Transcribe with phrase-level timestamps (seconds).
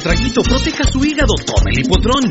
[0.00, 2.24] Traguito, proteja su hígado, tome el hipotrón.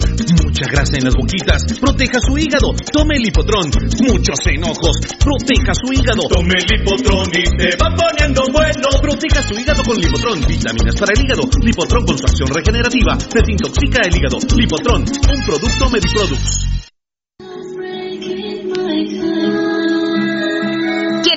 [0.44, 3.72] Mucha grasa en las boquitas, proteja su hígado, tome el hipotrón.
[4.08, 6.24] Muchos enojos, proteja su hígado.
[6.30, 8.88] Tome el hipotrón y se va poniendo bueno.
[9.02, 11.44] Proteja su hígado con Lipotrón, vitaminas para el hígado.
[11.62, 14.38] Lipotrón con su acción regenerativa, desintoxica el hígado.
[14.56, 16.77] Lipotrón, un producto Mediproducts.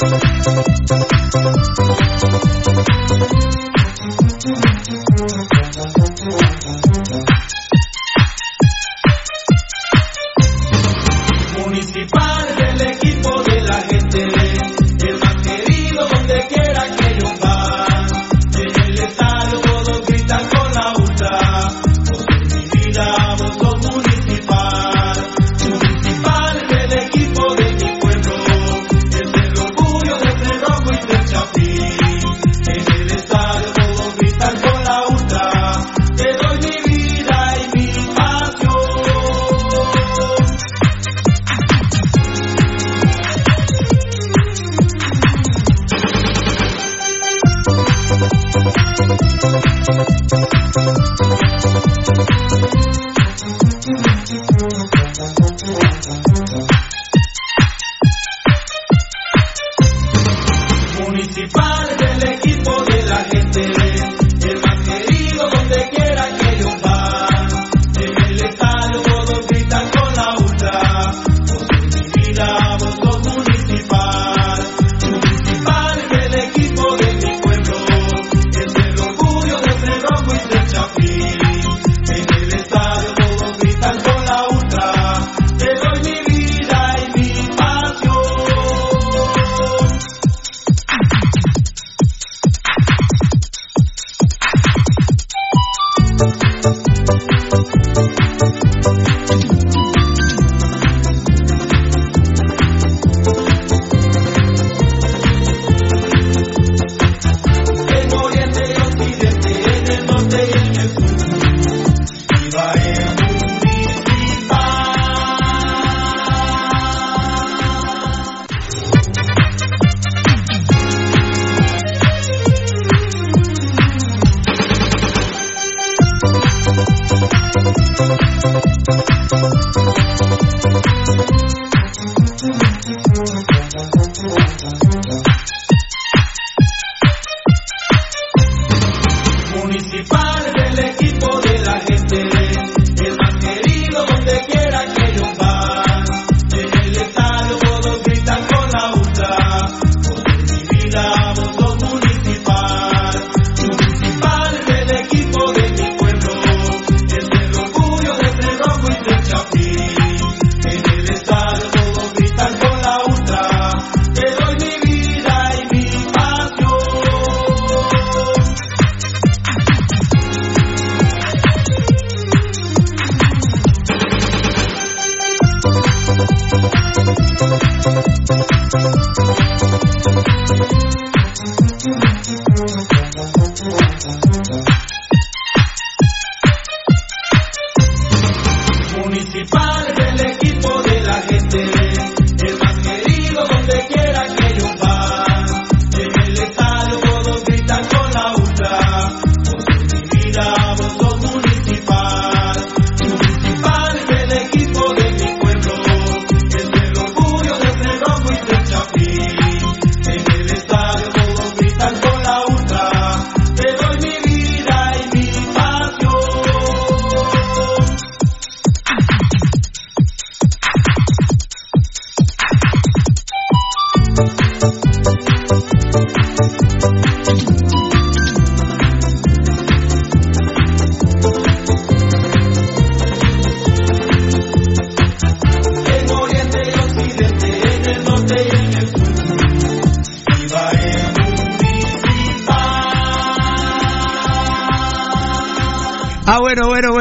[0.00, 0.38] Municipal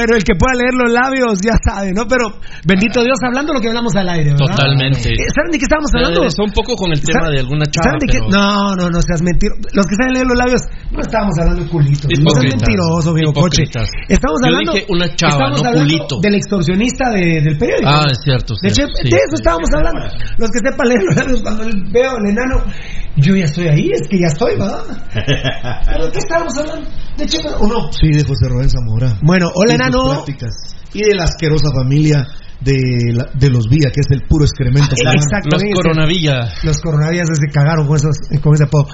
[0.07, 2.07] Bueno, el que pueda leer los labios ya sabe, ¿no?
[2.07, 4.55] Pero bendito Dios, hablando lo que hablamos al aire, ¿verdad?
[4.55, 5.09] Totalmente.
[5.11, 6.23] Eh, ¿Saben de qué estábamos hablando?
[6.23, 7.83] Eh, un poco con el tema ¿Saben- de alguna chava.
[7.91, 8.19] ¿Saben de qué?
[8.23, 9.53] pero- No, no, no seas mentiro.
[9.75, 10.61] Los que saben leer los labios,
[10.91, 12.07] no estábamos hablando de culitos.
[12.07, 13.63] No seas mentiroso, viejo coche.
[14.07, 14.71] Estamos Yo hablando.
[14.73, 16.15] dije una chava, no culito.
[16.23, 17.89] Del extorsionista de- del periódico.
[17.91, 18.55] Ah, es cierto.
[18.63, 19.09] De, cierto, sí.
[19.11, 19.99] de eso estábamos hablando.
[20.39, 22.63] Los que sepan leer los labios, cuando veo al enano,
[23.17, 24.83] yo ya estoy ahí, es que ya estoy, ¿verdad?
[25.85, 26.89] ¿Pero de qué estábamos hablando?
[27.17, 27.91] ¿De Chepe o no?
[27.91, 29.17] Sí, de José Rubén Zamora.
[29.23, 30.23] Bueno, hola, enano.
[30.93, 32.25] Y de la asquerosa familia
[32.61, 32.75] de,
[33.13, 34.95] la- de los Vía, que es el puro excremento.
[35.05, 35.69] Ah, exactamente.
[35.75, 36.63] Los coronavillas.
[36.63, 38.87] Los coronavías se cagaron con, esos, con ese apodo.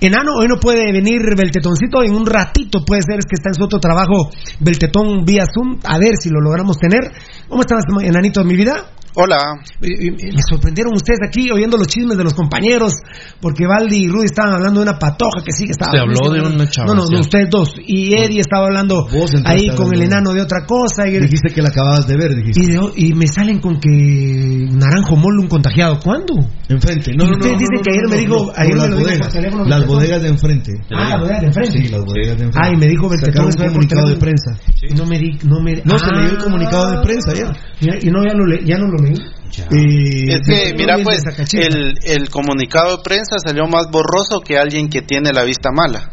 [0.00, 3.54] Enano, hoy no puede venir Beltetoncito, en un ratito puede ser, es que está en
[3.54, 4.30] su otro trabajo,
[4.60, 7.10] Beltetón vía Zoom, a ver si lo logramos tener.
[7.48, 8.74] ¿Cómo estás, enanito de mi vida?
[9.14, 9.54] Hola.
[9.80, 12.94] Me sorprendieron ustedes aquí oyendo los chismes de los compañeros,
[13.40, 15.92] porque Valdi y Rudy estaban hablando de una patoja que sí que estaba.
[15.92, 17.74] Se habló de una chava, No, no, no, ustedes dos.
[17.86, 19.06] Y Eddie estaba hablando
[19.44, 21.06] ahí con el enano de otra cosa.
[21.08, 22.60] Y, Dijiste que la acababas de ver, dijiste.
[22.60, 26.00] y, de- y me salen con que Naranjo Molo un contagiado.
[26.02, 26.34] ¿Cuándo?
[26.68, 27.12] Enfrente.
[27.16, 28.52] No, Y no, usted no, dice no, que no, ayer no, me no, dijo- no,
[28.56, 29.32] ayer no, me las lo dijo por bodegas.
[29.32, 30.72] teléfono, Las bodegas de enfrente.
[30.90, 31.78] Ah, la bodega de enfrente.
[31.78, 32.58] Sí, las bodegas de enfrente.
[32.60, 34.50] Ay, me dijo Beltetón un comunicado de prensa.
[34.82, 37.32] Y no me di, no me No, se leyó el comunicado de prensa.
[37.80, 39.14] Mira, y no, ya, lo le- ya no lo leí.
[39.56, 41.20] Eh, Es que, mira, pues,
[41.52, 46.10] el, el comunicado de prensa salió más borroso que alguien que tiene la vista mala.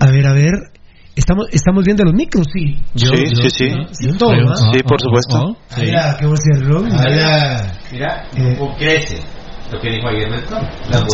[0.00, 0.52] A ver, a ver.
[1.16, 2.78] Estamos, estamos viendo los micros, sí.
[2.94, 3.06] sí,
[3.42, 3.72] sí, sí.
[3.92, 4.44] Sí, todo, creo.
[4.46, 4.56] ¿no?
[4.56, 5.56] Sí, por supuesto.
[5.68, 5.82] Sí.
[5.82, 6.26] Mira, qué.
[7.92, 8.56] Mira, Eh.
[8.58, 9.18] cómo crece
[9.72, 10.28] lo que dijo ayer.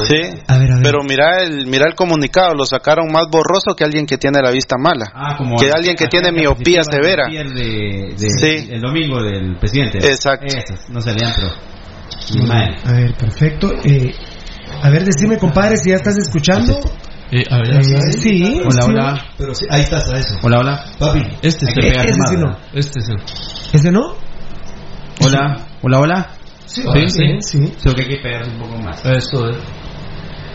[0.08, 0.40] Sí.
[0.48, 0.82] A ver, a ver.
[0.82, 4.50] Pero mira el, mira el comunicado, lo sacaron más borroso que alguien que tiene la
[4.50, 5.06] vista mala.
[5.14, 7.24] Ah, como que alguien que tiene miopía severa.
[7.28, 8.68] ayer De, de- Sí.
[8.70, 9.98] El domingo del presidente.
[9.98, 10.46] Exacto.
[10.88, 11.48] No salían, pero.
[12.34, 12.76] Ni madre.
[12.84, 13.70] A ver, perfecto.
[13.84, 14.14] Eh,
[14.82, 16.78] a ver, decime, compadre, si ya estás escuchando.
[17.30, 17.82] Eh, a ver, Eh,
[18.12, 18.60] sí.
[18.62, 18.90] Hola, sí.
[18.90, 19.24] hola.
[19.36, 20.34] Pero sí, ahí estás a eso.
[20.42, 20.84] Hola, hola.
[20.98, 21.82] Papi, Este es el.
[21.82, 22.46] sí no.
[22.46, 22.58] ¿verdad?
[22.72, 23.16] Este es el.
[23.72, 24.14] ¿Ese no?
[25.24, 26.30] Hola, hola, hola.
[26.66, 27.22] Sí, Sí, sí.
[27.40, 27.72] sí.
[27.82, 29.04] Creo que hay que pegarse un poco más.
[29.04, 29.56] Eso es.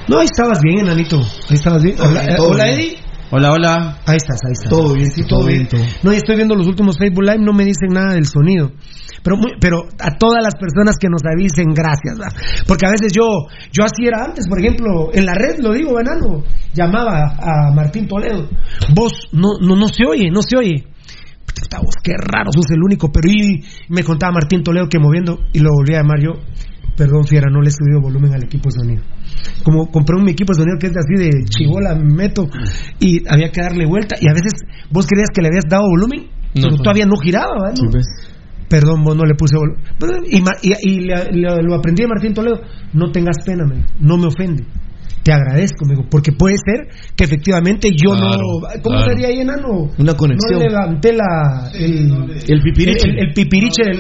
[0.08, 1.18] No, ahí estabas bien, enanito.
[1.18, 1.96] Ahí estabas bien.
[2.00, 2.70] Hola, eh, hola.
[2.70, 2.98] Eddie.
[3.34, 3.98] Hola, hola.
[4.06, 4.70] Ahí estás, ahí estás.
[4.70, 5.68] Todo bien, sí, todo bien.
[6.03, 8.72] No, y estoy viendo los últimos Facebook Live, no me dicen nada del sonido.
[9.24, 12.18] Pero, muy- pero a todas las personas que nos avisen, gracias.
[12.68, 13.24] Porque a veces yo,
[13.72, 18.08] yo así era antes, por ejemplo, en la red, lo digo, Venano, llamaba a Martín
[18.08, 18.50] Toledo.
[18.94, 20.88] Vos, no, no, no se oye, no se oye.
[21.62, 23.12] Puta, vos, qué raro, sos el único.
[23.12, 26.32] Pero y me contaba Martín Toledo que moviendo, y lo volví a llamar yo.
[26.98, 29.03] Perdón, Fiera, no le he subido volumen al equipo de sonido.
[29.63, 32.48] Como compré un equipo de sonido que es así de chivola, meto,
[33.00, 34.15] y había que darle vuelta.
[34.20, 34.53] Y a veces
[34.91, 36.77] vos creías que le habías dado volumen, No, pero no.
[36.84, 38.06] todavía no giraba, ves.
[38.70, 39.82] Perdón, vos no le puse volumen.
[40.30, 40.38] Y,
[40.70, 42.62] y- y lo aprendí de Martín Toledo.
[42.94, 44.63] No tengas pena, me dijo, no me ofende.
[45.24, 48.82] Te agradezco, me dijo, porque puede ser que efectivamente yo Claro, no.
[48.82, 49.12] ¿Cómo claro.
[49.12, 49.92] sería ahí, enano?
[50.00, 50.60] Una conexión.
[50.60, 51.70] No levanté la.
[51.74, 53.08] El, El pipiriche.
[53.10, 54.00] el, el pipiriche del.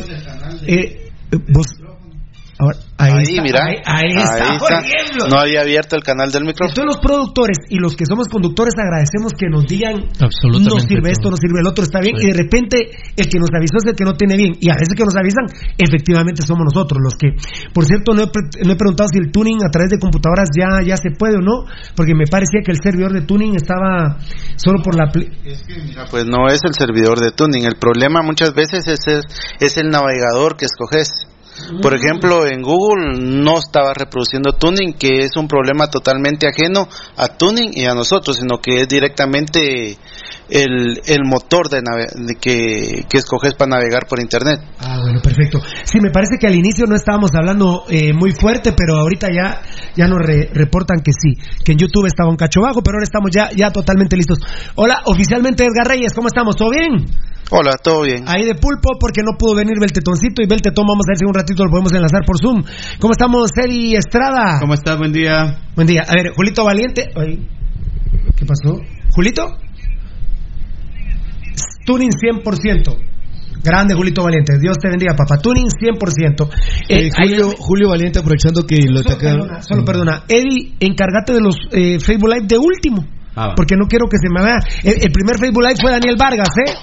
[0.67, 1.67] eh, eh, vos.
[2.61, 3.59] Ahora, ahí, Ahí, está, mira.
[3.85, 5.27] Ahí, está.
[5.29, 6.69] No había abierto el canal del micrófono.
[6.69, 11.09] Entonces los productores y los que somos conductores agradecemos que nos digan Absolutamente no sirve
[11.09, 12.25] esto, no sirve el otro, está bien, Sí.
[12.25, 12.77] y de repente
[13.17, 15.15] el que nos avisó es el que no tiene bien, y a veces que nos
[15.17, 15.45] avisan,
[15.77, 17.33] efectivamente somos nosotros los que,
[17.73, 20.49] por cierto, no he, pre- no he preguntado si el tuning a través de computadoras
[20.53, 21.65] ya, ya se puede o no,
[21.95, 24.17] porque me parecía que el servidor de tuning estaba
[24.55, 25.09] solo por la...
[25.09, 27.65] pl- Mira, Pues no es el servidor de tuning.
[27.65, 29.21] El problema muchas veces es el,
[29.59, 31.27] es el navegador que escoges.
[31.81, 36.87] Por ejemplo, en Google no estaba reproduciendo tuning, que es un problema totalmente ajeno
[37.17, 39.97] a tuning y a nosotros, sino que es directamente
[40.51, 44.59] el, el motor de, nave- de que, que escoges para navegar por internet.
[44.79, 45.59] Ah, bueno, perfecto.
[45.85, 49.61] Sí, me parece que al inicio no estábamos hablando eh, muy fuerte, pero ahorita ya,
[49.95, 53.03] ya nos re- reportan que sí, que en YouTube estaba un cacho bajo, pero ahora
[53.05, 54.39] estamos ya, ya totalmente listos.
[54.75, 56.55] Hola, oficialmente Edgar Reyes, ¿cómo estamos?
[56.55, 57.05] ¿Todo bien?
[57.53, 58.23] Hola, todo bien.
[58.27, 61.33] Ahí de pulpo, porque no pudo venir Beltetoncito y Beltetón, vamos a ver si un
[61.33, 62.63] ratito lo podemos enlazar por Zoom.
[62.99, 64.59] ¿Cómo estamos, Eri Estrada?
[64.59, 64.97] ¿Cómo estás?
[64.97, 65.59] Buen día.
[65.75, 66.01] Buen día.
[66.07, 67.07] A ver, Julito Valiente.
[67.15, 67.45] Ay,
[68.37, 68.79] ¿Qué pasó?
[69.13, 69.57] ¿Julito?
[71.85, 72.97] Tuning 100%.
[73.63, 74.57] Grande Julito Valiente.
[74.59, 75.37] Dios te bendiga, papá.
[75.41, 76.49] Tuning 100%.
[76.89, 80.23] Eh, Eh, Julio, Julio Valiente, aprovechando que lo Solo está perdona, solo perdona.
[80.27, 83.05] Eddie, encárgate de los eh, Facebook Live de último.
[83.41, 83.53] Ah.
[83.55, 84.59] Porque no quiero que se me vea.
[84.83, 86.73] El, el primer Facebook Live fue Daniel Vargas, ¿eh?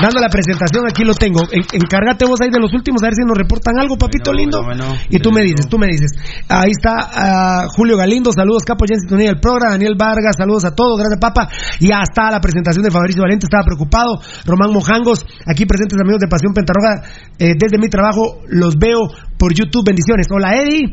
[0.00, 1.40] Dando la presentación, aquí lo tengo.
[1.50, 4.38] En- encárgate vos ahí de los últimos, a ver si nos reportan algo, papito Bueno,
[4.40, 4.62] lindo.
[4.62, 5.00] bueno, bueno.
[5.08, 6.12] y tú me dices, tú me dices.
[6.48, 9.72] Ahí está ah, Julio Galindo, saludos, Capo, ya en sintonía del programa.
[9.72, 11.48] Daniel Vargas, saludos a todos, gracias, papá.
[11.80, 14.20] Ya está la presentación de Fabricio Valente, estaba preocupado.
[14.44, 17.00] Román Mojangos, aquí presentes amigos de Pasión Pentarroja.
[17.38, 19.00] Eh, desde mi trabajo los veo
[19.38, 20.26] por YouTube, bendiciones.
[20.30, 20.92] Hola, Eddie.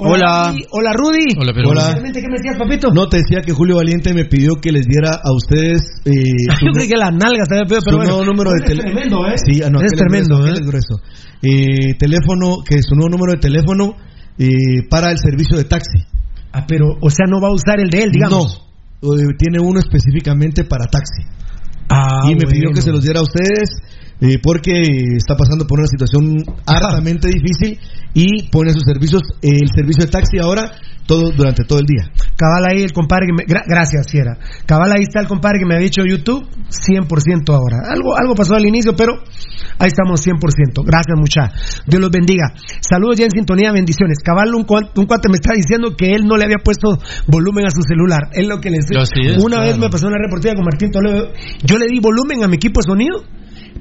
[0.00, 0.48] Hola.
[0.50, 0.64] Rudy.
[0.70, 1.34] Hola, Rudy.
[1.38, 2.90] Hola, ¿Qué me decías, papito?
[2.92, 6.10] No, te decía que Julio Valiente me pidió que les diera a ustedes eh,
[6.58, 8.12] su, Yo creí que las nalgas su pero bueno.
[8.12, 8.92] nuevo número de Es teléfono.
[8.92, 9.34] tremendo, ¿eh?
[9.36, 10.64] Sí, ah, no, es tremendo, grueso, ¿eh?
[10.64, 10.94] grueso.
[11.42, 13.94] Eh, teléfono, que es su nuevo número de teléfono
[14.38, 15.98] eh, para el servicio de taxi.
[16.52, 18.66] Ah, pero, o sea, no va a usar el de él, digamos.
[19.02, 21.22] No, eh, tiene uno específicamente para taxi.
[21.88, 23.70] Ah, y me pidió que se los diera a ustedes
[24.20, 24.72] eh, porque
[25.16, 27.78] está pasando por una situación hartamente difícil
[28.14, 30.72] y pone sus servicios, eh, el servicio de taxi ahora
[31.06, 32.06] todo durante todo el día.
[32.36, 33.42] Cabal ahí el compadre que me...
[33.44, 34.38] gra- gracias, Fiera.
[34.64, 37.78] Cabal ahí está el compadre que me ha dicho YouTube, 100% ahora.
[37.90, 39.14] Algo, algo pasó al inicio, pero
[39.78, 40.38] ahí estamos 100%.
[40.86, 41.50] Gracias, mucha.
[41.86, 42.52] Dios los bendiga.
[42.80, 44.18] Saludos ya en sintonía, bendiciones.
[44.24, 47.70] Cabal, un, un cuate me está diciendo que él no le había puesto volumen a
[47.70, 48.28] su celular.
[48.32, 48.86] Es lo que le es,
[49.44, 51.26] Una vez me pasó una reportera con Martín Toledo.
[51.64, 53.24] Yo le di volumen a mi equipo de sonido,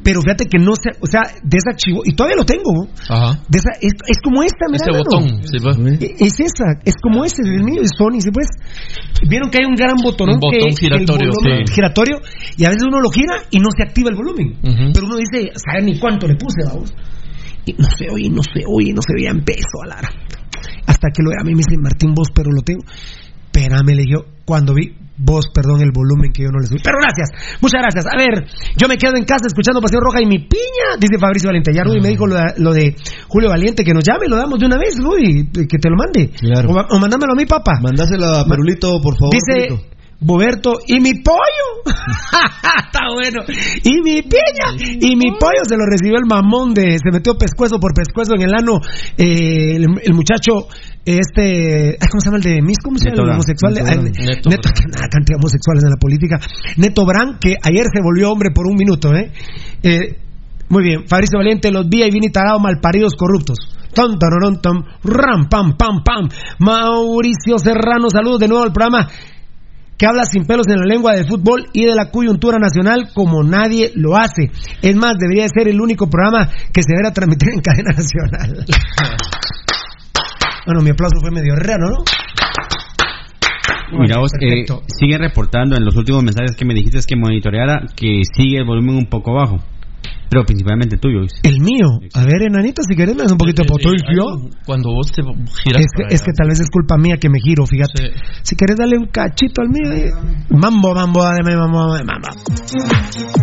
[0.04, 0.92] pero fíjate que no se...
[1.02, 2.88] O sea, desactivó, y todavía lo tengo.
[3.10, 3.40] Ajá.
[3.50, 5.04] De esa- es, es como esta, mira, Ese mano.
[5.04, 5.24] botón.
[5.44, 5.72] sí, va.
[6.00, 8.48] E- Es esa, es como ese, el mío es Sony, ¿sí pues?
[9.28, 11.74] Vieron que hay un gran botonón Un botón que giratorio, el volumen sí.
[11.76, 12.18] giratorio
[12.58, 14.58] y a veces uno lo gira y no se activa el volumen.
[14.94, 16.94] Pero uno dice, ¿sabe ni cuánto le puse, vamos?
[17.66, 20.10] Y no se oye, no se oye, no se veía en peso a la hora.
[20.88, 22.82] Hasta que lo a mí me dice Martín vos, pero lo tengo.
[23.52, 26.80] Espérame, le dije, cuando vi vos, perdón, el volumen que yo no le subí.
[26.84, 27.30] Pero gracias,
[27.62, 28.06] muchas gracias.
[28.08, 31.50] A ver, yo me quedo en casa escuchando Pasión Roja y mi piña, dice Fabricio
[31.50, 31.72] Valiente.
[31.74, 32.96] Ya Rudy me dijo lo de, lo de
[33.28, 36.32] Julio Valiente, que nos llame, lo damos de una vez, Rudy, que te lo mande.
[36.32, 36.70] Claro.
[36.72, 37.80] O, o mándamelo a mi papá.
[37.82, 39.34] Mandáselo a Perulito, por favor.
[39.34, 39.99] Dice Perulito.
[40.22, 41.68] Boberto, ¿y mi pollo?
[41.86, 43.42] Está bueno.
[43.84, 44.76] ¿Y mi piña?
[45.00, 45.64] ¿Y mi pollo?
[45.64, 46.98] Se lo recibió el mamón de.
[47.00, 48.80] Se metió pescuezo por pescuezo en el ano.
[49.18, 50.68] eh, el, el muchacho,
[51.06, 51.96] este.
[52.00, 52.78] ay, ¿Cómo se llama el de Miss?
[52.84, 53.74] ¿Cómo se llama el homosexual?
[53.74, 54.18] Neto Ay, Brand.
[54.18, 56.40] Neto Neto, nada, cantidad de homosexuales en la política.
[56.76, 59.32] Neto Brand, que ayer se volvió hombre por un minuto, ¿eh?
[59.84, 60.18] Eh,
[60.68, 63.58] muy bien, Fabricio Valiente, los vía y Vini Tarado, malparidos corruptos.
[63.94, 66.30] Tom, tararón, tom, ram, pam, pam, pam.
[66.60, 69.08] Mauricio Serrano, saludos de nuevo al programa
[70.00, 73.44] que habla sin pelos en la lengua del fútbol y de la coyuntura nacional como
[73.44, 74.50] nadie lo hace.
[74.82, 78.66] Es más, debería ser el único programa que se deberá transmitir en cadena nacional.
[80.66, 81.98] bueno, mi aplauso fue medio raro, ¿no?
[84.00, 88.22] Mira vos, eh, sigue reportando en los últimos mensajes que me dijiste que monitoreara que
[88.34, 89.58] sigue el volumen un poco bajo.
[90.30, 91.22] Pero principalmente tuyo.
[91.44, 91.88] El mío.
[92.14, 94.06] A ver, enanito, si querés me das un poquito de potencia.
[94.66, 95.22] Cuando vos te
[95.64, 98.14] giras Es que, es tal vez es culpa mía que me giro, fíjate.
[98.14, 98.20] Sí.
[98.44, 99.92] Si querés darle un cachito al mío.
[99.92, 100.12] eh.
[100.50, 103.40] Mambo, mambo, dale, mambo, mambo, mambo.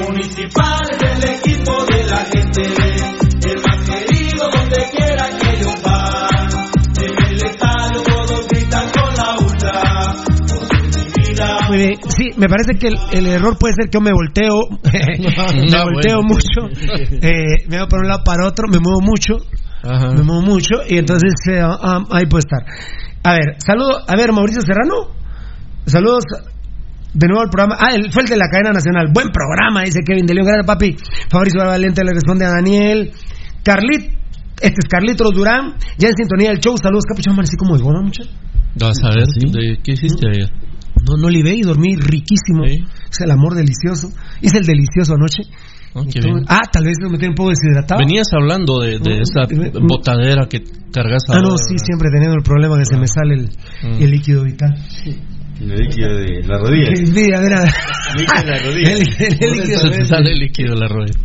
[0.00, 0.83] Municipal
[12.08, 14.54] Sí, me parece que el, el error puede ser que yo me volteo,
[14.92, 16.28] me Ah, volteo bueno.
[16.28, 16.68] mucho,
[17.20, 19.36] eh, me voy para un lado para otro, me muevo mucho,
[19.82, 20.12] Ajá.
[20.14, 22.60] me muevo mucho y entonces eh, ah, ahí puede estar.
[23.24, 25.08] A ver, saludo, a ver, Mauricio Serrano,
[25.86, 26.24] saludos
[27.14, 27.76] de nuevo al programa.
[27.80, 29.06] Ah, él fue el de la cadena nacional.
[29.12, 30.46] Buen programa, dice Kevin de León.
[30.46, 30.96] Gracias, papi.
[31.30, 33.12] Fabricio Valiente le responde a Daniel.
[33.62, 34.12] Carlit,
[34.60, 36.76] este es Carlitos Durán, ya en sintonía del show.
[36.76, 38.24] Saludos, capuchón, amanecí como de goma, mucha.
[38.78, 40.50] Vas a ver, ¿de ¿qué hiciste ayer?
[41.06, 42.64] No, no le y dormí riquísimo.
[42.66, 42.84] Sí.
[43.10, 44.10] Es el amor delicioso.
[44.40, 45.42] Hice el delicioso anoche.
[45.96, 46.02] Ah,
[46.48, 48.00] ah, tal vez me quedé un poco deshidratado.
[48.00, 51.84] Venías hablando de, de Mm, esa mm, botadera que cargas Ah, no, ahora, sí, ¿verdad?
[51.86, 53.44] siempre he tenido el problema que se me sale el,
[53.84, 54.02] Mm.
[54.02, 54.74] el líquido vital.
[55.60, 56.90] El líquido de la rodilla.
[57.14, 57.64] Mira, mira.
[58.16, 58.90] Líquido de la rodilla.
[58.92, 59.78] El- el- el líquido.
[59.80, 61.18] Se te sale el líquido de la rodilla.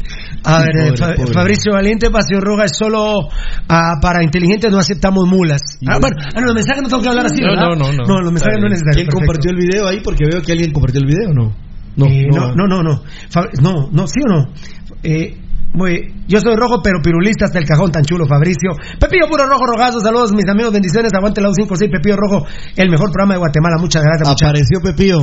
[0.43, 1.33] A ver, Pobre, Fa- pobre.
[1.33, 3.27] Fabricio Valiente, Pasión Roja es solo
[3.67, 5.61] ah, para inteligentes, no aceptamos mulas.
[5.87, 7.63] Ah, bueno, ah, no, los mensajes no tengo que hablar así, No, ¿verdad?
[7.63, 8.05] no, no, no.
[8.05, 8.93] No, los mensajes no es necesario.
[8.93, 9.17] ¿Quién perfecto.
[9.17, 9.99] compartió el video ahí?
[10.01, 11.69] Porque veo que alguien compartió el video, ¿no?
[12.07, 13.03] Eh, no, no, no, no.
[13.61, 14.53] No, no, sí o no.
[15.03, 15.35] Eh,
[15.73, 18.71] muy, yo soy rojo, pero pirulista hasta el cajón tan chulo, Fabricio.
[18.99, 23.11] Pepillo puro rojo, rogazo, saludos, mis amigos, bendiciones, aguante la U56, Pepillo rojo, el mejor
[23.11, 24.27] programa de Guatemala, muchas gracias.
[24.27, 25.19] muchas- Apareció Pepillo.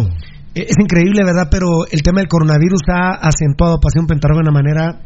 [0.55, 1.49] Eh, Es increíble, ¿verdad?
[1.51, 5.01] Pero el tema del coronavirus ha acentuado a Pasión Pentarroja de una manera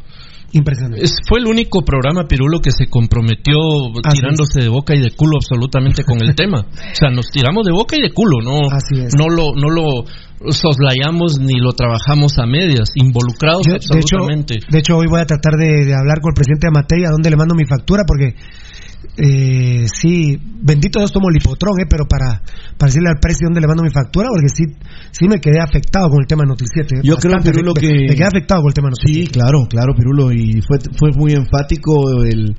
[0.52, 1.04] impresionante.
[1.04, 3.56] Es- fue el único programa Pirulo que se comprometió
[4.04, 6.60] Así tirándose de boca y de culo absolutamente con el tema.
[6.70, 9.14] O sea, nos tiramos de boca y de culo, no, Así es.
[9.16, 10.04] no lo, no lo
[10.52, 14.54] soslayamos ni lo trabajamos a medias, involucrados Yo, de, hecho, absolutamente.
[14.68, 17.10] de hecho, hoy voy a tratar de, de hablar con el presidente de Matei, a
[17.10, 18.34] dónde le mando mi factura, porque
[19.16, 22.42] eh, sí, bendito Dios tomo Lipotrón, eh, pero para,
[22.78, 24.64] para decirle al precio dónde le mando mi factura, porque sí,
[25.10, 26.96] sí me quedé afectado con el tema noticiete.
[27.02, 29.30] Yo creo, Pirulo, me- que- Me quedé afectado con el tema Sí, noticiete.
[29.32, 30.32] claro, claro, Pirulo.
[30.32, 32.56] Y fue, fue muy enfático el,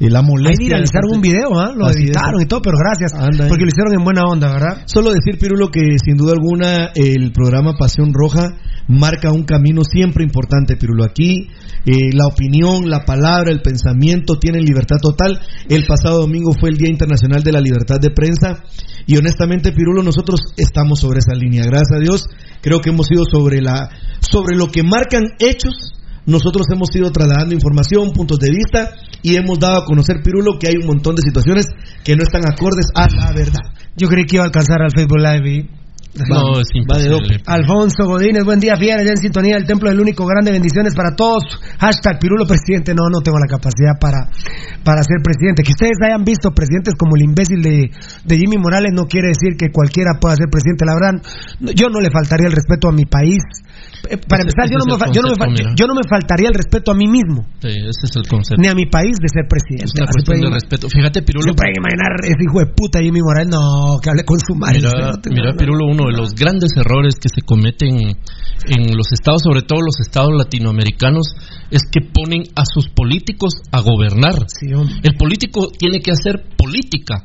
[0.00, 0.56] eh, la molestia.
[0.58, 1.72] Ahí viralizaron un video, ¿ah?
[1.76, 2.04] Lo Así es.
[2.06, 3.12] editaron y todo, pero gracias.
[3.12, 3.66] Anda, porque eh.
[3.66, 4.82] lo hicieron en buena onda, ¿verdad?
[4.86, 8.56] Solo decir, Pirulo, que sin duda alguna el programa Pasión Roja
[8.88, 11.04] marca un camino siempre importante, Pirulo.
[11.04, 11.48] Aquí
[11.84, 15.38] eh, la opinión, la palabra, el pensamiento tienen libertad total.
[15.68, 18.64] El pasado domingo fue el Día Internacional de la Libertad de Prensa
[19.06, 21.64] y honestamente, Pirulo, nosotros estamos sobre esa línea.
[21.64, 22.26] Gracias a Dios,
[22.60, 25.94] creo que hemos ido sobre, la, sobre lo que marcan hechos.
[26.26, 28.90] Nosotros hemos ido trasladando información, puntos de vista
[29.22, 31.66] y hemos dado a conocer, Pirulo, que hay un montón de situaciones
[32.04, 33.60] que no están acordes a la verdad.
[33.96, 35.80] Yo creí que iba a alcanzar al Facebook Live y...
[36.28, 37.38] No, es imposible.
[37.46, 41.14] Alfonso Godínez, buen día, fiel, ya en sintonía del Templo del Único, grande bendiciones para
[41.14, 41.44] todos.
[41.78, 42.92] Hashtag Pirulo presidente.
[42.94, 44.26] No, no tengo la capacidad para,
[44.82, 45.62] para ser presidente.
[45.62, 47.90] Que ustedes hayan visto presidentes como el imbécil de,
[48.24, 50.84] de Jimmy Morales no quiere decir que cualquiera pueda ser presidente.
[50.84, 51.22] La verdad,
[51.60, 53.38] no- yo no le faltaría el respeto a mi país.
[54.08, 56.92] Eh, Para empezar, yo no, me, yo, no concepto, yo no me faltaría el respeto
[56.92, 58.60] a mí mismo, Sí, ese es el concepto.
[58.60, 59.84] ni a mi país de ser presidente.
[59.84, 60.88] Es una cuestión de respeto.
[60.88, 61.52] Fíjate, Pirulo.
[61.52, 64.80] Se pueden imaginar ese hijo de puta Jimmy Morales, no, que hable con su madre.
[64.80, 65.56] Mira, no.
[65.56, 68.16] Pirulo, uno de los grandes errores que se cometen
[68.66, 71.34] en los estados, sobre todo los estados latinoamericanos,
[71.70, 74.46] es que ponen a sus políticos a gobernar.
[75.02, 77.24] El político tiene que hacer política.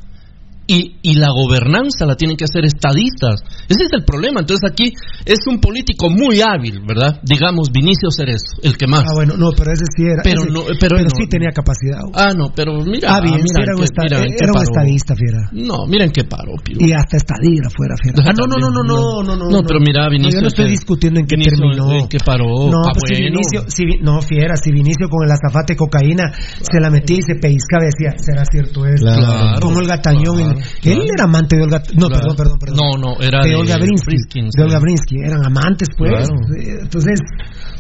[0.68, 3.42] Y, y la gobernanza la tienen que hacer estadistas.
[3.70, 4.40] Ese es el problema.
[4.42, 4.92] Entonces aquí
[5.26, 7.20] es un político muy hábil, ¿verdad?
[7.22, 9.04] Digamos, Vinicio Cerezo, el que más.
[9.06, 10.24] Ah, bueno, no, pero ese sí era.
[10.24, 11.10] Pero ese- no- pero no.
[11.16, 12.00] sí tenía capacidad.
[12.16, 13.14] Ah, no, pero mira.
[13.16, 15.50] Ah, bien, mira era un, mira era un estadista, fiera.
[15.52, 16.54] No, miren qué paro.
[16.68, 18.24] Y hasta estadista fuera, fiera.
[18.26, 19.50] Ah, no, no, no, no, no, no, no.
[19.50, 20.40] No, pero mira, Vinicio.
[20.40, 21.92] yo no estoy que- discutiendo en qué Vinicio, terminó.
[21.94, 22.48] en qué paró.
[22.72, 23.22] No, Ah, pues si.
[23.24, 27.22] Vinicio, si no, fiera, si Vinicio con el azafate de cocaína se la metía y
[27.22, 29.06] se pellizcaba decía, será cierto eso.
[29.06, 30.55] Claro, con Olga Tañón.
[30.56, 31.14] Claro, Él claro.
[31.16, 32.78] era amante de Olga No, perdón, perdón, perdón.
[32.78, 34.42] No, no, era de, de Olga Brinsky.
[34.56, 35.16] De Olga Brinsky.
[35.24, 36.30] Eran amantes, pues.
[36.30, 37.20] Eh, Entonces,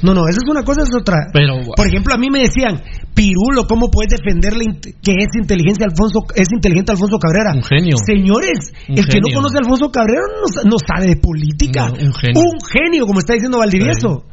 [0.02, 1.28] no, no, esa es una cosa, es otra.
[1.34, 2.82] Pero, Por ejemplo, a mí me decían,
[3.14, 7.54] Pirulo, ¿cómo puedes defender la int- que es inteligencia Alfonso, es inteligente Alfonso Cabrera?
[7.56, 7.96] Un genio.
[8.06, 11.88] Señores, Un el que no conoce a Alfonso Cabrera no, no sabe de política.
[11.88, 12.42] No, un genio.
[12.42, 14.26] Un genio, como está diciendo Valdivieso.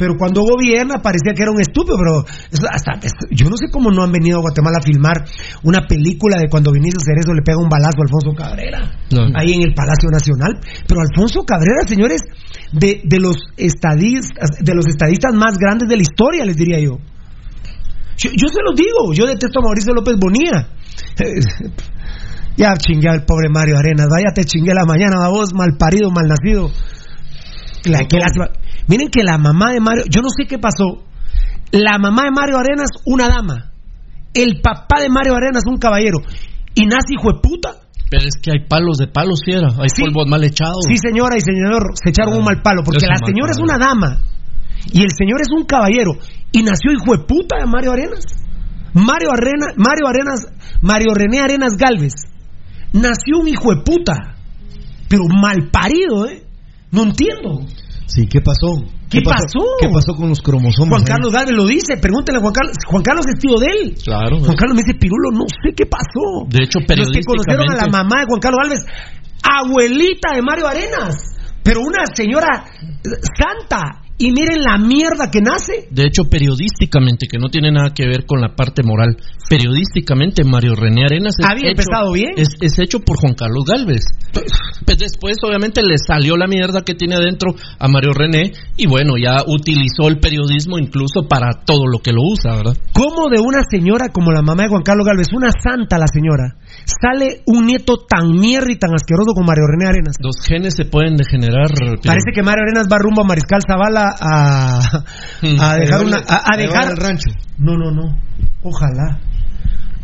[0.00, 2.24] Pero cuando gobierna parecía que era un estúpido, pero
[2.72, 2.96] hasta
[3.30, 5.28] yo no sé cómo no han venido a Guatemala a filmar
[5.62, 8.80] una película de cuando Vinicio Cerezo le pega un balazo a Alfonso Cabrera
[9.12, 9.28] No.
[9.36, 10.56] ahí en el Palacio Nacional.
[10.88, 12.22] Pero Alfonso Cabrera, señores,
[12.72, 16.96] de, de los estadistas, de los estadistas más grandes de la historia, les diría yo.
[18.16, 20.68] Yo, yo se los digo, yo detesto a Mauricio López Bonilla.
[22.56, 26.10] ya chingué al pobre Mario Arenas, vaya te chingué la mañana, va vos, mal parido,
[26.10, 26.70] mal nacido.
[27.84, 28.48] La- lástima.
[28.90, 31.06] Miren que la mamá de Mario, yo no sé qué pasó.
[31.70, 33.70] La mamá de Mario Arenas, una dama.
[34.34, 36.18] El papá de Mario Arenas, un caballero.
[36.74, 37.70] Y nace hijo de puta.
[38.10, 39.68] Pero es que hay palos de palos, fiera.
[39.78, 40.82] Hay polvos mal echados.
[40.88, 43.78] Sí, señora y señor, se echaron un mal palo, porque la mal señora es una
[43.78, 44.18] dama
[44.92, 46.12] y el señor es un caballero
[46.52, 48.24] y nació hijo de puta de Mario Arenas.
[48.92, 50.40] Mario Arenas, Mario Arenas,
[50.82, 52.14] Mario René Arenas Galvez.
[52.92, 54.34] Nació un hijo de puta,
[55.08, 56.42] pero mal parido, ¿eh?
[56.90, 57.60] No entiendo.
[58.10, 58.82] Sí, ¿qué pasó?
[59.08, 59.62] ¿Qué pasó?
[59.80, 60.90] ¿Qué pasó con los cromosomas?
[60.90, 61.06] Juan eh?
[61.06, 62.74] Carlos Galvez lo dice, pregúntele a Juan Carlos.
[62.86, 63.94] Juan Carlos es tío de él.
[64.02, 64.40] Claro.
[64.40, 66.46] Juan Carlos me dice, Pirulo, no sé qué pasó.
[66.48, 68.82] De hecho, Los que conocieron a la periodísticamente- mamá de Juan Carlos Alves,
[69.42, 71.16] abuelita de Mario Arenas,
[71.62, 74.02] pero una señora eh, santa.
[74.20, 75.88] Y miren la mierda que nace.
[75.90, 79.16] De hecho, periodísticamente, que no tiene nada que ver con la parte moral,
[79.48, 82.32] periodísticamente Mario René Arenas es, Había hecho, empezado bien.
[82.36, 84.04] es, es hecho por Juan Carlos Galvez.
[84.84, 89.14] Pues después, obviamente, le salió la mierda que tiene adentro a Mario René y bueno,
[89.16, 92.76] ya utilizó el periodismo incluso para todo lo que lo usa, ¿verdad?
[92.92, 96.60] ¿Cómo de una señora como la mamá de Juan Carlos Galvez, una santa la señora,
[96.84, 100.16] sale un nieto tan mierda y tan asqueroso como Mario René Arenas?
[100.20, 101.72] Los genes se pueden degenerar.
[102.04, 106.18] Parece que Mario Arenas va rumbo a Mariscal Zavala a, a dejar una.
[106.28, 106.90] A, a dejar.
[106.90, 107.30] el rancho.
[107.58, 108.16] No, no, no.
[108.62, 109.18] Ojalá.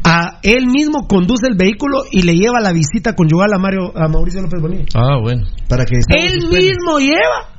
[0.05, 4.07] A él mismo conduce el vehículo y le lleva la visita conyugal a Mario a
[4.09, 4.85] Mauricio López Bonilla.
[4.95, 5.43] Ah, bueno.
[5.69, 7.57] Para que Él mismo lleva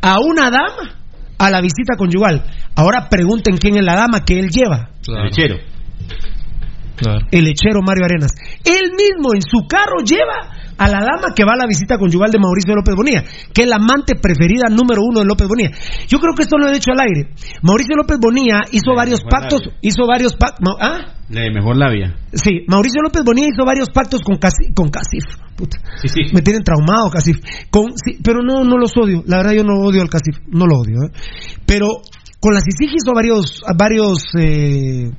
[0.00, 1.00] a una dama
[1.36, 2.44] a la visita conyugal.
[2.76, 4.90] Ahora pregunten quién es la dama que él lleva.
[5.02, 5.24] Claro.
[5.24, 5.56] Lechero.
[6.96, 7.26] Claro.
[7.32, 8.30] El lechero Mario Arenas.
[8.64, 12.30] Él mismo en su carro lleva a la dama que va a la visita conyugal
[12.30, 15.70] de Mauricio López Bonilla, que es la amante preferida número uno de López Bonilla.
[16.08, 17.30] Yo creo que esto lo he dicho al aire.
[17.62, 19.78] Mauricio López Bonilla hizo varios pactos, labia.
[19.82, 20.76] hizo varios pactos.
[20.80, 21.14] ¿Ah?
[21.30, 22.16] La de mejor labia.
[22.32, 24.74] Sí, Mauricio López Bonilla hizo varios pactos con Casif.
[24.74, 25.24] Con Casif.
[25.56, 25.78] Puta.
[26.02, 26.20] Sí, sí.
[26.34, 27.38] Me tienen traumado, Casif.
[27.70, 29.22] Con, sí, pero no, no los odio.
[29.26, 30.36] La verdad, yo no odio al Casif.
[30.48, 30.96] No lo odio.
[31.06, 31.12] ¿eh?
[31.66, 32.02] Pero
[32.40, 35.10] con la CICIG hizo varios, varios eh,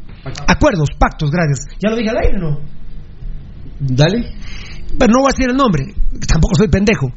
[0.47, 1.65] acuerdos, pactos, gracias.
[1.81, 2.59] Ya lo dije al aire, ¿no?
[3.79, 4.31] Dale.
[4.97, 5.83] Pero no voy a decir el nombre.
[6.27, 7.07] Tampoco soy pendejo.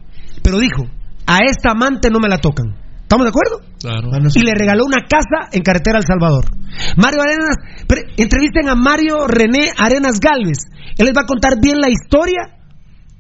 [0.42, 0.84] Pero dijo:
[1.26, 2.74] A esta amante no me la tocan.
[3.02, 3.60] ¿Estamos de acuerdo?
[3.80, 4.10] Claro.
[4.34, 6.44] Y le regaló una casa en carretera El Salvador.
[6.98, 10.58] Mario Arenas, pre- entrevisten a Mario René Arenas Galvez.
[10.98, 12.58] Él les va a contar bien la historia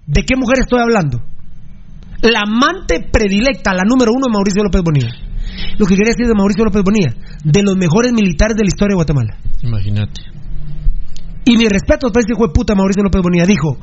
[0.06, 1.22] de qué mujer estoy hablando.
[2.20, 5.08] La amante predilecta, la número uno de Mauricio López Bonilla.
[5.78, 8.92] Lo que quería decir de Mauricio López Bonilla, de los mejores militares de la historia
[8.92, 9.38] de Guatemala.
[9.62, 10.20] Imagínate.
[11.46, 13.46] Y mi respeto para ese hijo de puta Mauricio López Bonilla.
[13.46, 13.78] Dijo,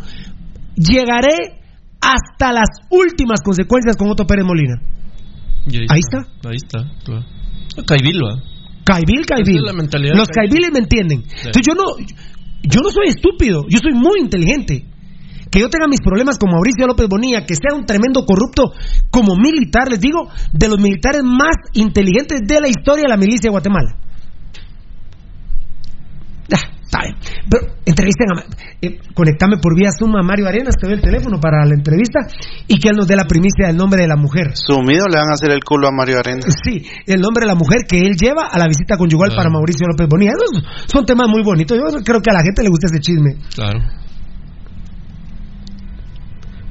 [0.75, 1.61] llegaré
[2.01, 4.75] hasta las últimas consecuencias con Otto Pérez Molina.
[5.89, 6.27] Ahí está.
[6.47, 6.85] Ahí está.
[7.03, 7.25] claro.
[7.87, 8.41] Caibil, va.
[8.85, 9.57] Caibil, Caibil.
[9.57, 9.63] Es
[10.15, 10.61] Los Caibil.
[10.61, 11.23] Caibiles me entienden.
[11.25, 11.97] Entonces yo no,
[12.63, 14.85] yo no soy estúpido, yo soy muy inteligente.
[15.51, 18.73] Que yo tenga mis problemas con Mauricio López Bonilla, que sea un tremendo corrupto
[19.09, 23.47] como militar, les digo, de los militares más inteligentes de la historia de la milicia
[23.47, 23.95] de Guatemala.
[26.95, 27.11] Ah.
[27.49, 28.43] Pero entrevisten a,
[28.81, 32.19] eh, conectame por vía Zoom a Mario Arenas, te doy el teléfono para la entrevista
[32.67, 34.55] y que él nos dé la primicia del nombre de la mujer.
[34.55, 36.41] Sumido le van a hacer el culo a Mario Arena.
[36.63, 39.87] Sí, el nombre de la mujer que él lleva a la visita conyugal para Mauricio
[39.87, 40.31] López Bonilla.
[40.31, 41.77] Esos son temas muy bonitos.
[41.77, 43.35] Yo creo que a la gente le gusta ese chisme.
[43.53, 43.79] Claro.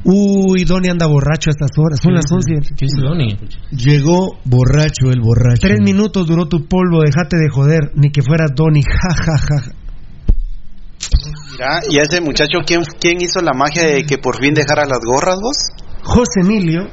[0.04, 1.98] Uy, Donny anda borracho a estas horas.
[2.02, 2.74] Son las 11.
[2.76, 3.38] ¿Qué dice Donny?
[3.70, 5.62] Llegó borracho el borracho.
[5.62, 7.92] Tres minutos duró tu polvo, déjate de joder.
[7.94, 8.82] Ni que fueras Donny.
[8.82, 9.83] Ja, ja, ja.
[11.52, 15.00] Mira, y ese muchacho, ¿quién, ¿quién hizo la magia de que por fin dejara las
[15.04, 15.56] gorras vos?
[16.02, 16.90] José Emilio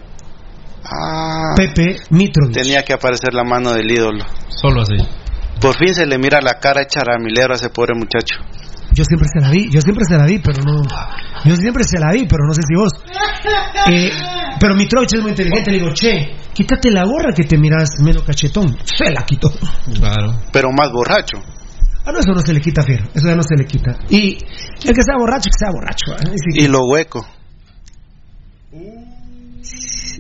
[0.84, 2.50] Ah, Pepe Mitro.
[2.52, 4.26] tenía que aparecer la mano del ídolo.
[4.50, 4.96] Solo así.
[5.60, 8.36] Por fin se le mira la cara hecha ramilero a ese pobre muchacho.
[8.94, 10.82] Yo siempre se la vi, yo siempre se la vi, pero no.
[11.46, 12.92] Yo siempre se la vi, pero no sé si vos.
[13.90, 14.12] Eh,
[14.60, 15.72] pero mi troche es muy inteligente.
[15.72, 18.76] Le digo, che, quítate la gorra que te miras menos cachetón.
[18.84, 19.50] Se la quitó.
[19.94, 20.42] Claro.
[20.52, 21.38] Pero más borracho.
[22.06, 23.06] Ah, no, eso no se le quita, Fiero.
[23.14, 23.92] Eso ya no se le quita.
[24.10, 26.12] Y el que sea borracho, que sea borracho.
[26.14, 26.36] ¿eh?
[26.36, 26.64] Sí.
[26.64, 27.26] Y lo hueco.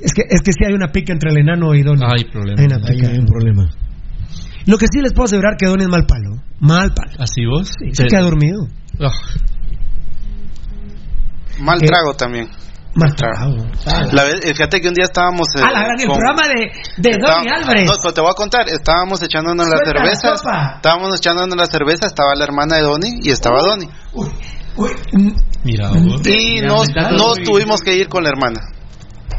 [0.03, 1.99] Es que, es que sí hay una pica entre el enano y Don.
[2.03, 2.59] Hay problema.
[2.59, 3.09] Hay una pica.
[3.09, 3.69] Hay un problema.
[4.67, 6.41] Lo que sí les puedo asegurar que Don es mal palo.
[6.59, 7.11] Mal palo.
[7.19, 7.69] ¿Así vos?
[7.79, 8.67] Sí, se queda dormido.
[8.99, 9.11] Ah,
[11.59, 12.47] Mal Eh, trago también.
[12.93, 13.55] Mal trago.
[14.11, 15.47] La vez- fíjate que un día estábamos.
[15.55, 17.85] eh, Ah, la gran, el con- programa de, de Donny Álvarez.
[17.85, 18.67] No, pero te voy a contar.
[18.67, 20.39] Estábamos echándonos las la cervezas.
[20.39, 20.73] sopa.
[20.75, 22.07] Estábamos echándonos la cerveza.
[22.07, 23.87] Estaba la hermana de Donny y estaba Donny.
[25.63, 26.21] Mira vos.
[26.27, 28.59] Y nos, nos tuvimos que ir con la hermana.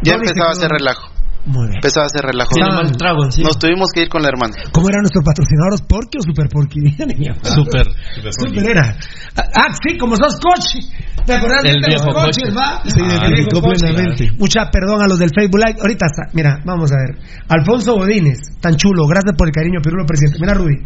[0.02, 1.08] Ya empezaba a hacer relajo.
[1.44, 1.76] Muy bien.
[1.76, 2.50] Empezaba a hacer relajo.
[2.54, 3.24] Tiene mal trago.
[3.24, 4.54] Nos tuvimos que ir con la hermana.
[4.70, 5.82] ¿Cómo eran nuestros patrocinadores?
[5.82, 6.80] ¿Porky o Super Porky?
[7.42, 7.86] Súper.
[8.30, 8.96] Super era.
[9.36, 10.78] Ah, sí, como sos coche.
[11.26, 12.54] ¿Te acordás El de viejo los coches, coche.
[12.54, 12.82] va?
[12.82, 13.78] Viejo coche.
[13.78, 14.30] plenamente.
[14.38, 15.78] Mucha perdón a los del Facebook Live.
[15.80, 16.22] Ahorita está.
[16.34, 17.18] Mira, vamos a ver.
[17.48, 19.06] Alfonso Godínez, tan chulo.
[19.06, 20.38] Gracias por el cariño, Pirulo presidente.
[20.40, 20.76] Mira, Rudy.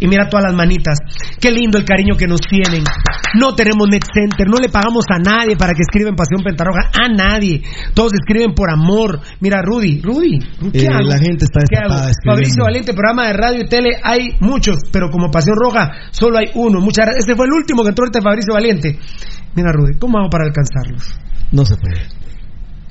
[0.00, 0.98] Y mira todas las manitas.
[1.40, 2.82] Qué lindo el cariño que nos tienen.
[3.38, 4.48] No tenemos net center.
[4.48, 6.90] No le pagamos a nadie para que escriba en Pasión Pentarroja.
[6.92, 7.62] A nadie.
[7.94, 9.20] Todos escriben por amor.
[9.40, 10.01] Mira, Rudy.
[10.02, 10.38] Rudy.
[10.72, 11.08] ¿Qué Eh, hago?
[11.08, 12.10] la gente está ¿Qué destapada.
[12.26, 16.46] Fabricio Valiente, programa de radio y tele, hay muchos, pero como Pasión Roja solo hay
[16.54, 16.80] uno.
[16.80, 17.24] Muchas gracias.
[17.24, 18.98] Este fue el último que entró ahorita Fabricio Valiente.
[19.54, 21.14] Mira, Rudy, ¿cómo hago para alcanzarlos?
[21.52, 22.00] No se puede.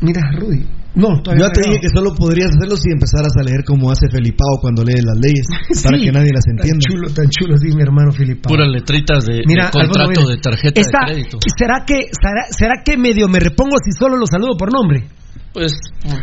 [0.02, 0.65] Mira, Rudy.
[0.93, 4.10] No, todavía Yo te dije que solo podrías hacerlo si empezaras a leer como hace
[4.12, 5.47] Felipao cuando lee las leyes,
[5.84, 6.84] para que nadie las Tan entienda.
[6.89, 8.41] chulo, tan chulo, sí, mi hermano Filipe.
[8.50, 11.38] Puras letritas de, Mira, de contrato Alfonso, mira, de tarjeta esta- de crédito.
[11.58, 15.08] ¿será que, será, será que medio me repongo si solo los saludo por nombre?
[15.54, 15.74] Pues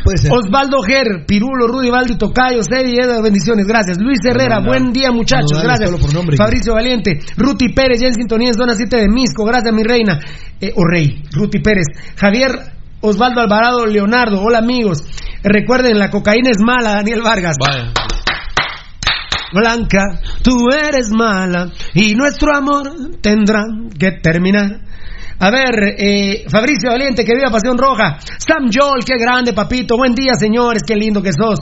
[0.03, 0.33] Puede ser.
[0.33, 3.99] Osvaldo Ger, Pirulo, Rudy Valdi, Tocayo, Sedi, bendiciones, gracias.
[3.99, 5.91] Luis Herrera, buen día muchachos, gracias.
[5.91, 6.37] por nombre.
[6.37, 10.19] Fabricio Valiente, Ruti Pérez, ya en sintonía zona 7 de Misco, gracias mi reina,
[10.61, 11.87] eh, o rey, Ruti Pérez.
[12.17, 12.51] Javier
[13.01, 15.05] Osvaldo Alvarado, Leonardo, hola amigos.
[15.43, 17.57] Recuerden, la cocaína es mala, Daniel Vargas.
[17.61, 17.93] vaya.
[19.53, 22.91] Blanca, tú eres mala y nuestro amor
[23.23, 23.65] tendrá
[23.99, 24.81] que terminar.
[25.41, 28.19] A ver, eh, Fabricio Valiente, que viva Pasión Roja.
[28.39, 29.97] Sam Joel, qué grande, papito.
[29.97, 31.61] Buen día, señores, qué lindo que sos.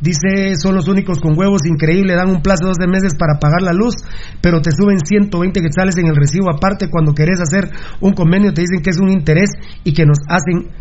[0.00, 3.60] Dice, son los únicos con huevos, increíble, dan un plazo de 12 meses para pagar
[3.62, 3.94] la luz,
[4.40, 6.50] pero te suben 120 quetzales en el recibo.
[6.50, 7.70] Aparte, cuando querés hacer
[8.00, 9.50] un convenio, te dicen que es un interés
[9.84, 10.72] y que nos hacen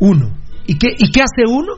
[0.00, 0.36] uno.
[0.66, 1.74] ¿Y qué, ¿Y qué hace uno?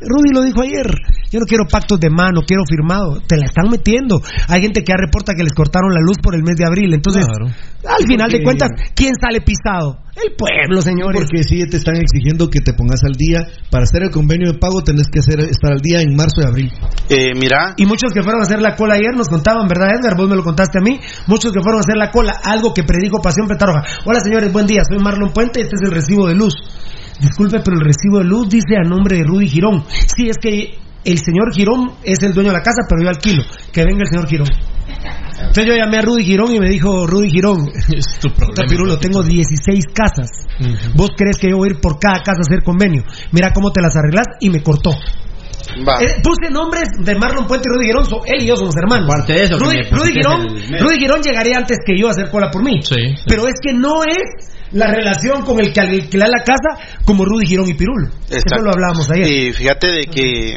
[0.00, 0.86] Rudy lo dijo ayer.
[1.30, 3.20] Yo no quiero pactos de mano, quiero firmado.
[3.26, 4.20] Te la están metiendo.
[4.48, 6.92] Hay gente que ya reporta que les cortaron la luz por el mes de abril.
[6.94, 7.46] Entonces, Claro.
[7.46, 9.98] al final de cuentas, ¿quién sale pisado?
[10.16, 11.20] El pueblo, señores.
[11.22, 13.46] Porque si te están exigiendo que te pongas al día.
[13.70, 16.44] Para hacer el convenio de pago tenés que hacer, estar al día en marzo y
[16.44, 16.72] abril.
[17.10, 20.16] Eh, mira, Y muchos que fueron a hacer la cola ayer nos contaban, ¿verdad, Edgar?
[20.16, 21.00] Vos me lo contaste a mí.
[21.26, 23.82] Muchos que fueron a hacer la cola, algo que predijo Pasión Petaroja.
[24.04, 24.82] Hola, señores, buen día.
[24.88, 25.60] Soy Marlon Puente.
[25.60, 26.54] Este es el recibo de luz.
[27.20, 29.84] Disculpe, pero el recibo de luz dice a nombre de Rudy Girón.
[29.88, 33.42] Sí, es que el señor Girón es el dueño de la casa, pero yo alquilo.
[33.72, 34.48] Que venga el señor Girón.
[35.38, 38.66] Entonces yo llamé a Rudy Girón y me dijo, Rudy Girón, Es tu problema.
[38.68, 40.28] Pirulo, tengo 16 casas.
[40.94, 43.02] ¿Vos crees que yo voy a ir por cada casa a hacer convenio?
[43.32, 44.90] Mira cómo te las arreglas y me cortó.
[46.00, 49.10] Eh, puse nombres de Marlon Puente y Rudy Girón, so- él y yo somos hermanos.
[49.12, 50.46] Aparte de eso, Rudy, Rudy Girón.
[50.80, 52.80] Rudy Girón llegaría antes que yo a hacer cola por mí.
[53.26, 57.46] Pero es que no es la relación con el que alquila la casa como Rudy
[57.46, 58.08] Girón y Pirulo.
[58.28, 59.26] Eso lo hablábamos ayer.
[59.26, 60.56] Y fíjate de que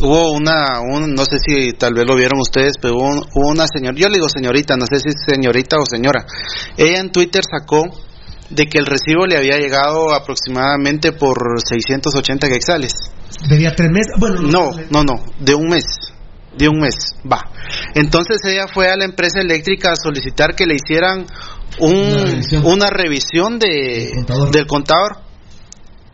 [0.00, 3.48] hubo una, un, no sé si tal vez lo vieron ustedes, pero hubo, un- hubo
[3.50, 6.24] una señora, yo le digo señorita, no sé si es señorita o señora.
[6.76, 7.84] Ella en Twitter sacó
[8.50, 12.92] de que el recibo le había llegado aproximadamente por 680 quetzales.
[13.48, 14.12] Debía tres meses.
[14.18, 15.84] Bueno, No, no, no, de un mes.
[16.56, 16.94] De un mes,
[17.30, 17.40] va.
[17.96, 21.26] Entonces ella fue a la empresa eléctrica a solicitar que le hicieran
[21.80, 24.10] un, una revisión, de,
[24.52, 25.18] del contador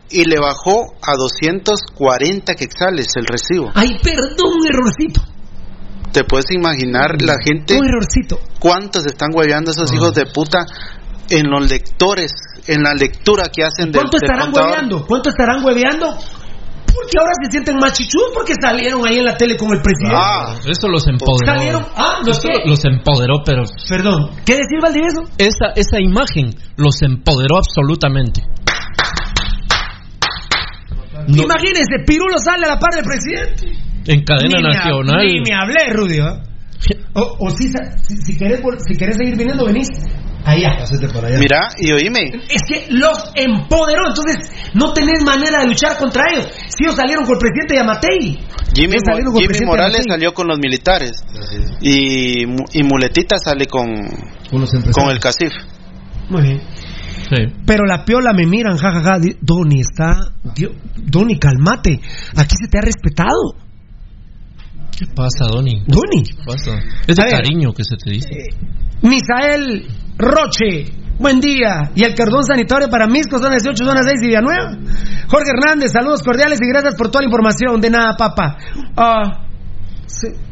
[0.09, 3.71] y le bajó a 240 quetzales el recibo.
[3.75, 5.21] Ay, perdón, un errorcito.
[6.11, 8.39] Te puedes imaginar la gente Un errorcito.
[8.59, 9.73] cuántos están hueveando Ah.
[9.77, 10.65] esos hijos de puta
[11.29, 12.33] en los lectores,
[12.67, 14.69] en la lectura que hacen del, ¿Cuánto del estarán contador.
[14.71, 15.05] hueveando?
[15.07, 16.17] ¿Cuánto estarán hueveando?
[16.93, 20.15] Porque ahora se sienten más chichudos porque salieron ahí en la tele con el presidente.
[20.19, 20.55] Ah.
[20.67, 21.45] Eso los empoderó.
[21.53, 21.85] Salieron.
[21.95, 22.49] Ah, ¿los qué?
[22.65, 23.63] los empoderó, pero.
[23.87, 24.31] Perdón.
[24.45, 25.21] ¿Qué decir, Valdivieso?
[25.37, 28.41] Esa, esa imagen los empoderó absolutamente.
[31.27, 31.43] No.
[31.43, 33.67] Imagínense, Pirulo sale a la par del presidente.
[34.07, 35.25] En cadena Ni me ha- nacional.
[35.27, 36.17] Ni me hablé, Rudy.
[37.13, 39.87] O, o si, si, si querés, si querés seguir viniendo, venís.
[40.45, 40.83] Allá.
[41.39, 46.47] Mira, y oíme, Es que los empoderó, entonces no tenés manera de luchar contra ellos.
[46.69, 48.39] Si ellos salieron con el presidente Yamatei.
[48.73, 50.11] Jimmy, Mo- Jimmy Morales Yamatei.
[50.13, 51.11] salió con los militares
[51.81, 53.87] y, y Muletita sale con,
[54.93, 55.51] con el CACIF.
[56.29, 56.61] Muy bien.
[57.67, 59.19] Pero la piola me miran, jajaja.
[59.19, 60.15] di- Doni, está.
[60.55, 61.99] Dio- Doni, calmate.
[62.35, 63.55] Aquí se te ha respetado.
[64.97, 65.83] ¿Qué pasa, Doni?
[65.87, 66.23] Doni.
[66.23, 66.77] ¿Qué pasa?
[67.07, 67.41] Es A de ver.
[67.41, 68.29] cariño que se te dice.
[69.01, 71.91] Misael Roche, buen día.
[71.95, 74.77] Y el cordón sanitario para Misco, zona 18, zona 6 y Villanueva.
[75.27, 77.81] Jorge Hernández, saludos cordiales y gracias por toda la información.
[77.81, 78.57] De nada, papá.
[78.95, 79.45] Ah,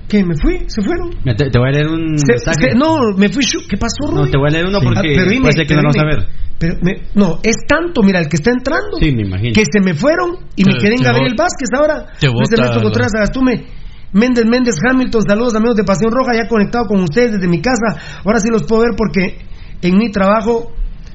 [0.08, 0.23] ¿Qué?
[0.23, 0.63] ¿Me fui?
[0.67, 1.12] ¿Se fueron?
[1.38, 2.71] Te, te voy a leer un Se- mensaje.
[2.71, 3.43] se- no, me fui.
[3.69, 4.32] ¿Qué pasó, No, Rudy?
[4.32, 6.02] te voy a leer uno porque Ah, pero dime, puede que pero no lo vamos
[6.02, 6.28] a ver.
[6.58, 8.97] Pero me- no, es tanto, mira, el que está entrando.
[8.99, 9.54] Sí, me imagino.
[9.54, 12.06] Que se me fueron y me Te- quedé en te Gabriel Vázquez ahora.
[12.19, 13.65] te bota Ernesto la- Contreras Agastume.
[14.13, 18.00] Méndez Méndez Hamilton, saludos amigos de Pasión Roja, ya conectado con ustedes desde mi casa.
[18.26, 19.45] Ahora sí los puedo ver porque
[19.82, 20.72] en mi trabajo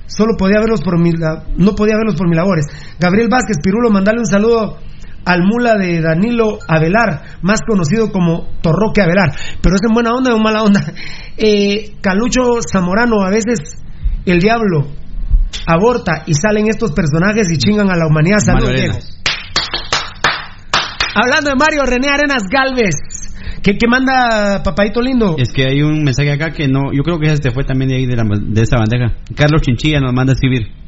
[0.06, 2.66] solo podía verlos por mi no podía verlos por mis labores.
[2.98, 4.78] Gabriel Vázquez, Pirulo, mandale un saludo
[5.24, 9.34] al mula de Danilo Avelar, más conocido como Torroque Avelar.
[9.60, 10.80] Pero es en buena onda o en mala onda.
[11.36, 13.58] Eh, Calucho Zamorano, a veces
[14.24, 14.86] el diablo
[15.66, 18.38] aborta y salen estos personajes y chingan a la humanidad.
[18.38, 19.23] Saludos.
[21.14, 22.96] Hablando de Mario René Arenas Galvez,
[23.62, 25.36] ¿qué, qué manda papadito lindo?
[25.38, 27.90] Es que hay un mensaje acá que no, yo creo que ese te fue también
[27.90, 29.14] de ahí de, la, de esa bandeja.
[29.36, 30.83] Carlos Chinchilla nos manda a escribir.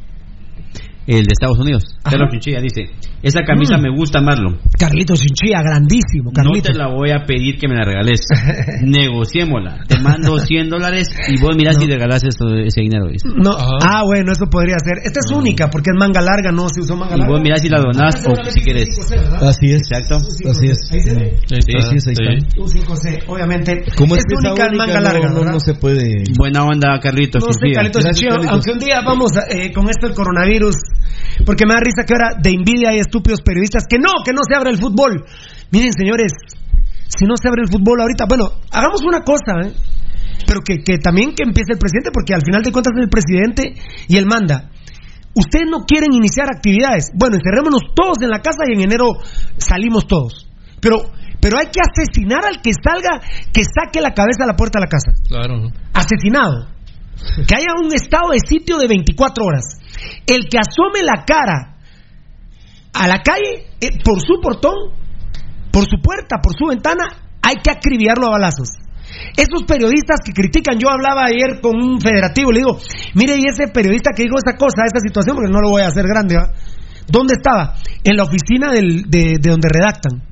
[1.06, 1.84] El de Estados Unidos.
[2.02, 2.90] Carlos Chinchilla dice,
[3.22, 3.82] esa camisa Mm.
[3.82, 4.58] me gusta, Marlon.
[4.78, 6.72] Carlitos Chinchilla, grandísimo, No Carlitos.
[6.72, 8.20] te la voy a pedir que me la regales.
[8.82, 9.84] Negociémosla.
[9.88, 13.06] Te mando 100 dólares y vos mirás si regalas eso- ese dinero.
[13.06, 13.28] dice.
[13.36, 14.98] No, ah, bueno, eso podría ser.
[15.04, 17.32] Esta es única porque es manga larga, no se usó manga Y larga.
[17.34, 18.88] vos mirás si la donás o si quieres.
[19.40, 19.82] Así es.
[19.82, 20.16] Exacto.
[20.16, 20.78] Así es.
[20.92, 21.00] Ahí
[21.76, 22.60] Así es, ahí está.
[22.60, 23.84] Un 5C, obviamente.
[23.96, 26.24] Como es, única en manga no, larga, no, no se puede.
[26.36, 27.72] Buena onda, Carlitos No.
[27.74, 30.74] Carlitos Chinchilla, aunque un día vamos eh, con esto el coronavirus,
[31.44, 34.40] porque me da risa que ahora de envidia hay estúpidos periodistas que no, que no
[34.48, 35.24] se abre el fútbol.
[35.70, 36.32] Miren, señores,
[37.08, 39.72] si no se abre el fútbol ahorita, bueno, hagamos una cosa, ¿eh?
[40.46, 43.10] pero que, que también que empiece el presidente, porque al final de cuentas es el
[43.10, 43.74] presidente
[44.08, 44.70] y él manda.
[45.34, 47.10] Ustedes no quieren iniciar actividades.
[47.14, 49.20] Bueno, encerrémonos todos en la casa y en enero
[49.58, 50.48] salimos todos.
[50.80, 50.96] Pero,
[51.40, 53.20] pero hay que asesinar al que salga,
[53.52, 55.70] que saque la cabeza a la puerta de la casa Claro.
[55.92, 56.68] asesinado.
[57.46, 59.64] Que haya un estado de sitio de 24 horas.
[60.26, 61.76] El que asome la cara
[62.92, 64.74] a la calle, eh, por su portón,
[65.70, 67.04] por su puerta, por su ventana,
[67.42, 68.68] hay que acribillarlo a balazos.
[69.36, 72.78] Esos periodistas que critican, yo hablaba ayer con un federativo, le digo,
[73.14, 75.88] mire, y ese periodista que dijo esa cosa, esta situación, porque no lo voy a
[75.88, 76.50] hacer grande, ¿va?
[77.06, 77.74] ¿dónde estaba?
[78.02, 80.22] En la oficina del- de, de donde redactan.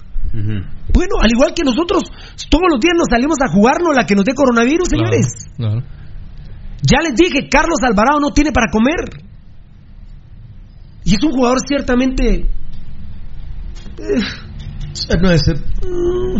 [0.93, 2.03] Bueno, al igual que nosotros,
[2.51, 5.27] todos los días nos salimos a jugarnos la que nos dé coronavirus, señores.
[5.57, 5.83] Claro.
[6.83, 9.23] Ya les dije, Carlos Alvarado no tiene para comer.
[11.05, 12.46] Y es un jugador ciertamente...
[13.98, 14.20] Eh,
[15.20, 15.55] no, ese-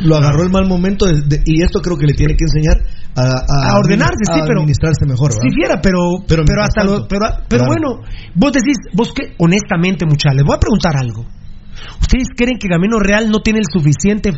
[0.05, 2.77] lo agarró el mal momento de- de- y esto creo que le tiene que enseñar
[3.17, 5.31] a, A ordenarse, sí, a pero- administrarse mejor.
[5.33, 5.43] ¿verdad?
[5.43, 7.67] Si fiera, pero, pero, mientras hasta lo, pero, pero claro.
[7.67, 7.89] bueno,
[8.35, 11.25] vos decís, vos que, honestamente, muchachos, les voy a preguntar algo.
[12.01, 14.33] ¿Ustedes creen que Camino Real no tiene el suficiente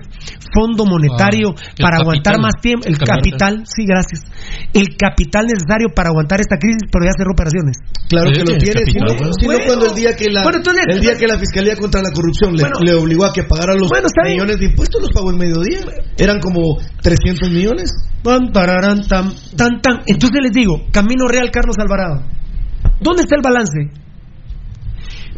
[0.55, 2.43] fondo monetario Ah, para aguantar capital.
[2.43, 2.87] más tiempo?
[2.87, 3.16] El Capital.
[3.16, 4.20] capital, sí, gracias.
[4.72, 7.76] El capital necesario para aguantar esta crisis, pero ya cerró operaciones.
[8.09, 9.32] Claro que lo tiene, sino, bueno.
[9.34, 9.64] sino Bueno.
[9.66, 12.55] cuando el día que la Bueno, entonces- el día que la fiscalía contra la corrupción
[12.55, 12.76] le, Bueno.
[12.84, 15.80] le obligó a que pagara los millones de impuestos los pagó en mediodía.
[16.18, 17.91] Eran como 300 millones.
[18.22, 20.03] Tan, tararán, tan, tan, tan.
[20.07, 22.22] Entonces les digo, Camino Real, Carlos Alvarado.
[23.01, 23.91] ¿Dónde está el balance?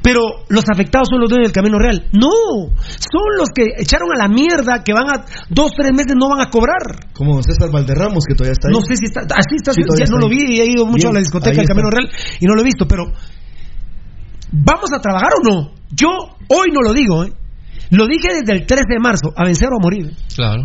[0.02, 2.08] Pero los afectados son los dueños del Camino Real.
[2.12, 6.28] No, son los que echaron a la mierda, que van a dos, tres meses no
[6.28, 7.12] van a cobrar.
[7.12, 8.74] Como César Valderramos, que todavía está ahí.
[8.74, 11.10] No sé si está, así está, Sí, ya no lo vi, he ido mucho Bien,
[11.10, 11.66] a la discoteca del.
[11.66, 12.08] Camino Real
[12.40, 13.04] y no lo he visto, pero
[14.52, 15.72] ¿vamos a trabajar o no?
[15.90, 16.08] Yo
[16.48, 17.32] hoy no lo digo, ¿eh?
[17.90, 20.12] Lo dije desde el 13 de marzo, a vencer o a morir.
[20.34, 20.62] Claro.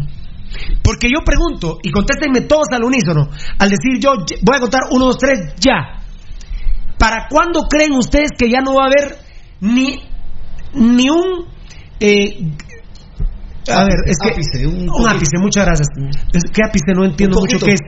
[0.84, 4.12] Porque yo pregunto, y contéstenme todos al unísono, al decir yo
[4.42, 6.03] voy a contar uno, dos, tres, ya.
[7.04, 9.18] ¿Para cuándo creen ustedes que ya no va a haber
[9.60, 9.99] ni,
[10.74, 11.49] ni un...
[11.99, 12.38] eh,
[13.70, 14.30] a ver, es que...
[14.32, 15.10] Ápice, un un poquito.
[15.10, 15.88] ápice, muchas gracias.
[16.34, 17.80] Es que ápice no entiendo Un mucho qué es.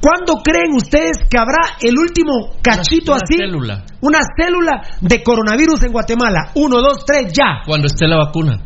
[0.00, 3.36] ¿Cuándo creen ustedes que habrá el último cachito Una así?
[3.36, 3.84] célula.
[4.00, 6.52] Una célula de coronavirus en Guatemala.
[6.54, 7.62] Uno, dos, tres, ya.
[7.66, 8.62] Cuando esté la vacuna.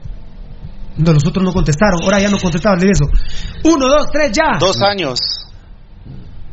[0.98, 2.02] No, los otros no contestaron.
[2.02, 3.06] Ahora ya no contestaban de eso.
[3.64, 4.58] Uno, dos, tres, ya.
[4.58, 5.18] Dos años.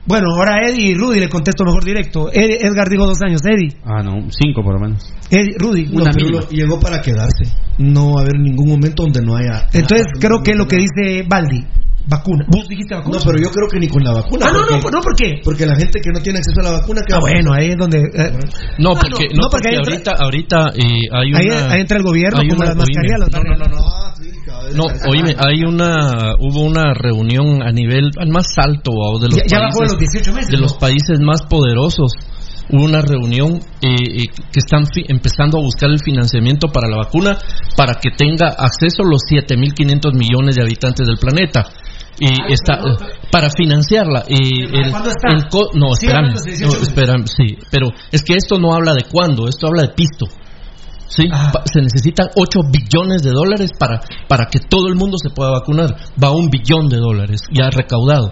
[0.08, 2.30] Bueno, ahora Eddie y Rudy le contesto mejor directo.
[2.32, 3.42] Ed- Edgar dijo dos años.
[3.46, 3.76] Eddie.
[3.84, 5.14] Ah, no, cinco por lo menos.
[5.30, 5.86] Eddie, Rudy.
[5.92, 7.44] No, no, llegó para quedarse.
[7.78, 9.68] No va a haber ningún momento donde no haya.
[9.74, 11.64] Entonces creo que lo que dice Baldi,
[12.08, 12.46] vacuna.
[12.48, 13.18] ¿Vos dijiste vacuna?
[13.18, 14.46] No, pero yo creo que ni con la vacuna.
[14.48, 15.42] Ah, no, porque- no, no, ¿por qué?
[15.44, 17.02] Porque la gente que no tiene acceso a la vacuna.
[17.06, 17.98] ¿qué Ah, va a bueno, ahí es donde...
[18.00, 18.32] eh,
[18.80, 21.70] No, Ah, porque, no, no, porque porque ahí entra- ahorita, ahorita eh, hay una...
[21.74, 23.20] ahí entra el gobierno como una- las mascarillas.
[23.20, 23.82] las no, no, no, no.
[23.84, 24.27] Ah, sí,
[24.74, 29.38] No, oíme, hay una, hubo una reunión a nivel al más alto o de los
[29.38, 30.64] Ya- ya países, de los 18 meses, de ¿no?
[30.64, 32.12] los países más poderosos.
[32.70, 36.98] Hubo una reunión eh, eh, que están fi- empezando a buscar el financiamiento para la
[36.98, 37.38] vacuna
[37.78, 41.66] para que tenga acceso los 7.500 millones de habitantes del planeta.
[42.20, 42.80] Y está
[43.32, 44.24] para financiarla.
[44.28, 45.28] Y el, ¿Cuándo está?
[45.36, 49.04] el co- no, Sí, 18 no, espérame, sí, pero es que esto no habla de
[49.04, 50.26] cuándo, esto habla de pisto.
[51.10, 51.52] Sí, Ah.
[51.54, 55.52] pa- se necesitan 8 billones de dólares para, para que todo el mundo se pueda
[55.52, 55.96] vacunar.
[56.22, 58.32] Va un billón de dólares ya recaudado.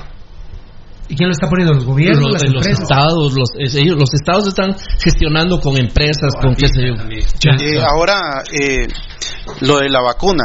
[1.07, 1.73] ¿Y quién lo está poniendo?
[1.73, 2.19] ¿Los gobiernos?
[2.19, 2.81] Los, las los empresas?
[2.81, 6.95] estados, los, es- ellos- los estados están gestionando con empresas, con qué sé yo.
[7.61, 8.87] Eh, ahora, eh,
[9.61, 10.43] lo de la vacuna.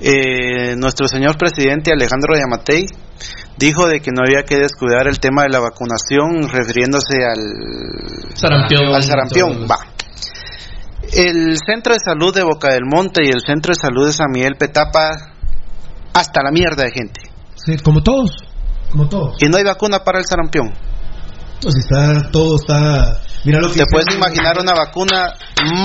[0.00, 2.84] Eh, nuestro señor presidente Alejandro Yamatei
[3.58, 8.94] dijo de que no había que descuidar el tema de la vacunación refiriéndose al Sarampión.
[8.94, 9.66] al sarampión.
[9.70, 9.76] Va.
[11.12, 14.30] El centro de salud de Boca del Monte y el centro de salud de San
[14.32, 15.10] Miguel Petapa
[16.12, 17.20] hasta la mierda de gente.
[17.54, 18.30] Sí, como todos.
[18.90, 19.36] Como todos.
[19.40, 20.72] Y no hay vacuna para el sarampión.
[21.60, 23.20] Pues está, todo está.
[23.44, 25.34] Mira lo que ¿Te puedes imaginar una vacuna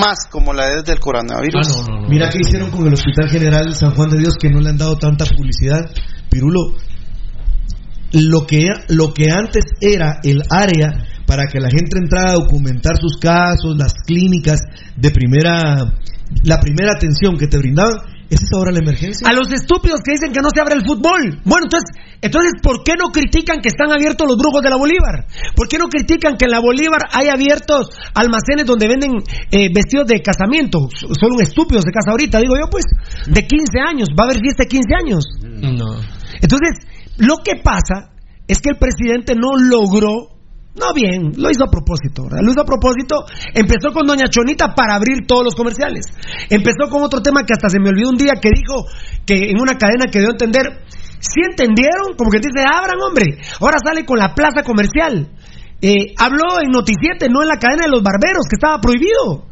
[0.00, 1.66] más como la es del coronavirus?
[1.66, 2.08] Ah, no, no, no.
[2.08, 4.76] Mira qué hicieron con el Hospital General San Juan de Dios que no le han
[4.76, 5.80] dado tanta publicidad.
[6.30, 6.76] Pirulo,
[8.12, 10.90] lo que, lo que antes era el área
[11.26, 14.60] para que la gente entrara a documentar sus casos, las clínicas
[14.96, 15.92] de primera,
[16.42, 17.96] la primera atención que te brindaban,
[18.30, 19.28] esa es ahora la emergencia.
[19.28, 21.40] A los estúpidos que dicen que no se abre el fútbol.
[21.44, 25.26] Bueno, entonces, entonces, ¿por qué no critican que están abiertos los brujos de la Bolívar?
[25.54, 29.12] ¿Por qué no critican que en la Bolívar hay abiertos almacenes donde venden
[29.50, 30.88] eh, vestidos de casamiento?
[30.90, 32.84] Son un estúpido se casa ahorita, digo yo, pues,
[33.26, 34.08] de 15 años.
[34.18, 35.24] Va a haber fiesta de 15 años.
[35.42, 36.00] No.
[36.40, 36.80] Entonces,
[37.18, 38.14] lo que pasa
[38.48, 40.33] es que el presidente no logró,
[40.74, 42.42] no bien, lo hizo a propósito, ¿verdad?
[42.42, 46.06] Lo hizo a propósito, empezó con Doña Chonita para abrir todos los comerciales.
[46.50, 48.84] Empezó con otro tema que hasta se me olvidó un día que dijo
[49.24, 50.82] que en una cadena que dio a entender,
[51.20, 52.18] ¿sí entendieron?
[52.18, 53.38] Como que dice, abran, hombre.
[53.60, 55.30] Ahora sale con la plaza comercial.
[55.80, 59.46] Eh, habló en Noticiete, no en la cadena de los barberos, que estaba prohibido.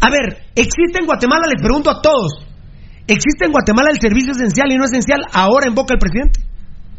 [0.00, 1.44] A ver, ¿existe en Guatemala?
[1.52, 2.46] Les pregunto a todos.
[3.06, 6.40] ¿Existe en Guatemala el servicio esencial y no esencial ahora en boca del presidente?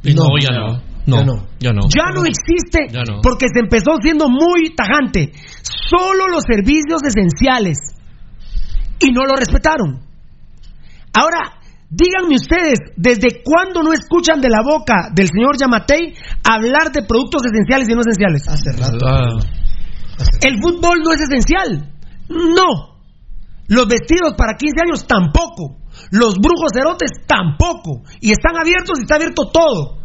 [0.03, 0.81] Y no, ya no.
[1.09, 1.47] No, Ya no.
[1.59, 1.81] ya no.
[1.89, 3.21] Ya no existe Ya no.
[3.21, 5.31] porque se empezó siendo muy tajante.
[5.61, 7.77] Solo los servicios esenciales.
[8.99, 10.01] Y no lo respetaron.
[11.13, 17.03] Ahora, díganme ustedes, ¿desde cuándo no escuchan de la boca del señor Yamatei hablar de
[17.03, 18.47] productos esenciales y no esenciales?
[18.47, 19.05] Hace rato.
[19.07, 19.39] Ah,
[20.41, 21.93] El fútbol no es esencial.
[22.29, 22.99] No.
[23.67, 25.77] Los vestidos para 15 años tampoco.
[26.11, 28.01] Los brujos cerotes tampoco.
[28.19, 29.98] Y están abiertos y está abierto todo.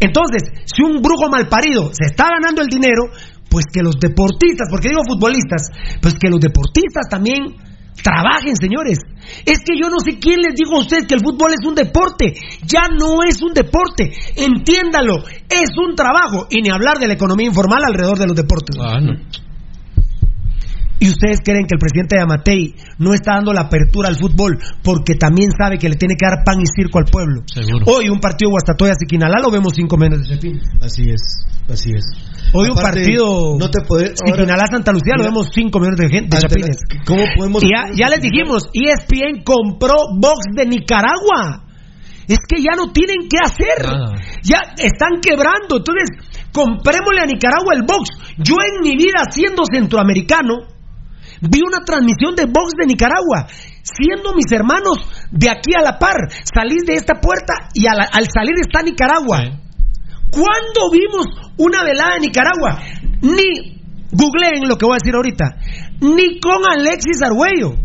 [0.00, 3.10] Entonces, si un brujo malparido se está ganando el dinero,
[3.48, 5.70] pues que los deportistas, porque digo futbolistas,
[6.00, 7.54] pues que los deportistas también
[8.02, 8.98] trabajen, señores.
[9.46, 11.74] Es que yo no sé quién les dijo a ustedes que el fútbol es un
[11.74, 12.34] deporte.
[12.66, 14.12] Ya no es un deporte.
[14.36, 15.24] Entiéndalo.
[15.48, 16.46] Es un trabajo.
[16.50, 18.76] Y ni hablar de la economía informal alrededor de los deportes.
[18.80, 19.14] ah, no.
[21.00, 24.56] ¿Y ustedes creen que el presidente de Amatei no está dando la apertura al fútbol
[24.82, 27.42] porque también sabe que le tiene que dar pan y circo al pueblo?
[27.46, 27.84] Seguro.
[27.86, 30.60] Hoy un partido Guastatoya-Siquinalá lo vemos cinco menos de Chapín.
[30.80, 31.20] Así es,
[31.68, 32.04] así es.
[32.52, 36.36] Hoy un partido no te puede- ahora- Siquinalá-Santa Lucía lo vemos cinco millones de gente
[36.36, 36.78] de Chapines.
[36.88, 41.64] la- ¿Cómo podemos Y ya, ya les dijimos, ESPN compró Box de Nicaragua.
[42.28, 43.82] Es que ya no tienen qué hacer.
[43.84, 44.14] Nada.
[44.42, 45.76] Ya están quebrando.
[45.76, 46.08] Entonces,
[46.52, 48.08] comprémosle a Nicaragua el box.
[48.38, 50.72] Yo en mi vida, siendo centroamericano,
[51.48, 53.46] vi una transmisión de box de Nicaragua.
[53.82, 54.98] Siendo mis hermanos
[55.30, 56.16] de aquí a la par,
[56.52, 59.60] salís de esta puerta y la- al salir está Nicaragua.
[60.30, 61.26] ¿Cuándo vimos
[61.58, 62.80] una velada en Nicaragua?
[63.22, 63.78] Ni,
[64.10, 65.44] googleen lo que voy a decir ahorita,
[66.00, 67.78] ni con Alexis Argüello.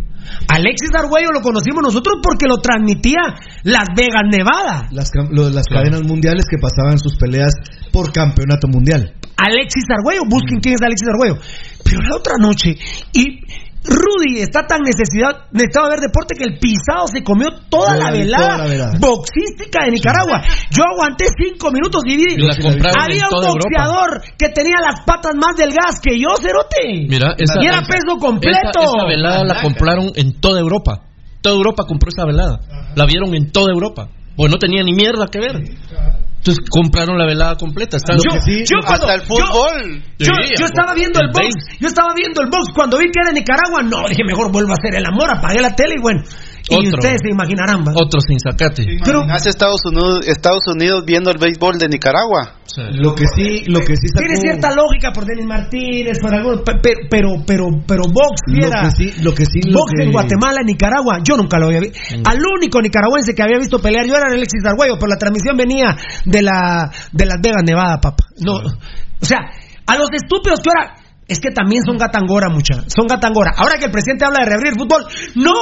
[0.47, 3.19] Alexis Argüello lo conocimos nosotros porque lo transmitía
[3.63, 4.87] Las Vegas, Nevada.
[4.91, 7.51] Las, lo las cadenas mundiales que pasaban sus peleas
[7.91, 9.13] por campeonato mundial.
[9.45, 11.37] Alexis Argüello, busquen quién es Alexis Argüello.
[11.83, 12.75] Pero la otra noche,
[13.13, 13.39] y
[13.81, 18.05] Rudy está tan necesidad, necesitado de ver deporte que el pisado se comió toda, la,
[18.05, 18.97] la- velada toda la velada.
[18.99, 20.41] boxística de Nicaragua.
[20.69, 22.23] Yo aguanté cinco minutos y vi.
[22.37, 23.55] Y Había un Europa.
[23.55, 27.07] boxeador que tenía las patas más delgadas que yo, Cerote.
[27.07, 28.59] Mira, esa, y era peso completo.
[28.81, 31.01] Esa, esa velada la compraron en toda Europa.
[31.41, 32.59] Toda Europa compró esa velada.
[32.95, 34.09] La vieron en toda Europa.
[34.35, 35.63] Pues no tenía ni mierda que ver.
[36.39, 37.97] Entonces compraron la velada completa.
[37.97, 38.31] Están- Yo,
[38.63, 40.03] yo cuando- Hasta el fútbol.
[40.17, 43.19] Yo, Sí, yo estaba viendo el box, yo estaba viendo el box cuando vi que
[43.21, 46.01] era de Nicaragua, no, dije mejor vuelvo a hacer el amor, apagué la tele y
[46.01, 46.21] bueno,
[46.69, 46.99] y Otro.
[46.99, 47.91] ustedes se imaginarán, ¿va?
[47.95, 48.85] Otro sin sacate.
[49.03, 52.55] Pero Hace Estados Unidos, Estados Unidos viendo el béisbol de Nicaragua.
[52.93, 56.61] Lo que sí, lo que sí sacó, tiene cierta lógica por Denis Martínez, por algunos,
[56.61, 60.03] pe- pe- pero, pero, pero box lo viera, que sí, lo que sí, lo que-
[60.05, 61.97] en Guatemala, Nicaragua, yo nunca lo había visto.
[62.25, 65.97] Al único nicaragüense que había visto pelear yo era Alexis Argüello, pero la transmisión venía
[66.25, 68.23] de la de Las Vegas, Nevada, papá.
[68.39, 69.39] No, o sea,
[69.87, 70.93] a los estúpidos que ahora
[71.29, 72.83] es que también son gatangora, mucha.
[72.87, 73.51] Son gatangora.
[73.55, 75.05] Ahora que el presidente habla de reabrir el fútbol,
[75.35, 75.53] ¡no!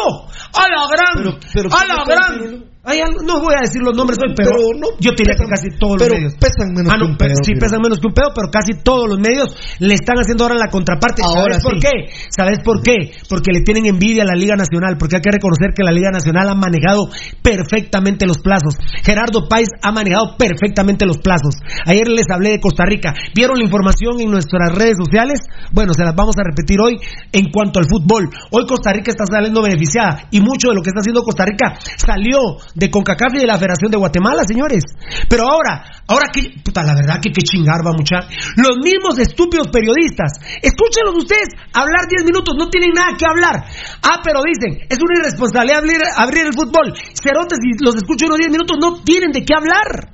[0.54, 1.14] ¡A la gran!
[1.16, 2.64] Pero- pero ¡A ¿qué la gran!
[2.88, 5.44] Hay algo- no voy a decir los nombres hoy, pero, Pero no, yo diría que
[5.44, 6.34] casi todos pero los medios.
[6.40, 8.72] pesan menos Ah, que un pe- pedo, Sí, pesan menos que un pedo, pero casi
[8.80, 9.52] todos los medios
[9.84, 11.20] le están haciendo ahora la contraparte.
[11.22, 11.96] Ahora ¿Sabes por qué?
[12.32, 12.96] ¿Sabes por qué?
[13.28, 16.12] Porque le tienen envidia a la Liga Nacional, porque hay que reconocer que la Liga
[16.16, 17.12] Nacional ha manejado
[17.44, 18.76] perfectamente los plazos.
[19.04, 21.56] Gerardo Páez ha manejado perfectamente los plazos.
[21.86, 23.14] Ayer les hablé de Costa Rica.
[23.36, 25.42] ¿Vieron la información en nuestras redes sociales?
[25.72, 26.96] Bueno, se las vamos a repetir hoy
[27.32, 28.30] en cuanto al fútbol.
[28.52, 31.76] Hoy Costa Rica está saliendo beneficiada y mucho de lo que está haciendo Costa Rica
[31.98, 32.40] salió
[32.78, 34.86] de CONCACAF y de la Federación de Guatemala, señores.
[35.28, 38.30] Pero ahora, ahora que, puta, la verdad que qué chingar va mucha.
[38.56, 43.66] Los mismos estúpidos periodistas, escúchenlos ustedes hablar 10 minutos, no tienen nada que hablar.
[44.06, 46.94] Ah, pero dicen, es una irresponsabilidad abrir, abrir el fútbol.
[47.18, 50.14] Cerotes, si los escucho unos 10 minutos, no tienen de qué hablar.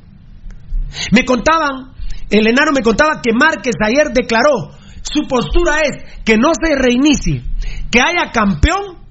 [1.12, 1.92] Me contaban,
[2.30, 4.72] el enano me contaba que Márquez ayer declaró,
[5.04, 7.44] su postura es que no se reinicie,
[7.92, 9.03] que haya campeón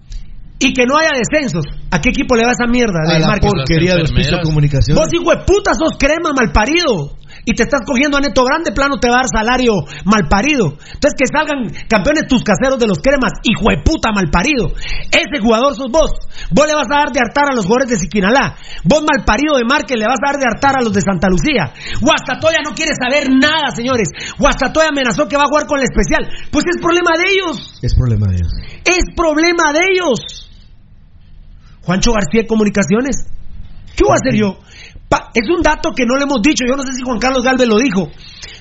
[0.62, 1.64] y que no haya descensos.
[1.90, 4.96] ¿A qué equipo le va esa mierda a la porquería de Hospicio de Comunicación.
[4.96, 7.18] Vos, hijo de puta, sos crema malparido.
[7.44, 10.78] Y te estás cogiendo a Neto Grande, plano te va a dar salario malparido.
[10.78, 14.70] Entonces que salgan campeones tus caseros de los cremas, hijo de puta malparido.
[15.10, 16.12] Ese jugador sos vos.
[16.50, 18.54] Vos le vas a dar de hartar a los jugadores de Siquinalá.
[18.84, 21.72] Vos malparido de Márquez le vas a dar de hartar a los de Santa Lucía.
[22.00, 24.08] Guastatoya no quiere saber nada, señores.
[24.38, 26.30] Guastatoya amenazó que va a jugar con el especial.
[26.52, 27.80] Pues es problema de ellos.
[27.82, 28.52] Es problema de ellos.
[28.84, 30.51] Es problema de ellos.
[31.82, 33.16] Juancho García de Comunicaciones.
[33.96, 34.58] ¿Qué voy a hacer yo?
[35.08, 36.64] Pa- es un dato que no le hemos dicho.
[36.66, 38.08] Yo no sé si Juan Carlos Galvez lo dijo.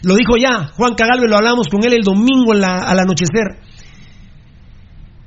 [0.04, 0.68] Lo dijo ya.
[0.76, 3.62] Juan Galvez lo hablamos con él el domingo en la- al anochecer.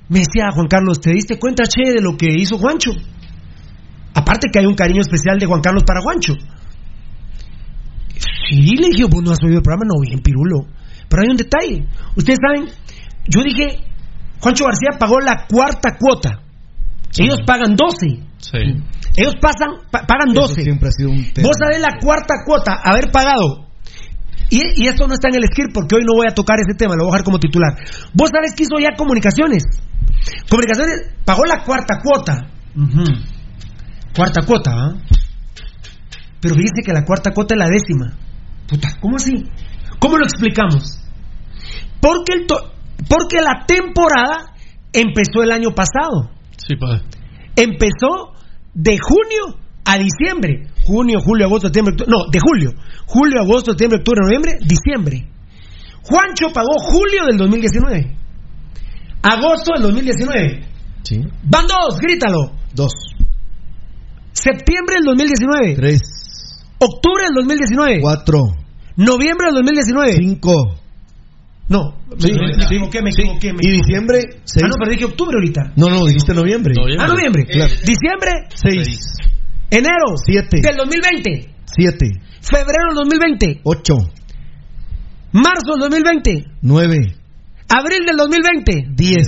[0.08, 2.90] Me decía Juan Carlos, ¿te diste cuenta, che, de lo que hizo Juancho?
[4.14, 6.34] Aparte que hay un cariño especial de Juan Carlos para Juancho.
[8.48, 10.66] Sí, le dije, pues no has oído el programa, no, bien pirulo.
[11.08, 11.86] Pero hay un detalle.
[12.16, 12.68] Ustedes saben,
[13.26, 13.80] yo dije,
[14.40, 16.42] Juancho García pagó la cuarta cuota.
[17.18, 17.96] Ellos pagan 12.
[18.38, 18.58] Sí.
[19.16, 20.62] Ellos pasan, pa- pagan Eso 12.
[20.62, 21.46] siempre ha sido un tema.
[21.48, 23.68] Vos sabés la cuarta cuota, haber pagado.
[24.50, 26.76] Y, y esto no está en el script porque hoy no voy a tocar ese
[26.76, 27.72] tema, lo voy a dejar como titular.
[28.12, 29.64] Vos sabés que hizo ya comunicaciones.
[30.50, 32.34] Comunicaciones pagó la cuarta cuota.
[34.14, 34.92] Cuarta cuota, ¿ah?
[36.40, 38.12] Pero fíjese que la cuarta cuota es la décima.
[38.68, 39.32] Puta, ¿cómo así?
[39.98, 41.00] ¿Cómo lo explicamos?
[42.00, 42.72] Porque, el to-
[43.08, 44.52] porque la temporada
[44.92, 46.30] empezó el año pasado.
[46.66, 47.02] Sí, padre.
[47.56, 48.32] Empezó
[48.74, 50.68] de junio a diciembre.
[50.84, 52.10] Junio, julio, agosto, septiembre, octubre.
[52.10, 52.70] No, de julio.
[53.06, 55.28] Julio, agosto, septiembre, octubre, noviembre, diciembre.
[56.02, 58.16] Juancho pagó julio del 2019.
[59.22, 60.66] Agosto del 2019.
[61.02, 61.20] Sí.
[61.44, 62.52] Van dos, grítalo.
[62.74, 62.92] Dos.
[64.32, 65.74] Septiembre del 2019.
[65.76, 66.00] Tres.
[66.78, 68.00] Octubre del 2019.
[68.00, 68.38] Cuatro.
[68.96, 70.16] Noviembre del 2019.
[70.16, 70.76] Cinco.
[71.66, 73.22] No, Sí, me, me sí, equivoqué, me sí.
[73.22, 73.52] equivoqué.
[73.52, 73.86] me Y equivoqué.
[73.86, 74.62] diciembre, seis.
[74.64, 75.72] Ah, no, pero dije octubre ahorita.
[75.76, 76.74] No, no, dijiste noviembre.
[76.98, 77.44] Ah, noviembre.
[77.46, 77.72] Claro.
[77.84, 79.16] Diciembre, 6,
[79.70, 81.54] enero 7, del 2020.
[81.64, 82.06] 7,
[82.42, 83.60] Febrero del 2020.
[83.64, 83.94] 8,
[85.32, 86.44] Marzo del 2020.
[86.60, 87.16] 9,
[87.68, 88.84] Abril del 2020.
[88.94, 89.26] 10.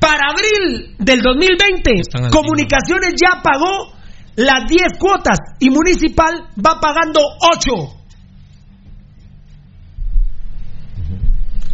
[0.00, 3.92] Para abril del 2020, Están al Comunicaciones ya pagó
[4.36, 7.20] las 10 cuotas y Municipal va pagando
[7.54, 7.97] 8.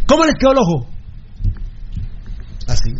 [0.07, 0.87] ¿Cómo les quedó el ojo?
[2.67, 2.91] Así.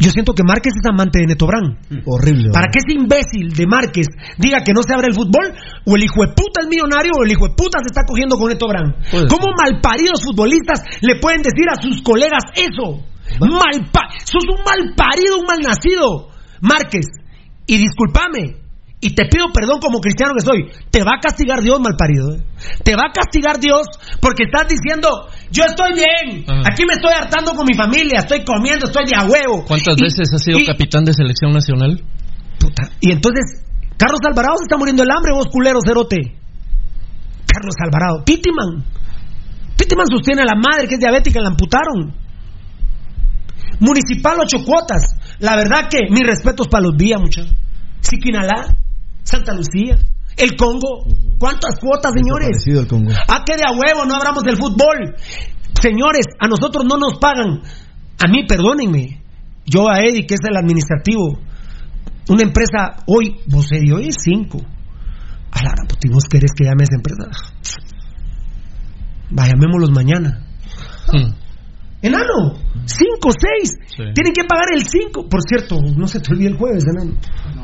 [0.00, 1.76] Yo siento que Márquez es amante de Netobran.
[2.06, 2.50] Horrible.
[2.52, 4.06] Para que ese imbécil de Márquez
[4.38, 5.52] diga que no se abre el fútbol,
[5.84, 8.36] o el hijo de puta es millonario, o el hijo de puta se está cogiendo
[8.36, 8.96] con Netobran.
[9.10, 13.04] Puede ¿Cómo malparidos futbolistas le pueden decir a sus colegas eso?
[13.38, 16.30] Malpa sos un malparido, un malnacido,
[16.62, 17.06] Márquez.
[17.66, 18.56] Y discúlpame,
[19.00, 22.36] y te pido perdón como cristiano que soy, te va a castigar Dios, malparido.
[22.36, 22.42] ¿eh?
[22.84, 23.86] Te va a castigar Dios
[24.20, 25.08] porque estás diciendo,
[25.50, 26.68] yo estoy bien, Ajá.
[26.70, 29.64] aquí me estoy hartando con mi familia, estoy comiendo, estoy de a huevo.
[29.66, 32.02] ¿Cuántas Y- veces has sido y- capitán de selección nacional?
[32.58, 32.90] Puta.
[33.00, 33.64] Y entonces,
[33.96, 36.36] Carlos Alvarado se está muriendo el hambre, vos culero cerote.
[37.46, 38.22] Carlos Alvarado.
[38.24, 38.84] Pitiman.
[39.78, 42.14] Pitiman sostiene a la madre que es diabética, la amputaron.
[43.80, 45.02] Municipal ocho cuotas.
[45.38, 47.54] La verdad que mis respetos para los días, muchachos.
[48.00, 48.76] Siquinalá,
[49.22, 49.98] Santa Lucía,
[50.36, 51.04] el Congo.
[51.38, 52.64] ¿Cuántas cuotas, señores?
[52.66, 53.12] Al Congo.
[53.28, 55.16] Ah, que de a huevo, no hablamos del fútbol.
[55.80, 57.62] Señores, a nosotros no nos pagan.
[58.22, 59.22] A mí, perdónenme.
[59.64, 61.38] Yo a Eddie, que es el administrativo.
[62.28, 64.58] Una empresa, hoy, vos Eddie, hoy es cinco.
[65.52, 67.24] A la gran puta, ¿y vos querés que llame a esa empresa?
[69.36, 70.46] Va, llamémoslos mañana.
[71.12, 71.32] Hmm.
[72.02, 72.54] Enano,
[72.86, 73.72] cinco, seis.
[73.86, 74.02] Sí.
[74.14, 75.28] Tienen que pagar el cinco.
[75.28, 77.16] Por cierto, no se te olvide el jueves, enano.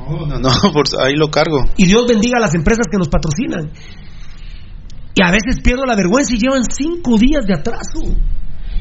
[0.08, 1.64] No, no, no, por, ahí lo cargo.
[1.76, 3.72] Y Dios bendiga a las empresas que nos patrocinan.
[5.14, 8.00] Y a veces pierdo la vergüenza y llevan cinco días de atraso.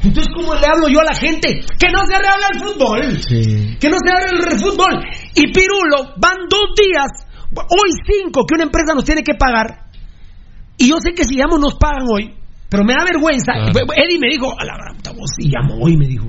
[0.02, 1.64] Entonces, ¿cómo le hablo yo a la gente?
[1.78, 3.22] Que no se reabla el fútbol.
[3.26, 3.76] Sí.
[3.80, 5.04] Que no se abre el fútbol.
[5.34, 9.86] Y Pirulo, van dos días, hoy cinco, que una empresa nos tiene que pagar.
[10.76, 12.34] Y yo sé que si llamo nos pagan hoy.
[12.68, 13.52] Pero me da vergüenza.
[13.52, 13.92] Claro.
[13.96, 16.26] Eddie me dijo, a la gran puta, vos sí llamo hoy, me dijo.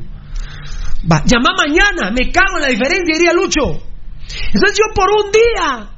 [1.11, 3.81] Va, llama mañana, me cago en la diferencia, diría Lucho.
[4.53, 5.89] Entonces yo por un día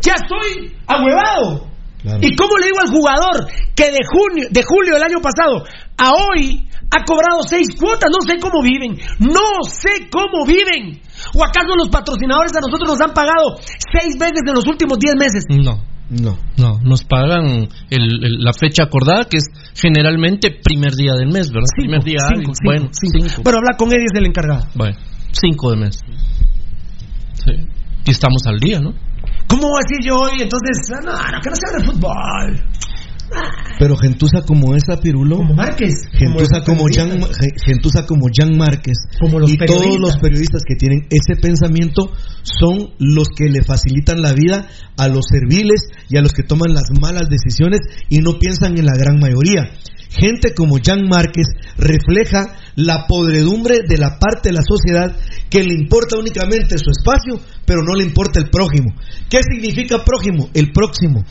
[0.00, 1.66] ya estoy ahuevado.
[2.02, 2.20] Claro.
[2.22, 5.64] ¿Y cómo le digo al jugador que de junio, de julio del año pasado
[5.98, 8.10] a hoy ha cobrado seis cuotas?
[8.12, 8.96] No sé cómo viven.
[9.18, 11.00] No sé cómo viven.
[11.34, 13.56] ¿O acaso los patrocinadores a nosotros nos han pagado
[13.92, 15.44] seis veces en los últimos diez meses?
[15.48, 15.82] No.
[16.08, 16.38] No.
[16.56, 21.48] No, nos pagan el- el- la fecha acordada, que es generalmente primer día del mes,
[21.50, 21.66] ¿verdad?
[21.76, 23.28] primer día Cinco, cinco, bueno, cinco.
[23.28, 23.42] cinco.
[23.42, 24.66] Pero habla con Eddie, es el encargado.
[24.76, 24.96] Bueno,
[25.32, 25.98] cinco de mes.
[27.46, 27.52] Sí.
[28.06, 28.92] Y estamos al día, ¿no?
[29.48, 30.42] ¿Cómo voy a decir yo hoy?
[30.42, 32.66] Entonces, ah, no, no, que no se hable fútbol.
[33.78, 35.36] Pero gentuza como esa, Pirulo.
[35.38, 35.94] Como Márquez.
[36.12, 37.20] Gentuza como Jan,
[37.64, 42.10] gentuza como Jan Márquez Como los y todos los periodistas que tienen ese pensamiento
[42.42, 46.72] son los que le facilitan la vida a los serviles y a los que toman
[46.72, 49.70] las malas decisiones y no piensan en la gran mayoría.
[50.10, 51.46] Gente como Jan Márquez
[51.76, 55.16] refleja la podredumbre de la parte de la sociedad
[55.50, 58.94] que le importa únicamente su espacio, pero no le importa el prójimo.
[59.28, 60.48] ¿Qué significa prójimo?
[60.54, 61.24] El próximo.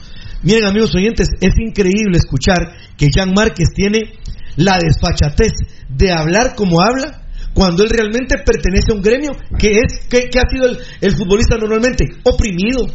[0.43, 2.59] Miren amigos oyentes, es increíble escuchar
[2.97, 4.13] que Jan Márquez tiene
[4.57, 5.53] la desfachatez
[5.89, 7.23] de hablar como habla
[7.53, 11.57] cuando él realmente pertenece a un gremio que es que, ha sido el, el futbolista
[11.57, 12.85] normalmente oprimido,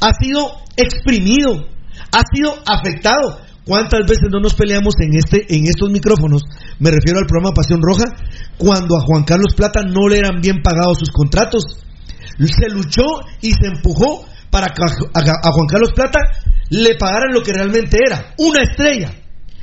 [0.00, 1.68] ha sido exprimido,
[2.10, 3.49] ha sido afectado.
[3.70, 6.42] ¿Cuántas veces no nos peleamos en este en estos micrófonos?
[6.80, 8.02] Me refiero al programa Pasión Roja,
[8.58, 11.62] cuando a Juan Carlos Plata no le eran bien pagados sus contratos.
[12.36, 13.06] Se luchó
[13.40, 16.18] y se empujó para que a, Juan Carlos Plata
[16.70, 19.12] le pagaran lo que realmente era, una estrella.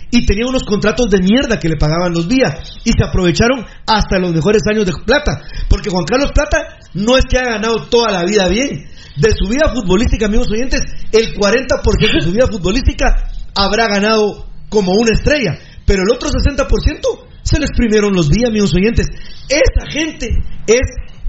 [0.10, 2.80] Y tenía unos contratos de mierda que le pagaban los días.
[2.86, 5.42] Y se aprovecharon hasta los mejores años de Plata.
[5.68, 8.88] Porque Juan Carlos Plata no es que ha ganado toda la vida bien.
[9.18, 10.80] De su vida futbolística, amigos oyentes,
[11.12, 15.58] el 40% de su vida futbolística habrá ganado como una estrella.
[15.86, 16.68] Pero el otro 60%
[17.44, 19.08] se le exprimieron los días, amigos oyentes.
[19.50, 20.30] Esa gente
[20.68, 20.82] es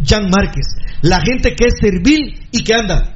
[0.05, 0.67] Jan Márquez.
[1.03, 3.15] La gente que es servil y que anda.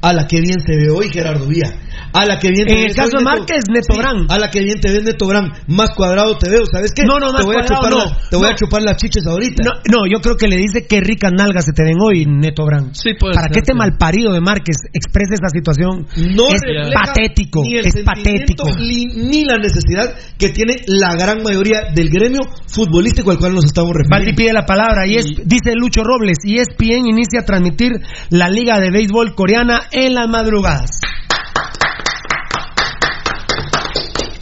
[0.00, 1.80] A la que bien se ve hoy Gerardo Vía.
[2.12, 4.30] A la que bien te En el caso de Márquez, Neto Brand.
[4.30, 5.52] A la que bien te ves Neto Brand.
[5.68, 7.02] Más cuadrado te veo, ¿sabes qué?
[7.04, 7.98] No, no, más te voy a cuadrado chupar no.
[8.04, 8.56] la- te voy a No.
[8.56, 9.62] chupar las chiches ahorita.
[9.64, 12.64] No, no, yo creo que le dice que ricas nalgas se te ven hoy, Neto
[12.64, 12.92] Brand.
[12.94, 13.78] Sí, puede Para ser, que este sí.
[13.78, 16.60] malparido de Márquez exprese esta situación no es
[16.94, 18.68] patético, ni el es patético.
[18.78, 23.64] Ni, ni la necesidad que tiene la gran mayoría del gremio futbolístico al cual nos
[23.64, 24.14] estamos refiriendo.
[24.16, 27.92] Valdi pide la palabra y es, dice Lucho Robles, y ESPN inicia a transmitir
[28.30, 31.00] la Liga de Béisbol Coreana en las madrugadas.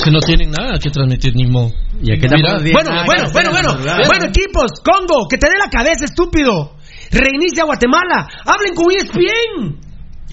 [0.05, 1.71] Que no tienen nada que transmitir ni modo.
[2.03, 3.79] Y aquí Mira, Bueno, nada bueno, bueno, bueno,
[4.09, 6.77] bueno, equipos, Congo, que te dé la cabeza, estúpido.
[7.11, 8.27] Reinicia Guatemala.
[8.45, 9.82] Hablen con ESPN.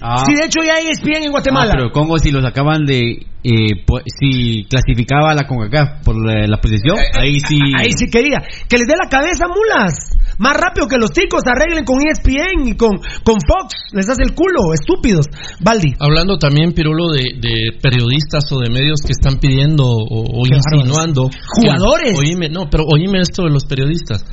[0.02, 0.24] Ah.
[0.26, 1.72] Si de hecho ya hay ESPN en Ah, Guatemala.
[1.76, 6.46] pero Congo si los acaban de eh, pu- si clasificaba a la CONCACAF por la,
[6.46, 8.38] la posición, ahí sí Ahí sí quería.
[8.68, 10.16] Que les dé la cabeza, mulas.
[10.38, 13.74] Más rápido que los ticos arreglen con ESPN y con, con Fox.
[13.92, 15.26] Les hace el culo, estúpidos.
[15.62, 15.92] Baldi.
[15.98, 21.28] Hablando también, Pirulo, de, de periodistas o de medios que están pidiendo o, insinuando.
[21.28, 21.36] que-
[21.68, 22.18] Jugadores.
[22.18, 24.24] oíme, no, pero oíme esto de los periodistas.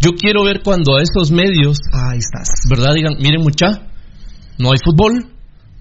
[0.00, 2.48] Yo quiero ver cuando a esos medios, Ahí estás.
[2.68, 2.92] ¿verdad?
[2.94, 3.80] Digan, miren mucha,
[4.58, 5.33] no hay fútbol,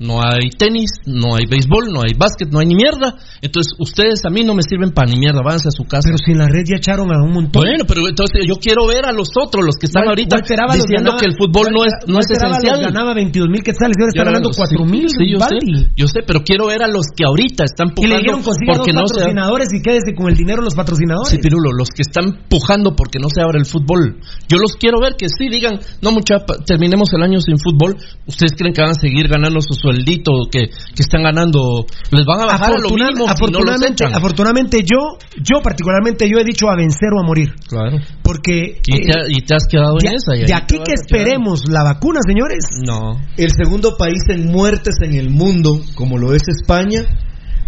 [0.03, 3.15] no hay tenis, no hay béisbol, no hay básquet, no hay ni mierda.
[3.41, 6.11] Entonces, ustedes a mí no me sirven para ni mierda, váyanse a su casa.
[6.11, 7.63] Pero si en la red ya echaron a un montón.
[7.63, 11.19] Bueno, pero entonces yo quiero ver a los otros, los que están ahorita diciendo ganaba-
[11.19, 12.81] que el fútbol no es, no es esencial.
[12.83, 15.07] ganaba 22 mil quetzales y ahora está Ya, ganando sí, 4 mil.
[15.09, 15.57] Sí, yo sé,
[15.95, 18.73] yo sé, pero quiero ver a los que ahorita están Y pujando le dijeron consiga
[18.73, 21.31] dos porque no se patrocinadores y quédese con el dinero los patrocinadores.
[21.31, 24.19] Sí, Pirulo, los que están pujando porque no se abre el fútbol.
[24.51, 27.95] Yo los quiero ver que sí digan, no mucha, terminemos el año sin fútbol.
[28.27, 31.85] ¿Ustedes creen que van a seguir ganando su sueldito, que, que están ganando?
[32.11, 36.27] Les van a bajar a lo Afortuna- mínimo si no los afortunadamente, yo, yo particularmente
[36.29, 37.53] yo he dicho a vencer o a morir.
[37.67, 37.97] Claro.
[38.23, 40.35] Porque Y te, eh, y te has quedado de, en esa.
[40.35, 42.65] y ahí de aquí que esperemos la vacuna, señores.
[42.85, 43.19] No.
[43.37, 47.03] El segundo país en muertes en el mundo, como lo es España,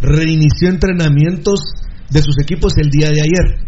[0.02, 1.60] reinició entrenamientos
[2.10, 3.66] de sus equipos el día de ayer.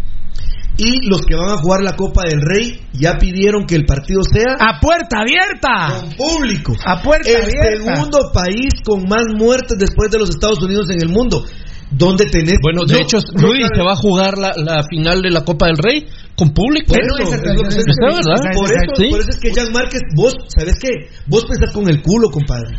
[0.77, 4.21] Y los que van a jugar la Copa del Rey ya pidieron que el partido
[4.23, 6.73] sea a puerta abierta, con público.
[6.85, 7.95] A puerta el abierta.
[7.95, 11.43] segundo país con más muertes después de los Estados Unidos en el mundo.
[11.89, 15.31] Donde tenés Bueno, de no, hecho, Rudy se va a jugar la, la final de
[15.31, 16.05] la Copa del Rey
[16.35, 16.93] con público.
[16.93, 18.53] Por eso, es que se Está, ¿verdad?
[18.53, 19.07] Por eso, Sí.
[19.09, 20.89] por eso es que Jan Márquez, vos, ¿sabes qué?
[21.27, 22.75] Vos pensás con el culo, compadre.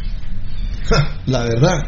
[0.91, 1.79] Ja, la verdad.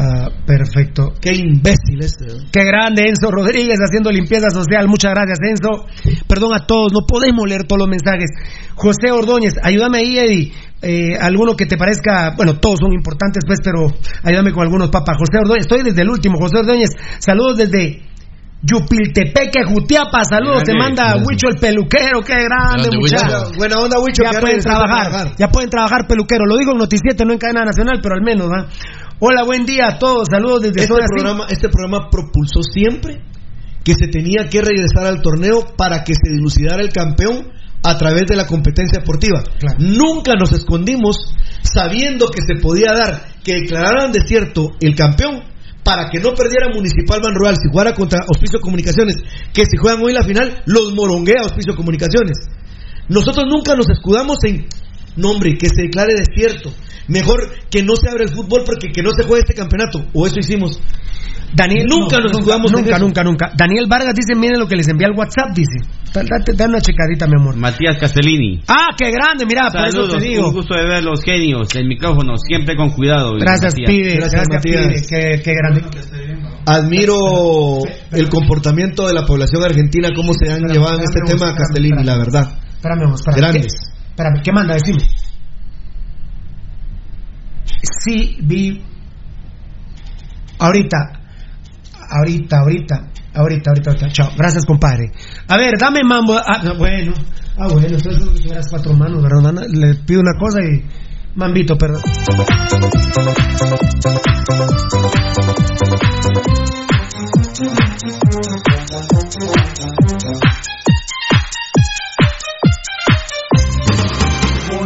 [0.00, 1.12] Ah, perfecto.
[1.20, 2.26] Qué imbécil este.
[2.26, 2.46] ¿eh?
[2.52, 4.86] Qué grande Enzo Rodríguez haciendo limpieza social.
[4.86, 5.86] Muchas gracias, Enzo.
[6.28, 8.30] Perdón a todos, no podemos leer todos los mensajes.
[8.76, 10.52] José Ordóñez, ayúdame ahí, Eddie.
[10.82, 13.88] Eh, alguno que te parezca, bueno, todos son importantes, pues, pero
[14.22, 15.14] ayúdame con algunos, papá.
[15.18, 16.38] José Ordóñez, estoy desde el último.
[16.38, 18.08] José Ordóñez, saludos desde
[18.62, 20.24] Yupiltepeque, Jutiapa.
[20.24, 21.16] Saludos, te manda.
[21.16, 22.20] Huicho el peluquero.
[22.22, 23.46] Qué grande, Grande, muchacho.
[23.46, 23.58] Huicho.
[23.58, 24.22] Buena onda, Wicho.
[24.22, 26.44] Ya pueden trabajar, ya pueden trabajar peluquero.
[26.46, 28.68] Lo digo en Noticiete, no en cadena nacional, pero al menos, ¿va?
[29.20, 30.28] Hola, buen día a todos.
[30.30, 33.20] Saludos desde Este programa, este programa propulsó siempre
[33.82, 37.50] que se tenía que regresar al torneo para que se dilucidara el campeón
[37.82, 39.42] a través de la competencia deportiva.
[39.78, 45.42] Nunca nos escondimos sabiendo que se podía dar que declararan desierto el campeón
[45.82, 49.16] para que no perdiera Municipal Ban Royal si jugara contra Auspicio Comunicaciones,
[49.52, 52.38] que si juegan hoy la final, los moronguea Auspicio Comunicaciones.
[53.08, 54.68] Nosotros nunca nos escudamos en,
[55.18, 56.72] no hombre, que se declare desierto.
[57.08, 57.40] Mejor
[57.70, 60.04] que no se abra el fútbol porque que no se juegue este campeonato.
[60.12, 60.80] O eso hicimos.
[61.54, 62.98] Daniel, Nunca nos jugamos Nunca, eso.
[62.98, 63.50] nunca, nunca.
[63.56, 65.80] Daniel Vargas dice, miren lo que les envía al WhatsApp, dice.
[66.12, 67.56] Da- Date, da una checadita, mi amor.
[67.56, 68.60] Matías Castellini.
[68.68, 70.48] Ah, qué grande, mira, por eso Saludos, te digo.
[70.48, 73.36] un gusto de ver los genios, el micrófono, siempre con cuidado.
[73.38, 73.90] Gracias, Matías.
[73.90, 74.16] Pide.
[74.16, 74.86] Gracias, Matías.
[74.88, 75.02] Pide.
[75.08, 75.82] Qué, qué grande.
[76.66, 77.78] Admiro
[78.12, 82.04] el comportamiento de la población argentina, cómo se han llevado en este tema a Castellini,
[82.04, 82.58] la verdad.
[82.76, 83.36] Espérame, espérame.
[83.40, 83.72] Grandes.
[84.18, 84.74] ¿Qué, espérame, ¿qué manda?
[84.74, 85.04] Decime.
[88.04, 88.82] Sí, vi.
[90.58, 90.96] Ahorita.
[92.10, 93.10] Ahorita, ahorita.
[93.34, 94.08] Ahorita, ahorita, ahorita.
[94.08, 94.30] Chao.
[94.36, 95.12] Gracias, compadre.
[95.46, 96.36] A ver, dame mambo.
[96.36, 97.12] Ah, no, bueno.
[97.56, 99.66] Ah, bueno, entonces que tuvieras cuatro manos, ¿verdad?
[99.68, 100.84] Le pido una cosa y.
[101.36, 102.02] Mambito, perdón.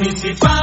[0.02, 0.61] Municipal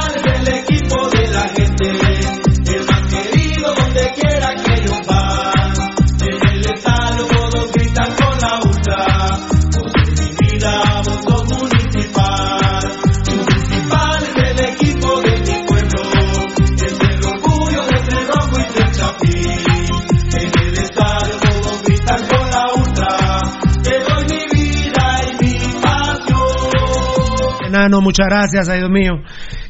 [27.80, 29.12] Enano, muchas gracias, ay Dios mío.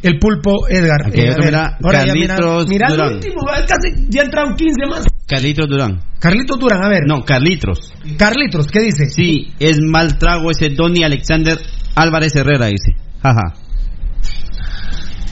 [0.02, 1.06] El pulpo Edgar.
[1.06, 5.06] Hay Eh, ya mira, Carlitos mira el último, casi ya entraron 15 más.
[5.26, 6.00] Carlitos Durán.
[6.18, 7.02] Carlitos Durán, a ver.
[7.06, 7.92] No, Carlitos.
[8.18, 9.06] Carlitos, ¿qué dice?
[9.06, 11.56] Sí, es mal trago ese Donny Alexander
[11.94, 12.96] Álvarez Herrera, dice.
[13.22, 13.54] Jaja.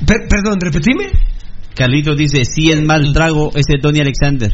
[0.07, 1.07] Per- perdón, repetime.
[1.75, 4.51] Carlitos dice, sí es mal trago ese Donny Alexander.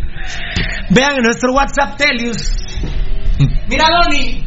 [0.91, 2.53] Vean en nuestro WhatsApp Telius.
[3.69, 4.43] Mira, Doni.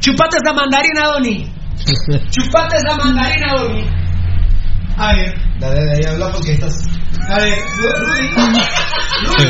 [0.00, 1.46] Chupate esa mandarina, Doni.
[2.30, 3.84] Chupate esa mandarina, Doni.
[4.96, 5.34] A ver.
[5.60, 6.74] Dale, dale, ahí habla porque estás.
[7.30, 8.28] A ver, Rudy.
[9.26, 9.44] Rudy,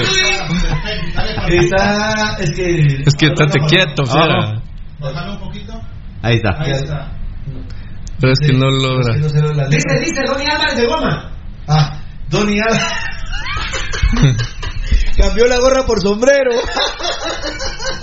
[1.46, 1.64] Rudy.
[1.64, 3.02] Está, es que.
[3.06, 4.62] Es que estate quieto, fiera.
[5.00, 5.80] Bájalo un poquito.
[6.22, 6.50] Ahí está.
[6.58, 7.12] Ahí está.
[8.20, 9.14] Pero es que no logra.
[9.68, 11.32] Dice, dice Donny Álvarez de Goma.
[11.68, 12.92] Ah, Donny Álvarez.
[15.16, 16.50] Cambió la gorra por sombrero.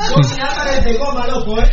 [0.09, 1.69] Donny Álvarez de Goma, loco, eh.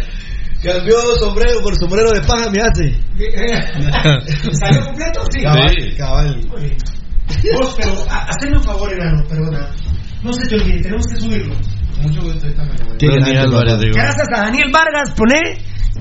[0.62, 2.96] Cambió sombrero por sombrero de paja, me hace.
[4.60, 5.24] ¿Salió completo?
[5.32, 5.42] Sí.
[5.42, 6.46] Cabal, cabal.
[6.48, 6.76] Muy bien.
[7.60, 9.68] Vos, pero ha- haceme un favor, enano, perdona.
[10.22, 11.54] No se te olvide, tenemos que subirlo.
[12.00, 13.82] Mucho gusto, ahorita me lo voy a- Qué Donny grande, Álvarez, papá.
[13.84, 13.94] digo.
[13.96, 15.40] Gracias a Daniel Vargas, poné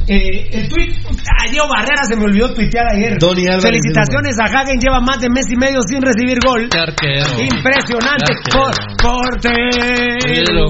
[0.07, 0.93] eh, el tweet.
[1.39, 3.17] A Diego Barrera se me olvidó tuitear ayer.
[3.61, 6.69] Felicitaciones a Hagen, lleva más de mes y medio sin recibir gol.
[6.71, 7.39] Arquero.
[7.39, 8.33] Impresionante.
[8.33, 8.71] Arquero.
[9.01, 10.69] Portero.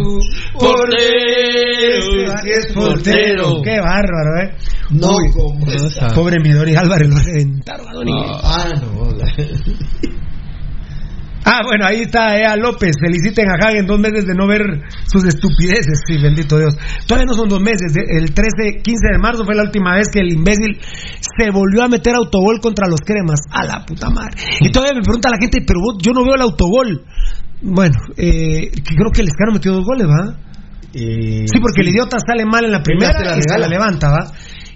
[0.54, 0.80] Portero.
[0.82, 2.34] Portero.
[2.46, 3.62] Es portero.
[3.64, 4.56] Qué bárbaro, eh.
[4.92, 8.12] No, Uy, No, Pobre mi Donny Álvarez, lo reventaron a Donny.
[8.44, 10.21] Ah, no.
[11.44, 12.92] Ah, bueno, ahí está Ea López.
[13.02, 14.62] Feliciten a Hagen dos meses de no ver
[15.08, 16.02] sus estupideces.
[16.08, 16.76] Sí, bendito Dios.
[17.08, 17.94] Todavía no son dos meses.
[17.96, 21.88] El 13, 15 de marzo fue la última vez que el imbécil se volvió a
[21.88, 23.39] meter autogol contra los cremas.
[23.52, 24.38] A la puta madre.
[24.60, 27.06] Y todavía me pregunta la gente, pero vos- yo no veo el autogol.
[27.64, 30.38] Bueno, eh, creo que el Escano metió dos goles, ¿va?
[30.94, 34.32] Eh, Sí, porque el idiota sale mal en la primera y se la levanta, ¿va?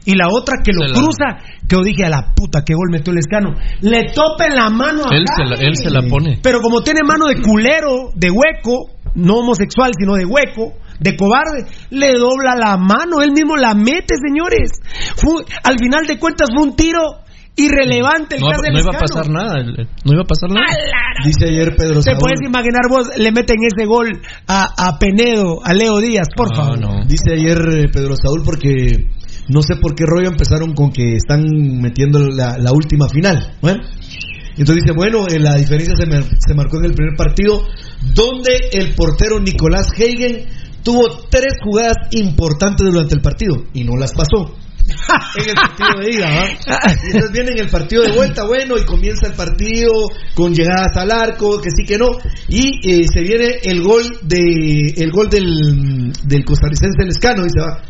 [0.06, 1.26] Y la otra que lo Se la- cruza,
[1.68, 3.56] que yo dije a la puta, qué gol metió el Escano.
[3.82, 6.40] Le topa en la mano a Él se la, él se la pone.
[6.44, 11.66] pero como tiene mano de culero, de hueco, no homosexual, sino de hueco, de cobarde,
[11.90, 14.72] le dobla la mano, él mismo la mete, señores.
[15.18, 17.02] Fue- al final de cuentas fue un tiro
[17.58, 19.64] irrelevante el No, que el no iba a pasar nada.
[19.64, 20.66] No iba a pasar nada.
[21.24, 22.18] Dice ayer Pedro Te Saúl.
[22.20, 24.10] puedes imaginar vos, le meten ese gol
[24.48, 26.80] a, a Penedo, a Leo Díaz, por No, favor.
[26.80, 27.06] no.
[27.08, 29.08] Dice ayer eh, Pedro Saúl porque
[29.48, 31.44] no sé por qué rollo empezaron con que están
[31.82, 33.56] metiendo la, la última final.
[33.62, 33.82] Bueno,
[34.58, 37.64] entonces dice, bueno, eh, la diferencia se, mar- se marcó en el primer partido
[38.14, 40.46] donde el portero Nicolás Heigen
[40.84, 44.56] tuvo tres jugadas importantes durante el partido y no las pasó.
[45.36, 46.46] en el partido de ida, ¿va?
[47.04, 49.92] Y entonces viene en el partido de vuelta, bueno, y comienza el partido
[50.36, 52.10] con llegadas al arco, que sí que no,
[52.50, 57.82] y eh, se viene el gol de el gol del, del costarricense Lescano, dice, va,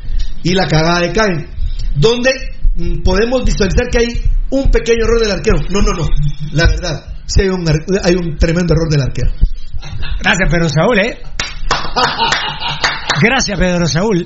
[0.45, 1.47] y la cagada de Caen,
[1.95, 2.29] donde
[2.75, 4.21] mm, podemos visualizar que hay
[4.51, 5.57] un pequeño error del arquero.
[5.71, 6.07] No, no, no,
[6.53, 9.31] la verdad, sí hay un, ar- hay un tremendo error del arquero.
[10.21, 11.17] Gracias, Pedro Saúl, ¿eh?
[13.21, 14.21] Gracias, Pedro Saúl.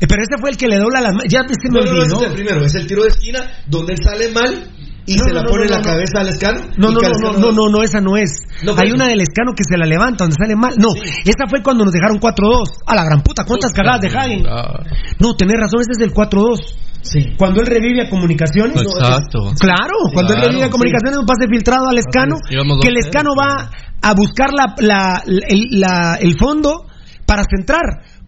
[0.00, 1.24] Eh, Pero ese fue el que le dobla las manos.
[1.28, 4.30] Ya me No, no, no, es el primero, es el tiro de esquina donde sale
[4.30, 4.68] mal
[5.06, 5.82] y No, se no, la no, pone no, la no.
[5.84, 6.60] cabeza al escano.
[6.76, 8.30] No, no, no, no, no, no, no, esa no es.
[8.62, 8.92] No, Hay pues.
[8.94, 10.74] una del escano que se la levanta, donde sale mal.
[10.78, 10.88] No,
[11.24, 12.82] esa fue cuando nos dejaron 4-2.
[12.86, 14.42] A la gran puta, ¿cuántas cagadas de Hagen?
[15.18, 16.58] No, tenés razón, ese es del 4-2.
[17.02, 17.34] Sí.
[17.36, 18.76] Cuando él revive a comunicaciones.
[18.76, 19.52] no, Exacto.
[19.58, 22.36] Claro, cuando él revive a comunicaciones, un pase filtrado al escano.
[22.48, 26.86] Que el 2-0, escano va a buscar la, la- el, la- el fondo
[27.26, 27.82] para centrar.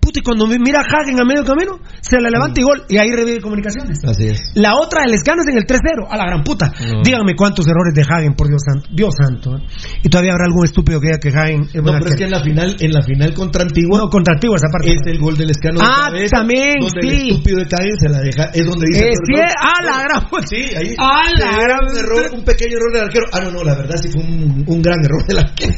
[0.05, 2.85] Puta, y cuando mira a Hagen a medio camino, se la levanta y gol.
[2.91, 3.99] Y ahí revive comunicaciones.
[4.05, 4.53] Así es.
[4.55, 6.71] La otra del escano es en el 3-0, a la gran puta.
[6.93, 7.01] No.
[7.03, 8.87] Díganme cuántos errores de Hagen, por Dios santo.
[8.93, 9.57] Dios santo.
[9.57, 9.63] ¿eh?
[10.03, 12.31] Y todavía habrá algún estúpido que diga que Hagen es No, pero es que en
[12.31, 14.93] la final, en la final contra Antigua No, contra Antigua esa parte.
[14.93, 17.09] es el gol del escano de Ah, cabeza, también, donde sí.
[17.09, 19.49] el estúpido de Caen se la deja, es donde dice error.
[19.57, 20.47] a la gran puta.
[20.47, 20.95] Sí, ahí.
[20.99, 23.27] A la gran un error, un pequeño error del arquero.
[23.33, 25.73] Ah, no, no, la verdad sí fue un, un gran error del arquero.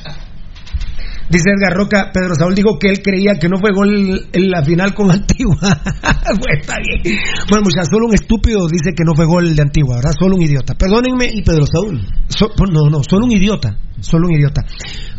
[1.31, 4.63] Dice Edgar Roca, Pedro Saúl dijo que él creía que no fue gol en la
[4.63, 5.55] final con Antigua.
[5.61, 7.17] bueno, está bien.
[7.49, 10.11] Bueno, muchachos, solo un estúpido dice que no fue gol de Antigua, ¿verdad?
[10.19, 10.75] Solo un idiota.
[10.75, 11.29] Perdónenme.
[11.33, 12.01] Y Pedro Saúl.
[12.27, 13.77] So- no, no, solo un idiota.
[14.01, 14.63] Solo un idiota.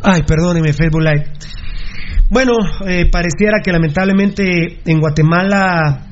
[0.02, 1.24] Ay, perdónenme, Facebook Live.
[2.28, 2.52] Bueno,
[2.86, 6.08] eh, pareciera que lamentablemente en Guatemala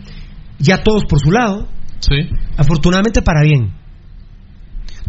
[0.58, 1.68] ya todos por su lado.
[2.00, 2.28] Sí.
[2.56, 3.72] Afortunadamente para bien.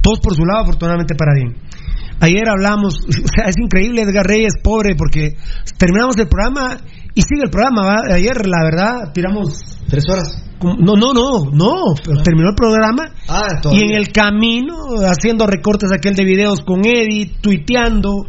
[0.02, 1.56] Todos por su lado, afortunadamente para bien.
[2.22, 5.36] Ayer hablamos, o sea, es increíble Edgar Reyes, pobre, porque
[5.78, 6.78] terminamos el programa
[7.14, 8.16] y sigue el programa, ¿va?
[8.16, 9.80] Ayer, la verdad, tiramos...
[9.90, 10.52] Tres horas.
[10.62, 15.92] No, no, no, no, pero terminó el programa Ah, y en el camino haciendo recortes
[15.92, 18.28] aquel de videos con Eddie, tuiteando,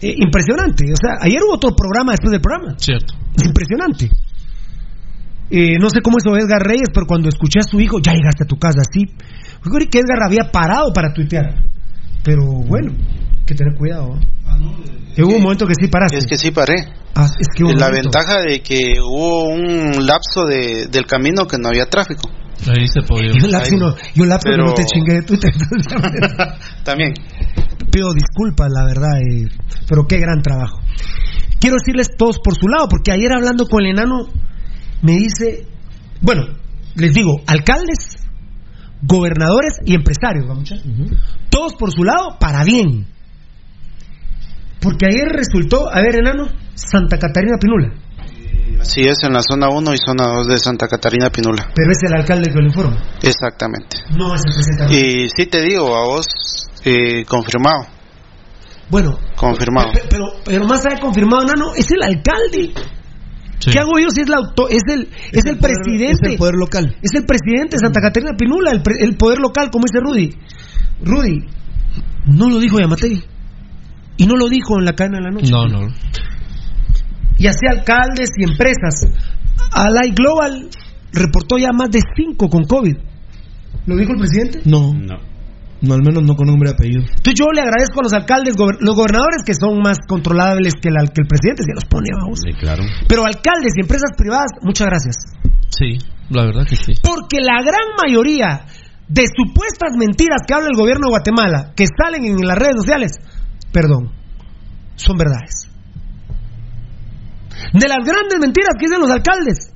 [0.00, 0.84] eh, impresionante.
[0.92, 2.74] O sea, ayer hubo otro programa después del programa.
[2.78, 3.14] Cierto.
[3.36, 4.10] Es impresionante.
[5.50, 8.44] Eh, no sé cómo hizo Edgar Reyes, pero cuando escuché a su hijo, ya llegaste
[8.44, 9.04] a tu casa, sí.
[9.64, 11.64] Yo creí que Edgar había parado para tuitear.
[12.24, 14.14] Pero bueno, hay que tener cuidado.
[14.16, 14.20] ¿eh?
[15.14, 16.18] Que hubo un momento que sí paraste.
[16.18, 16.74] Es que sí paré.
[17.14, 18.10] Ah, es que hubo un la momento.
[18.10, 22.30] ventaja de que hubo un lapso de, del camino que no había tráfico.
[22.68, 23.32] Ahí se podía.
[23.34, 25.50] Y un lapso, no, y un lapso Pero- que no te chingué de Twitter.
[26.84, 27.12] También.
[27.90, 29.48] Pido disculpas, la verdad, eh,
[29.88, 30.78] pero qué gran trabajo.
[31.60, 34.28] Quiero decirles todos por su lado, porque ayer hablando con el enano,
[35.02, 35.66] me dice,
[36.22, 36.44] bueno,
[36.94, 38.11] les digo, alcaldes,
[39.02, 40.84] gobernadores y empresarios, ¿va, muchachos?
[41.50, 43.06] todos por su lado, para bien.
[44.80, 47.92] Porque ayer resultó, a ver, enano, Santa Catarina Pinula.
[48.80, 51.70] Así es, en la zona 1 y zona 2 de Santa Catarina Pinula.
[51.74, 52.96] Pero es el alcalde que lo informa.
[53.22, 53.98] Exactamente.
[54.16, 54.94] No es el presidente.
[55.24, 56.26] Y sí te digo, a vos,
[56.84, 57.86] eh, confirmado.
[58.90, 59.18] Bueno.
[59.36, 59.92] Confirmado.
[59.92, 62.72] Pe- Pero, pero más allá de confirmado, enano, es el alcalde.
[63.70, 66.26] ¿Qué hago yo si es, la auto, es el, es, el, presidente?
[66.26, 66.96] Es el poder local.
[67.02, 70.34] Es el presidente de Santa Catarina Pinula, el, pre- el poder local, como dice Rudy.
[71.04, 71.46] Rudy,
[72.26, 73.22] no lo dijo Yamatei.
[74.16, 75.50] Y no lo dijo en la cadena de la noche.
[75.50, 75.88] No, no.
[77.38, 79.08] Y así alcaldes y empresas.
[79.72, 80.68] Alay Global
[81.12, 82.96] reportó ya más de cinco con COVID.
[83.86, 84.60] ¿Lo dijo el presidente?
[84.64, 84.92] No.
[84.94, 85.18] No.
[85.90, 87.02] Al menos no con nombre y apellido.
[87.02, 90.88] Entonces yo le agradezco a los alcaldes, gober- los gobernadores que son más controlables que,
[90.88, 92.38] el- que el presidente, se los pone, vamos.
[92.44, 92.84] Sí, claro.
[93.08, 95.16] Pero alcaldes y empresas privadas, muchas gracias.
[95.70, 95.98] Sí,
[96.30, 96.94] la verdad que sí.
[97.02, 98.66] Porque la gran mayoría
[99.08, 103.12] de supuestas mentiras que habla el gobierno de Guatemala, que salen en las redes sociales,
[103.72, 104.12] perdón,
[104.96, 105.68] son verdades.
[107.72, 109.72] De las grandes mentiras que dicen los alcaldes,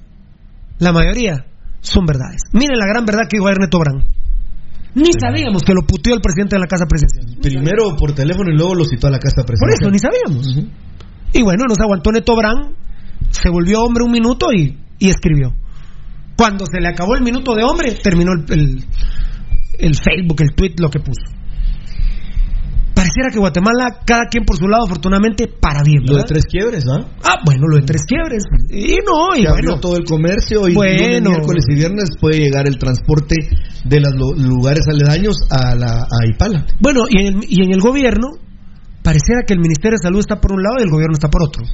[0.78, 1.44] la mayoría
[1.80, 2.42] son verdades.
[2.52, 4.04] Miren la gran verdad que dijo Ernesto Brand.
[4.96, 7.36] Ni sabíamos que lo puteó el presidente de la Casa Presidencial.
[7.42, 9.78] Primero por teléfono y luego lo citó a la casa Por presidencial.
[9.78, 10.72] eso, ni sabíamos.
[11.34, 12.72] Y bueno, nos aguantó Neto Brand,
[13.30, 15.52] se volvió hombre un minuto y, y escribió.
[16.36, 18.84] Cuando se le acabó el minuto de hombre, terminó el, el,
[19.78, 21.35] el Facebook, el tweet, lo que puso.
[22.96, 26.00] Pareciera que Guatemala, cada quien por su lado, afortunadamente, para bien.
[26.06, 27.04] Lo de tres quiebres, ¿ah?
[27.22, 28.42] Ah, bueno, lo de tres quiebres.
[28.70, 29.80] Y no, y que abrió bueno.
[29.80, 31.02] todo el comercio y Bueno.
[31.04, 33.36] lunes, miércoles y viernes puede llegar el transporte
[33.84, 36.64] de los lu- lugares aledaños a la a Ipala.
[36.80, 38.28] Bueno, y en, el, y en el gobierno,
[39.02, 41.42] pareciera que el Ministerio de Salud está por un lado y el gobierno está por
[41.42, 41.64] otro.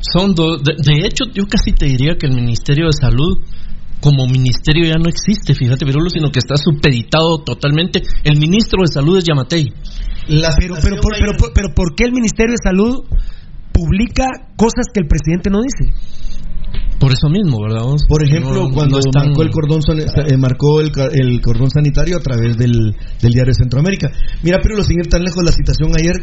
[0.00, 0.62] Son dos.
[0.62, 3.38] De, de hecho, yo casi te diría que el Ministerio de Salud,
[4.00, 8.02] como ministerio, ya no existe, fíjate, Pirulo, sino que está supeditado totalmente.
[8.24, 9.66] El ministro de Salud es Yamatei.
[10.58, 13.04] pero, pero, por- pero, por- pero ¿por qué el Ministerio de Salud
[13.72, 14.24] publica
[14.56, 15.92] cosas que el presidente no dice?
[16.98, 17.82] Por eso mismo, ¿verdad?
[17.82, 18.02] vos?
[18.08, 21.70] Por ejemplo, No- cuando no marcó el cordón son- eh, marcó el, ca- el cordón
[21.70, 24.10] sanitario a través del, del diario Centroamérica.
[24.42, 26.14] Mira, pero lo sin ir tan lejos la citación ayer,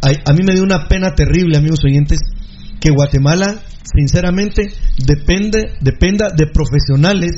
[0.00, 2.18] a, a mí me dio una pena terrible, amigos oyentes,
[2.82, 4.72] que Guatemala, sinceramente,
[5.06, 7.30] depende dependa de profesionales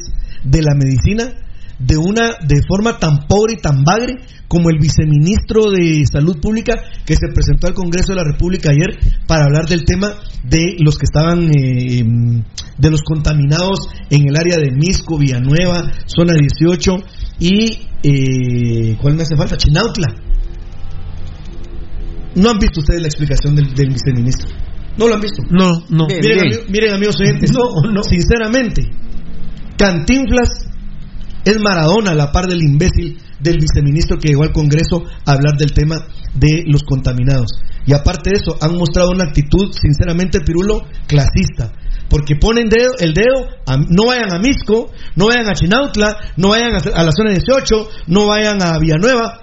[0.42, 1.34] de la medicina
[1.78, 4.14] de una de forma tan pobre y tan bagre
[4.48, 6.74] como el viceministro de Salud Pública
[7.04, 10.14] que se presentó al Congreso de la República ayer para hablar del tema
[10.44, 12.42] de los que estaban eh, em,
[12.78, 16.96] de los contaminados en el área de Misco, Villanueva, zona 18
[17.40, 19.58] y eh, ¿cuál me hace falta?
[19.58, 20.08] Chinautla.
[22.36, 24.63] No han visto ustedes la explicación del, del viceministro.
[24.96, 25.42] No lo han visto.
[25.50, 26.06] No, no.
[26.06, 27.50] Miren, ami- miren, amigos oyentes.
[27.52, 28.02] No, no.
[28.02, 28.82] Sinceramente,
[29.76, 30.48] Cantinflas
[31.44, 35.56] es Maradona a la par del imbécil del viceministro que llegó al Congreso a hablar
[35.58, 35.96] del tema
[36.34, 37.48] de los contaminados.
[37.86, 41.72] Y aparte de eso, han mostrado una actitud, sinceramente, Pirulo, clasista.
[42.08, 46.50] Porque ponen dedo- el dedo, a- no vayan a Misco, no vayan a Chinautla, no
[46.50, 49.40] vayan a, a la zona 18, no vayan a Villanueva,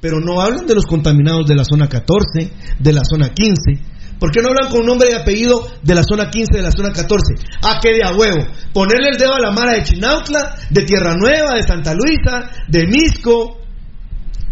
[0.00, 2.50] pero no hablan de los contaminados de la zona 14,
[2.80, 3.93] de la zona 15.
[4.18, 6.90] ¿Por qué no hablan con nombre y apellido de la zona 15, de la zona
[6.90, 7.34] 14?
[7.62, 8.46] Ah, que de a huevo.
[8.72, 12.86] Ponerle el dedo a la mara de Chinautla, de Tierra Nueva, de Santa Luisa, de
[12.86, 13.58] Misco,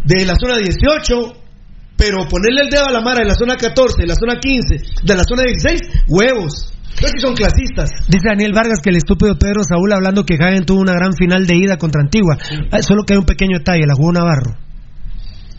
[0.05, 1.39] de la zona 18.
[1.97, 5.05] Pero ponerle el dedo a la mara de la zona 14, de la zona 15,
[5.05, 6.73] de la zona 16, huevos.
[6.95, 7.91] Entonces son clasistas.
[8.09, 11.47] Dice Daniel Vargas que el estúpido Pedro Saúl hablando que Hagen tuvo una gran final
[11.47, 12.37] de ida contra Antigua.
[12.71, 14.57] Ah, Solo que hay un pequeño detalle, la jugó Navarro.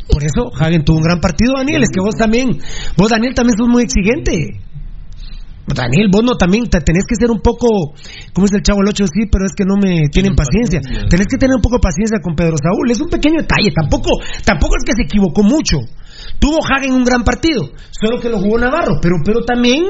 [0.10, 1.84] Por eso Hagen tuvo un gran partido, Daniel.
[1.84, 2.60] Es que vos también,
[2.98, 4.60] vos Daniel también sos muy exigente.
[5.66, 7.96] Daniel, vos no también te- tenés que ser un poco,
[8.34, 9.06] ¿cómo es el chavo el 8?
[9.08, 10.82] Sí, pero es que no me tienen paciencia.
[11.10, 12.92] Tenés que tener un poco de paciencia con Pedro Saúl.
[12.92, 14.12] Es un pequeño detalle, tampoco,
[14.44, 15.80] tampoco es que se equivocó mucho.
[16.40, 19.82] Tuvo Hagen un gran partido, solo que lo jugó Navarro, pero, pero también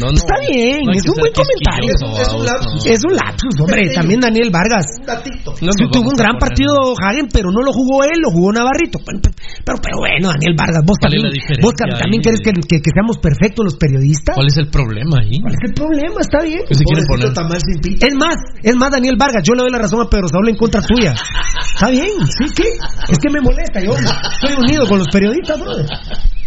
[0.00, 1.92] No, no, está bien, no es un buen comentario.
[1.92, 2.84] Es un lapsus.
[2.84, 2.90] no.
[2.90, 3.90] Es un lapsus, hombre.
[3.94, 4.86] También Daniel Vargas.
[5.00, 5.52] Un datito.
[5.60, 6.72] No Sí, tuvo un gran poner- partido
[7.02, 8.98] Hagen, pero no lo jugó él, lo jugó Navarrito.
[9.04, 9.20] Pero,
[9.64, 12.80] pero, pero bueno, Daniel Vargas, vos ¿Cuál es también, vos tam- también querés que, que-
[12.80, 14.34] que seamos perfectos los periodistas.
[14.34, 15.40] ¿Cuál es el problema ahí?
[15.40, 16.20] ¿Cuál es el problema?
[16.20, 16.62] Está bien.
[18.00, 20.56] Es más, es más, Daniel Vargas, yo le doy la razón a Pedro Saúl en
[20.56, 21.12] contra tuya.
[21.74, 22.68] Está bien, sí, ¿qué?
[23.10, 25.77] Es que me molesta, yo estoy unido con los periodistas, brother.
[25.86, 26.37] ハハハ。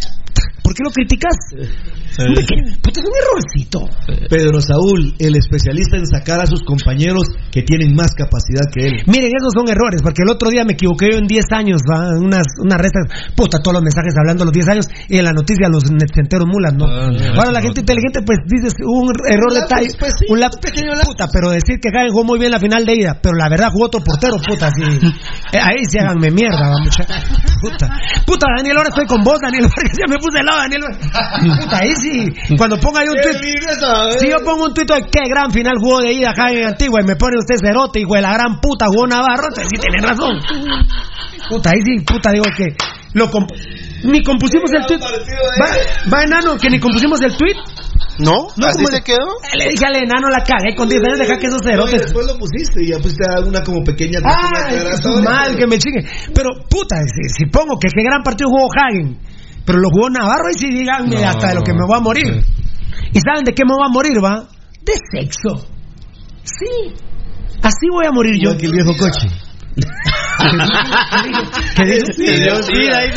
[0.72, 1.36] ¿Por qué lo criticas?
[1.52, 3.84] Es un errorcito.
[4.30, 8.94] Pedro Saúl, el especialista en sacar a sus compañeros que tienen más capacidad que él.
[9.08, 12.16] Miren, esos son errores, porque el otro día me equivoqué yo en 10 años, ¿va?
[12.16, 13.04] unas, unas restas,
[13.36, 16.48] puta, todos los mensajes hablando de los 10 años, y en la noticia los netcenteros
[16.48, 16.86] mulas, ¿no?
[16.88, 17.66] Ah, no, Ahora la no.
[17.68, 21.08] gente inteligente, pues dices un error de lapsus, talla, pues, sí, un lapsus, pequeño lapsus.
[21.12, 23.72] puta, pero decir que Jaén jugó muy bien la final de ida, pero la verdad
[23.74, 24.84] jugó otro portero, puta, sí.
[25.52, 27.04] Eh, ahí sí háganme mierda, va, mucha.
[27.60, 27.90] Puta.
[28.26, 30.84] Puta, Daniel, ahora estoy con vos, Daniel Vargas, ya me puse al lado Daniel.
[31.62, 32.26] Puta, ahí sí.
[32.58, 34.20] Cuando ponga yo un tweet.
[34.20, 37.02] Si yo pongo un tweet de qué gran final jugó de ida acá en Antigua
[37.02, 40.06] y me pone usted cerote, hijo de la gran puta, jugó Navarro, entonces sí tiene
[40.08, 40.38] razón.
[41.50, 42.76] Puta, ahí sí, puta, digo que.
[43.14, 43.52] Lo comp-
[44.06, 45.00] ni compusimos el tweet.
[45.00, 45.68] Va,
[46.14, 47.56] va, enano, que ni compusimos el tweet.
[48.20, 48.48] ¿No?
[48.48, 49.26] ¿Así como se le- quedó?
[49.58, 52.02] Le dije al enano, la cagué con 10 años, deja que esos No, cerotes.
[52.04, 54.20] después lo pusiste y ya pusiste una como pequeña.
[54.24, 56.04] Ah, es mal que me chingue.
[56.34, 59.18] Pero, puta, si, si pongo que qué gran partido jugó Hagen,
[59.66, 62.02] pero lo jugó Navarro y si díganme No, hasta de lo que me voy a
[62.02, 62.44] morir.
[63.14, 64.48] ¿Y saben de qué me voy a morir, va?
[64.84, 65.68] De sexo.
[66.44, 66.94] Sí.
[67.62, 68.58] Así voy a morir yo.
[68.58, 69.28] Que el viejo coche.
[71.76, 72.14] ¿Qué dice?
[72.14, 73.10] Sí, ahí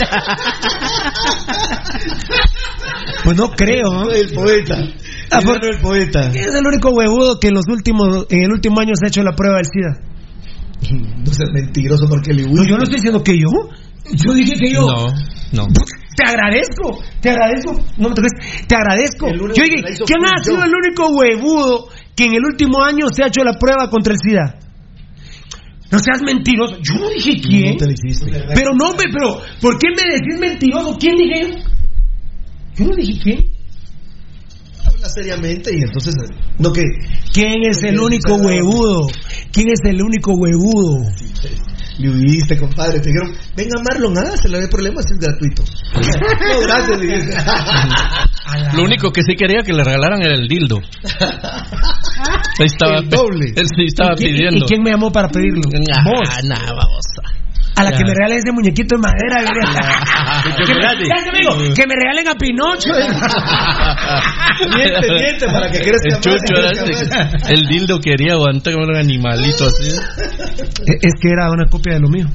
[3.24, 3.90] Pues no creo.
[3.90, 4.10] ¿no?
[4.10, 4.78] El poeta.
[5.30, 6.28] Ah, por- el poeta.
[6.34, 9.22] Es el único huevudo que en los últimos, en el último año se ha hecho
[9.22, 10.00] la prueba del SIDA.
[11.24, 13.48] No seas mentiroso porque le No, yo no estoy diciendo que yo.
[14.12, 14.86] Yo dije que yo.
[15.52, 15.66] No, no.
[16.16, 17.72] Te agradezco, te agradezco.
[17.98, 18.32] No me toques.
[18.68, 19.28] Te agradezco.
[19.32, 20.44] Yo dije, ¿quién ha yo.
[20.44, 24.12] sido el único huevudo que en el último año se ha hecho la prueba contra
[24.12, 24.58] el SIDA?
[25.90, 26.76] No seas mentiroso.
[26.82, 27.72] Yo no dije quién.
[27.72, 28.30] No te lo hiciste.
[28.54, 30.96] Pero no, hombre, pero ¿por qué me decís mentiroso?
[30.98, 31.48] ¿Quién dije yo?
[32.76, 33.44] Yo no dije quién.
[34.84, 36.14] Habla seriamente y entonces.
[36.58, 36.82] No que.
[37.32, 39.06] ¿Quién es el único huevudo?
[39.52, 41.02] ¿Quién es el único huevudo?
[41.98, 42.98] Le huiste, compadre.
[43.00, 45.62] Te dijeron, venga Marlon, ah, se le ve problemas, es gratuito.
[45.94, 47.36] no, gracias, dijiste.
[48.76, 50.78] Lo único que sí quería que le regalaran era el dildo.
[52.58, 53.46] Ahí estaba, El doble.
[53.56, 54.64] Él sí estaba ¿Y quién- pidiendo.
[54.64, 55.62] ¿Y quién me llamó para pedirlo?
[55.64, 56.28] Vos.
[56.30, 57.22] Ah, nah, babosa.
[57.76, 57.96] A la Ya.
[57.98, 59.42] que me regalen ese muñequito de madera.
[60.44, 60.80] De que, me,
[61.74, 62.90] que me regalen a Pinocho.
[64.76, 67.50] Miente, miente, para que crezca el chucho crezca más.
[67.50, 69.90] El dildo quería aguantar como un animalito así.
[70.56, 72.26] Es que era una copia de lo mío.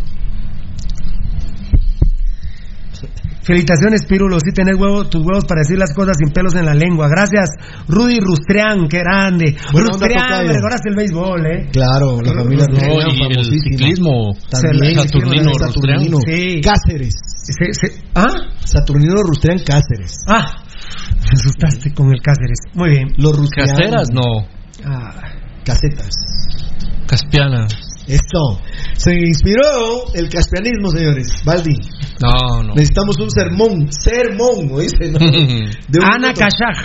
[3.41, 4.37] Felicitaciones, Pirulo.
[4.39, 7.07] Sí tenés huevo, tus huevos para decir las cosas sin pelos en la lengua.
[7.09, 7.49] Gracias,
[7.87, 9.55] Rudy Rustrián, qué grande.
[9.71, 10.47] Buena onda, Rustrián, tocayo.
[10.49, 11.69] me recordaste el béisbol, ¿eh?
[11.71, 14.33] Claro, la familia No, Rustrián, y el ciclismo.
[14.51, 16.17] También, Saturnino Saturnino.
[16.27, 16.61] Sí.
[16.61, 17.15] Cáceres.
[17.41, 18.27] Se- se- ¿Ah?
[18.63, 20.17] Saturnino Rustrián Cáceres.
[20.27, 20.45] Ah,
[21.15, 22.59] me asustaste con el Cáceres.
[22.75, 23.07] Muy bien.
[23.17, 23.69] Los Rustrián.
[23.69, 24.45] Caseras, no.
[24.85, 25.11] Ah,
[25.65, 26.09] Casetas.
[27.07, 27.65] Caspiana.
[28.09, 28.59] Esto.
[28.95, 31.27] Se inspiró el caspianismo, señores.
[31.45, 31.75] Baldi.
[32.21, 32.73] No, no.
[32.73, 33.91] Necesitamos un sermón.
[33.91, 34.77] Sermón, ¿no.
[34.79, 36.33] De un Ana.
[36.33, 36.77] Kashaj.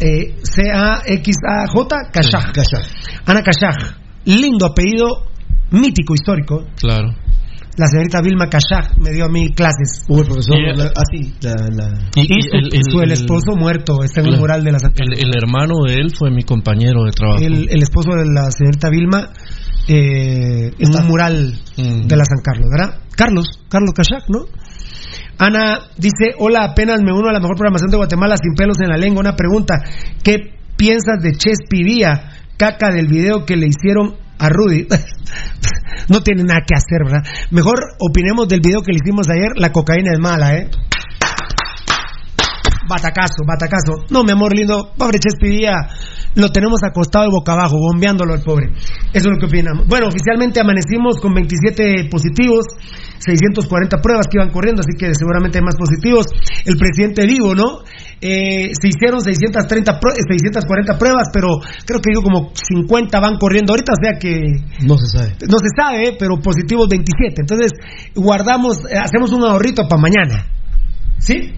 [0.00, 2.52] Eh, C-A-X-A-J, Kashaj.
[2.52, 2.86] Kashaj.
[3.26, 3.76] Ana Kashaj.
[4.24, 5.26] Lindo apellido,
[5.70, 6.64] mítico, histórico.
[6.76, 7.14] Claro.
[7.80, 10.04] La señorita Vilma Kashaj me dio a mí clases.
[10.06, 10.56] Hubo el profesor.
[10.94, 14.20] Así, la, la- Y, Y y su, el, el- su- el el- esposo muerto está
[14.20, 14.40] en claro.
[14.40, 17.40] mural de la San el, el hermano de él fue mi compañero de trabajo.
[17.42, 19.30] el, el esposo de la señorita Vilma
[19.88, 22.06] eh, en un mural Mm.
[22.06, 22.98] de la San Carlos, ¿verdad?
[23.16, 24.44] Carlos, Carlos Kashak, ¿no?
[25.38, 28.88] Ana dice, hola, apenas me uno a la mejor programación de Guatemala sin pelos en
[28.90, 29.20] la lengua.
[29.20, 29.74] Una pregunta,
[30.22, 30.36] ¿qué
[30.76, 32.28] piensas de Chespi Vía,
[32.58, 34.86] caca del video que le hicieron a Rudy?
[36.08, 37.22] no tiene nada que hacer, ¿verdad?
[37.50, 40.70] Mejor opinemos del video que le hicimos ayer, la cocaína es mala, ¿eh?
[42.88, 44.04] Batacazo, batacazo.
[44.10, 45.74] No, mi amor lindo, pobre Chespidía,
[46.34, 48.72] lo tenemos acostado de boca abajo, bombeándolo al pobre.
[49.12, 49.86] Eso es lo que opinamos.
[49.86, 52.66] Bueno, oficialmente amanecimos con 27 positivos,
[53.18, 56.26] 640 pruebas que iban corriendo, así que seguramente hay más positivos.
[56.64, 57.82] El presidente vivo, ¿no?
[58.22, 61.48] Eh, se hicieron 630 prue- 640 pruebas, pero
[61.86, 64.40] creo que digo como 50 van corriendo ahorita, o sea que
[64.84, 65.32] No se sabe.
[65.48, 67.40] no se sabe, pero positivos 27.
[67.40, 67.72] Entonces,
[68.14, 70.46] guardamos, eh, hacemos un ahorrito para mañana.
[71.18, 71.52] ¿Sí?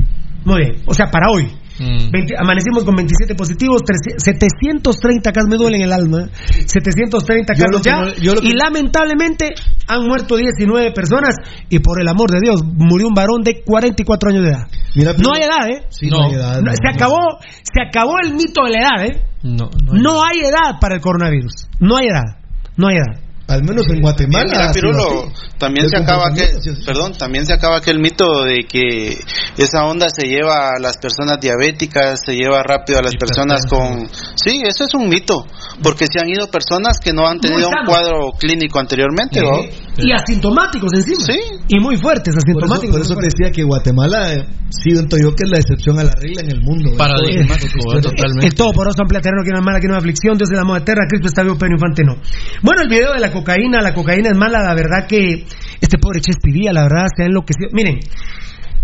[0.44, 0.82] Muy bien.
[0.86, 1.48] O sea, para hoy.
[1.82, 2.10] Mm.
[2.10, 6.28] 20 amanecimos con 27 positivos, 300 730 casos me duele en el alma.
[6.66, 7.96] 730 Yo casos ya.
[8.00, 9.50] no- yo lo que- Y lamentablemente
[9.88, 11.34] han muerto 19 personas.
[11.68, 14.66] Y por el amor de Dios, murió un varón de 44 años de edad.
[14.94, 15.86] Mira, No hay edad, ¿eh?
[15.90, 16.26] Sí, no, No.
[16.28, 16.54] hay edad.
[16.60, 16.90] No, no, se no.
[16.94, 17.18] acabó,
[17.62, 19.22] se acabó el mito de la edad, ¿eh?
[19.42, 21.52] No, no, hay- No hay edad para el coronavirus.
[21.80, 22.38] No hay edad.
[22.76, 23.20] No hay edad.
[23.48, 24.44] Al menos en Guatemala.
[24.44, 26.56] Mira, Pirulo, también se acaba aquel,
[26.86, 29.19] perdón, también se acaba aquel mito de que
[29.56, 34.09] esa onda se lleva a las personas diabéticas, se lleva rápido a las personas con,
[34.36, 35.44] sí, eso es un mito,
[35.82, 39.60] porque se han ido personas que no han tenido un cuadro clínico anteriormente, ¿no?
[39.98, 41.24] Y asintomáticos encima.
[41.24, 41.39] Sí.
[41.72, 42.90] Y muy fuertes, Por eso, asintomáticos.
[42.92, 43.32] por eso fuertes.
[43.32, 46.60] decía que Guatemala, eh, siento yo que es la excepción a la regla en el
[46.60, 46.90] mundo.
[46.92, 46.96] ¿eh?
[46.98, 48.02] Paradigmático, esto- ¿eh?
[48.12, 48.46] totalmente.
[48.46, 50.64] El todopoderoso amplio terreno que no es mala, que no es aflicción, Dios de la
[50.64, 52.16] moda eterna, Cristo está vivo, pero infante no.
[52.62, 55.46] Bueno, el video de la cocaína, la cocaína es mala, la verdad que
[55.80, 57.70] este pobre Chespi Vía, la verdad, se ha enloquecido.
[57.72, 58.00] Miren,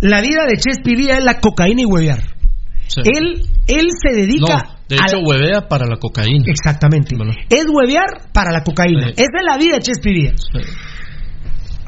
[0.01, 2.23] la vida de Chespi Vía es la cocaína y huevear.
[2.87, 3.03] Sí.
[3.05, 6.45] Él, él se dedica No, de a hecho, la- huevea para la cocaína.
[6.47, 7.15] Exactamente.
[7.17, 7.33] Bueno.
[7.51, 9.09] Es huevear para la cocaína.
[9.09, 9.13] Sí.
[9.19, 10.33] Esa es la vida de Chespi Vía.
[10.39, 10.61] Sí.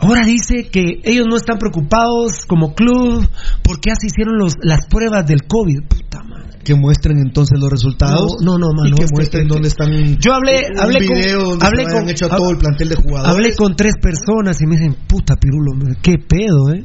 [0.00, 3.28] Ahora dice que ellos no están preocupados como club
[3.62, 5.88] porque así hicieron los, las pruebas del COVID.
[5.88, 6.58] Puta madre.
[6.64, 8.36] Que muestren entonces los resultados.
[8.42, 9.90] No, no, no, mano, que este- muestren dónde están.
[10.18, 12.88] Yo hablé, un hablé con, video donde hablé se con- hecho a todo el plantel
[12.88, 13.34] de jugadores.
[13.34, 15.72] Hablé con tres personas y me dicen, puta pirulo,
[16.02, 16.84] qué pedo, eh.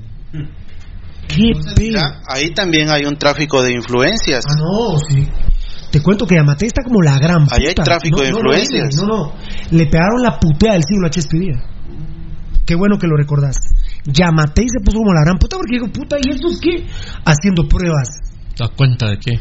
[1.27, 1.97] Qué pedo.
[1.99, 4.43] Ya, ahí también hay un tráfico de influencias.
[4.47, 5.27] Ah, no, sí.
[5.91, 7.55] Te cuento que Yamate está como la gran puta.
[7.55, 8.95] Ahí hay tráfico de no, influencias.
[8.97, 9.33] No, no, no.
[9.71, 11.53] Le pegaron la putea del siglo a Chespiría.
[12.65, 13.57] Qué bueno que lo recordás.
[14.05, 16.85] Yamatei se puso como la gran puta porque digo, puta, ¿y estos qué?
[17.25, 18.09] Haciendo pruebas.
[18.57, 19.39] ¿Da cuenta de qué?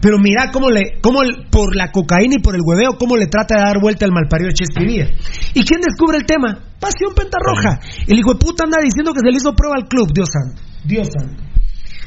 [0.00, 3.26] Pero mira cómo le, cómo el- por la cocaína y por el hueveo, cómo le
[3.26, 5.06] trata de dar vuelta al malparido de Chespiría.
[5.54, 6.58] ¿Y quién descubre el tema?
[6.78, 7.80] Pasión Pentarroja.
[8.06, 10.60] El hijo de puta anda diciendo que se le hizo prueba al club, Dios santo.
[10.84, 11.42] Dios santo.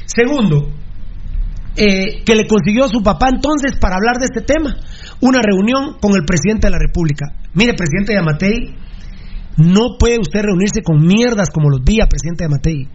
[0.06, 0.70] Segundo,
[1.76, 4.76] eh, que le consiguió a su papá entonces para hablar de este tema.
[5.20, 7.26] Una reunión con el presidente de la República.
[7.54, 8.76] Mire, presidente Yamatei,
[9.56, 12.88] no puede usted reunirse con mierdas como los vía, presidente Yamatei.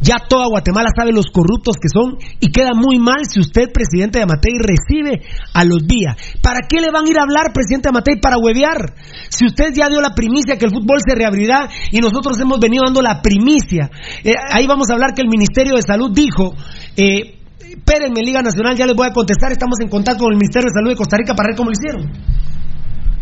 [0.00, 4.20] Ya toda Guatemala sabe los corruptos que son y queda muy mal si usted, presidente
[4.20, 5.22] Yamatei, recibe
[5.52, 6.16] a los vía.
[6.40, 8.94] ¿Para qué le van a ir a hablar, presidente Yamatei, para huevear?
[9.28, 12.84] Si usted ya dio la primicia que el fútbol se reabrirá y nosotros hemos venido
[12.84, 13.90] dando la primicia.
[14.22, 16.54] Eh, ahí vamos a hablar que el Ministerio de Salud dijo...
[16.96, 17.40] Eh,
[17.74, 19.50] Espérenme, Liga Nacional, ya les voy a contestar.
[19.50, 21.74] Estamos en contacto con el Ministerio de Salud de Costa Rica para ver cómo lo
[21.74, 22.10] hicieron.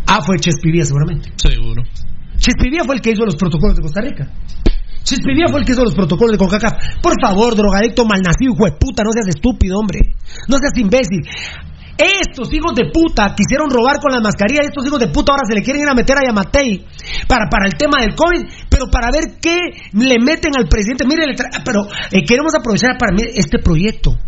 [0.07, 1.31] Ah, fue Chespivía, seguramente.
[1.35, 1.81] Seguro.
[2.43, 4.27] Chespivía fue el que hizo los protocolos de Costa Rica.
[5.03, 6.99] Chespivía fue el que hizo los protocolos de CONCACAF.
[7.01, 10.11] Por favor, drogadicto malnacido, hijo de puta, no seas estúpido, hombre.
[10.49, 11.23] No seas imbécil.
[11.95, 14.67] Estos hijos de puta quisieron robar con las mascarillas.
[14.67, 16.83] Estos hijos de puta ahora se le quieren ir a meter a Yamatei
[17.27, 19.55] para, para el tema del COVID, pero para ver qué
[19.93, 21.07] le meten al presidente.
[21.07, 24.19] Mire, pero eh, queremos aprovechar para este proyecto.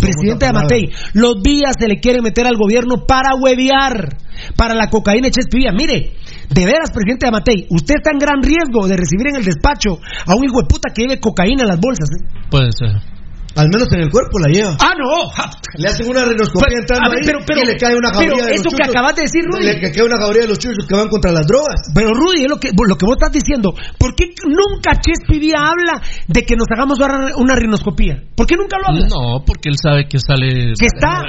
[0.00, 4.18] Presidente Amatei, los días se le quiere meter al gobierno para huevear,
[4.56, 5.72] para la cocaína y Chespiría.
[5.72, 6.14] Mire,
[6.50, 10.34] de veras, presidente Amatei, usted está en gran riesgo de recibir en el despacho a
[10.34, 12.08] un hijo de puta que lleve cocaína en las bolsas.
[12.10, 12.24] ¿eh?
[12.50, 13.15] Puede ser.
[13.56, 14.76] Al menos en el cuerpo la lleva.
[14.78, 15.32] Ah, no.
[15.80, 18.10] Le hacen una rinoscopia Pero, entrando a ver, ahí pero- pero- y le cae una
[18.12, 18.94] pero jauría de eso los que chuchos.
[18.94, 19.64] acabas de decir, Rudy.
[19.64, 21.80] Le que cae una jauría de los chuchos que van contra las drogas.
[21.94, 26.00] Pero Rudy, es lo que, lo que vos estás diciendo, ¿por qué nunca Chespiría habla
[26.28, 26.98] de que nos hagamos
[27.36, 28.22] una rinoscopía?
[28.36, 29.06] ¿Por qué nunca lo habla?
[29.08, 30.72] No, porque él sabe que sale.
[30.78, 31.24] que está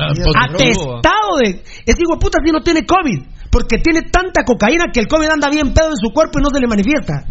[0.68, 1.64] atestado de.
[1.86, 3.36] Ese hijo de puta si no tiene COVID.
[3.50, 6.50] Porque tiene tanta cocaína que el COVID anda bien pedo en su cuerpo y no
[6.50, 7.24] se le manifiesta.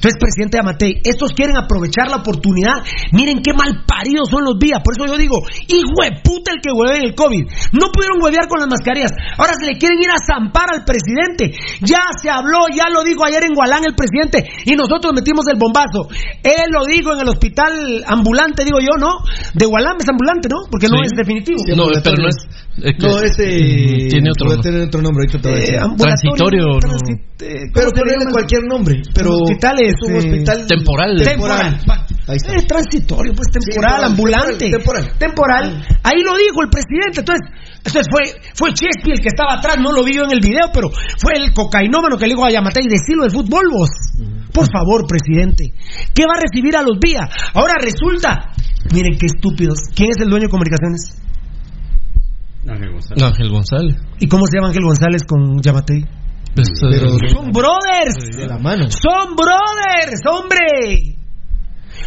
[0.00, 2.80] Entonces, presidente Amatei, estos quieren aprovechar la oportunidad.
[3.12, 4.80] Miren qué mal paridos son los días.
[4.80, 5.36] Por eso yo digo,
[5.68, 7.44] hijo de puta el que hueve en el COVID.
[7.76, 9.12] No pudieron huevear con las mascarillas.
[9.36, 11.52] Ahora se le quieren ir a zampar al presidente.
[11.84, 14.48] Ya se habló, ya lo dijo ayer en Gualán el presidente.
[14.64, 16.08] Y nosotros metimos el bombazo.
[16.42, 19.20] Él lo dijo en el hospital ambulante, digo yo, ¿no?
[19.52, 20.64] De Gualán es ambulante, ¿no?
[20.70, 21.12] Porque no Sí.
[21.12, 21.60] es definitivo.
[21.76, 22.48] No, pero no es.
[22.82, 23.46] Es que- No, ese.
[23.46, 24.46] Mm, Tiene otro.
[24.46, 25.96] puede tener otro nombre, ahorita te voy a Eh.
[25.96, 26.78] Transitorio, no.
[26.80, 29.02] transi- eh, ¿cómo Pero ponerle cualquier nombre.
[29.14, 31.16] Pero Hospitales, es un eh, hospital Temporal.
[31.24, 31.80] Temporal.
[32.28, 32.54] Ahí está.
[32.54, 34.70] Es transitorio, pues temporal, temporal, ambulante.
[34.70, 35.64] temporal, Temporal.
[36.04, 37.20] Ahí lo dijo el presidente.
[37.20, 37.42] Entonces,
[37.78, 38.22] entonces fue,
[38.54, 40.88] fue Chespi el que estaba atrás, no lo vi yo en el video, pero
[41.18, 43.90] fue el cocainómano que le dijo a Yamatei, decilo del fútbol vos.
[44.52, 45.72] Por favor, presidente.
[46.14, 47.24] ¿Qué va a recibir a los días?
[47.54, 48.50] Ahora resulta.
[48.92, 49.78] Miren qué estúpidos.
[49.94, 51.16] ¿Quién es el dueño de comunicaciones?
[52.68, 53.22] Ángel González.
[53.22, 53.96] Ángel González.
[54.18, 56.04] ¿Y cómo se llama Ángel González con Yamatei?
[56.54, 58.36] Pues, Pero Son brothers.
[58.36, 58.90] de la mano.
[58.90, 61.16] Son brothers, hombre.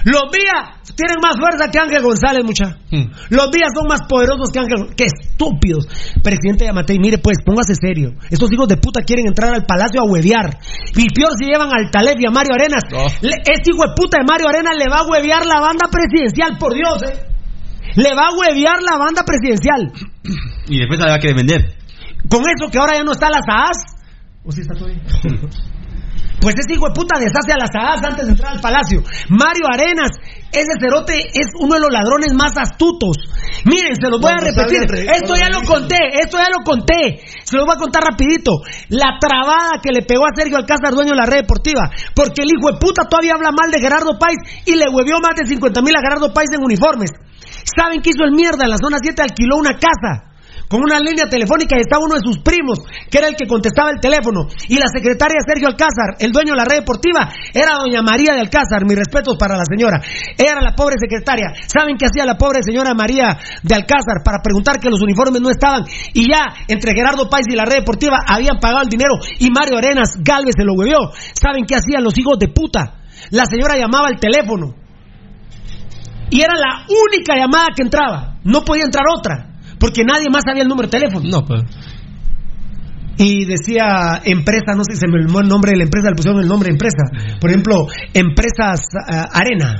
[0.05, 2.77] Los días tienen más fuerza que Ángel González, mucha.
[2.91, 3.07] hmm.
[3.29, 4.93] Los días son más poderosos que Ángel.
[4.95, 5.87] ¡Qué estúpidos!
[6.21, 8.11] Presidente Yamatei, mire pues, póngase serio.
[8.29, 10.57] Estos hijos de puta quieren entrar al palacio a huevear.
[10.95, 12.83] Y peor si llevan al Taleb y a Mario Arenas.
[12.91, 13.05] No.
[13.21, 16.57] Le- este hijo de puta de Mario Arenas le va a huevear la banda presidencial,
[16.59, 17.32] por Dios, ¿eh?
[17.95, 19.91] Le va a huevear la banda presidencial.
[20.67, 21.75] Y después la va a querer vender.
[22.29, 23.77] Con eso que ahora ya no está las AAS.
[24.45, 25.01] ¿O sí está bien?
[26.41, 28.99] Pues ese hijo de puta deshace a las AAS antes de entrar al palacio.
[29.29, 30.11] Mario Arenas,
[30.51, 33.15] ese cerote es uno de los ladrones más astutos.
[33.63, 34.83] Miren, se los voy a repetir.
[34.91, 37.21] re- Esto ya lo conté, esto ya lo conté.
[37.45, 38.59] Se los voy a contar rapidito.
[38.89, 41.87] La trabada que le pegó a Sergio Alcázar, dueño de la red deportiva.
[42.13, 44.35] Porque el hijo de puta todavía habla mal de Gerardo Páez
[44.65, 47.11] y le huevió más de 50 mil a Gerardo Páez en uniformes.
[47.63, 48.63] ¿Saben qué hizo el mierda?
[48.63, 50.33] En la zona 7 alquiló una casa
[50.73, 53.91] con una línea telefónica y estaba uno de sus primos, que era el que contestaba
[53.91, 54.47] el teléfono.
[54.67, 58.41] Y la secretaria Sergio Alcázar, el dueño de la red deportiva, era doña María de
[58.41, 58.81] Alcázar.
[58.81, 60.01] Mis respetos para la señora.
[60.35, 61.53] Era la pobre secretaria.
[61.67, 65.51] ¿Saben qué hacía la pobre señora María de Alcázar para preguntar que los uniformes no
[65.51, 65.83] estaban?
[66.13, 69.77] Y ya entre Gerardo Páez y la red deportiva habían pagado el dinero y Mario
[69.77, 71.11] Arenas Galvez se lo huevió.
[71.33, 73.03] ¿Saben qué hacían los hijos de puta?
[73.29, 74.82] La señora llamaba al teléfono.
[76.33, 78.39] Y era la única llamada que entraba.
[78.43, 79.53] No podía entrar otra.
[79.77, 81.29] Porque nadie más sabía el número de teléfono.
[81.29, 81.61] No, pues.
[83.19, 86.15] y decía empresa, no sé si se me olvidó el nombre de la empresa, le
[86.15, 87.37] pusieron el nombre de empresa.
[87.39, 87.85] Por ejemplo,
[88.15, 89.79] Empresas ah, Arena.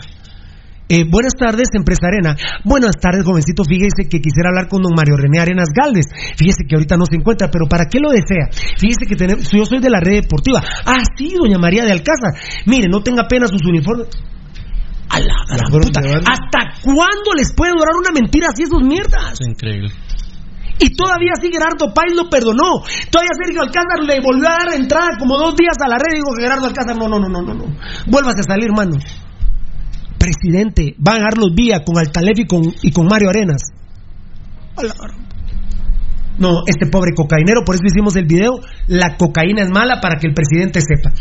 [0.89, 2.35] Eh, buenas tardes, Empresa Arena.
[2.63, 3.63] Buenas tardes, jovencito.
[3.63, 6.05] Fíjese que quisiera hablar con don Mario René Arenas Galvez.
[6.37, 8.53] Fíjese que ahorita no se encuentra, pero ¿para qué lo desea?
[8.77, 10.61] Fíjese que tenemos, yo soy de la red deportiva.
[10.85, 12.37] Ah, sí, doña María de Alcázar.
[12.67, 14.05] Mire, no tenga pena sus uniformes.
[15.23, 15.99] A la gran puta.
[16.01, 19.39] ¿Hasta cuándo les puede durar una mentira así esos mierdas?
[19.39, 19.91] Es increíble.
[20.79, 22.83] Y todavía sí Gerardo Páez lo perdonó.
[23.09, 26.13] Todavía Sergio Alcázar le volvió a dar entrada como dos días a la red.
[26.13, 27.65] Y digo, Gerardo Alcázar, no, no, no, no, no, no.
[28.07, 28.97] Vuélvase a salir, mano.
[30.17, 33.61] Presidente, van a dar los días con Altalef y con, y con Mario Arenas.
[34.75, 34.83] A
[36.37, 38.53] no, este pobre cocainero, por eso hicimos el video,
[38.87, 41.13] la cocaína es mala para que el presidente sepa.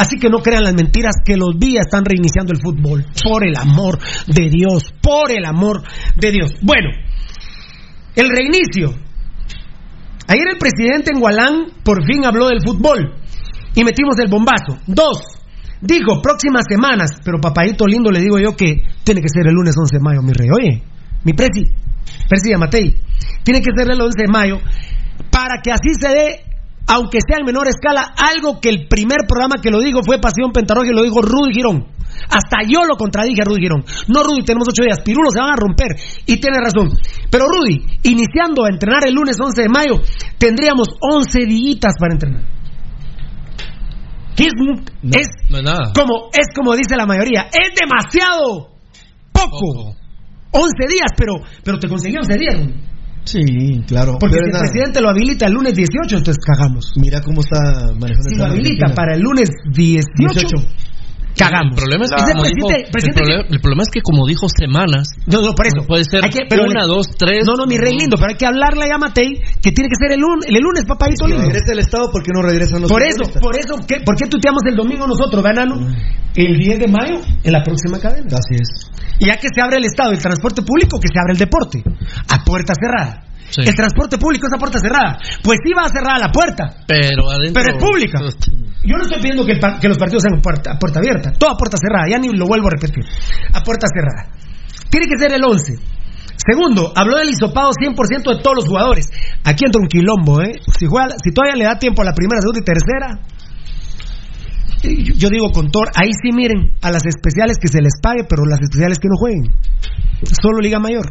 [0.00, 3.04] Así que no crean las mentiras que los días están reiniciando el fútbol.
[3.22, 5.82] Por el amor de Dios, por el amor
[6.16, 6.54] de Dios.
[6.62, 6.88] Bueno,
[8.16, 8.96] el reinicio.
[10.26, 13.12] Ayer el presidente en Gualán por fin habló del fútbol
[13.74, 14.80] y metimos el bombazo.
[14.86, 15.20] Dos,
[15.82, 19.74] dijo próximas semanas, pero papadito lindo le digo yo que tiene que ser el lunes
[19.78, 20.48] 11 de mayo, mi rey.
[20.48, 20.82] Oye,
[21.24, 21.68] mi presi,
[22.26, 22.94] presi Matei,
[23.42, 24.60] tiene que ser el 11 de mayo
[25.30, 26.49] para que así se dé,
[26.86, 30.52] aunque sea en menor escala, algo que el primer programa que lo digo fue Pasión
[30.52, 31.86] Pentarroja y lo dijo Rudy Girón.
[32.28, 33.84] Hasta yo lo contradije a Rudy Girón.
[34.08, 35.00] No, Rudy, tenemos ocho días.
[35.04, 35.96] Pirulos se van a romper.
[36.26, 36.90] Y tiene razón.
[37.30, 40.00] Pero Rudy, iniciando a entrenar el lunes 11 de mayo,
[40.38, 42.42] tendríamos 11 días para entrenar.
[44.36, 44.52] ¿Qué es,
[45.12, 45.92] es No es nada.
[45.94, 47.48] como, es como dice la mayoría.
[47.52, 48.70] Es demasiado
[49.32, 49.94] poco.
[50.52, 52.54] 11 días, pero, pero te conseguí 11 días.
[52.58, 52.89] Rudy.
[53.24, 53.40] Sí,
[53.86, 54.16] claro.
[54.18, 56.92] Porque Pero si el nada, presidente lo habilita el lunes 18, entonces cagamos.
[56.96, 58.94] Mira cómo está manejando Si el lo habilita Argentina.
[58.94, 60.56] para el lunes 18,
[61.40, 61.72] cagamos.
[61.72, 64.20] El problema es que, como dijo- presidente- el, presidente- problema, el problema es que como
[64.28, 65.80] dijo semanas, No, no, por eso.
[65.88, 67.44] puede ser Hay que- pero una, le- dos, tres.
[67.46, 70.12] No, no, mi rey lindo, pero hay que hablarle a Matei que tiene que ser
[70.12, 71.46] el lunes, el lunes papadito Si lindo.
[71.48, 74.26] regresa el Estado, ¿por qué no regresan los Por eso, por eso, ¿qué, ¿por qué
[74.28, 75.76] tuteamos el domingo nosotros, Banano?
[76.36, 78.28] El 10 de mayo, en la próxima cadena.
[78.38, 78.90] Así es.
[79.18, 81.82] Y ya que se abre el Estado, el transporte público, que se abre el deporte.
[82.28, 83.24] A puerta cerrada.
[83.50, 83.62] Sí.
[83.66, 85.18] El transporte público es a puerta cerrada.
[85.42, 86.84] Pues sí va a cerrar la puerta.
[86.86, 87.62] Pero adentro.
[87.62, 88.18] Pero es pública.
[88.82, 91.32] Yo no estoy pidiendo que, el par- que los partidos sean puerta, a puerta abierta.
[91.32, 92.06] Toda puerta cerrada.
[92.08, 93.04] Ya ni lo vuelvo a repetir.
[93.52, 94.32] A puerta cerrada.
[94.88, 95.74] Tiene que ser el 11.
[96.40, 99.06] Segundo, habló del hisopado 100% de todos los jugadores.
[99.44, 100.52] Aquí entra un quilombo, ¿eh?
[100.78, 103.20] Si, juega- si todavía le da tiempo a la primera, segunda y tercera.
[104.82, 108.24] Yo yo digo con Thor, ahí sí miren, a las especiales que se les pague,
[108.26, 109.52] pero las especiales que no jueguen.
[110.40, 111.04] Solo Liga Mayor.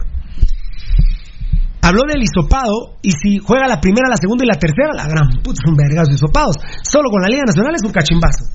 [1.81, 5.27] Habló del hisopado y si juega la primera, la segunda y la tercera, la gran
[5.41, 6.57] puta, vergazo de hisopados.
[6.83, 8.45] Solo con la Liga Nacional es un cachimbazo.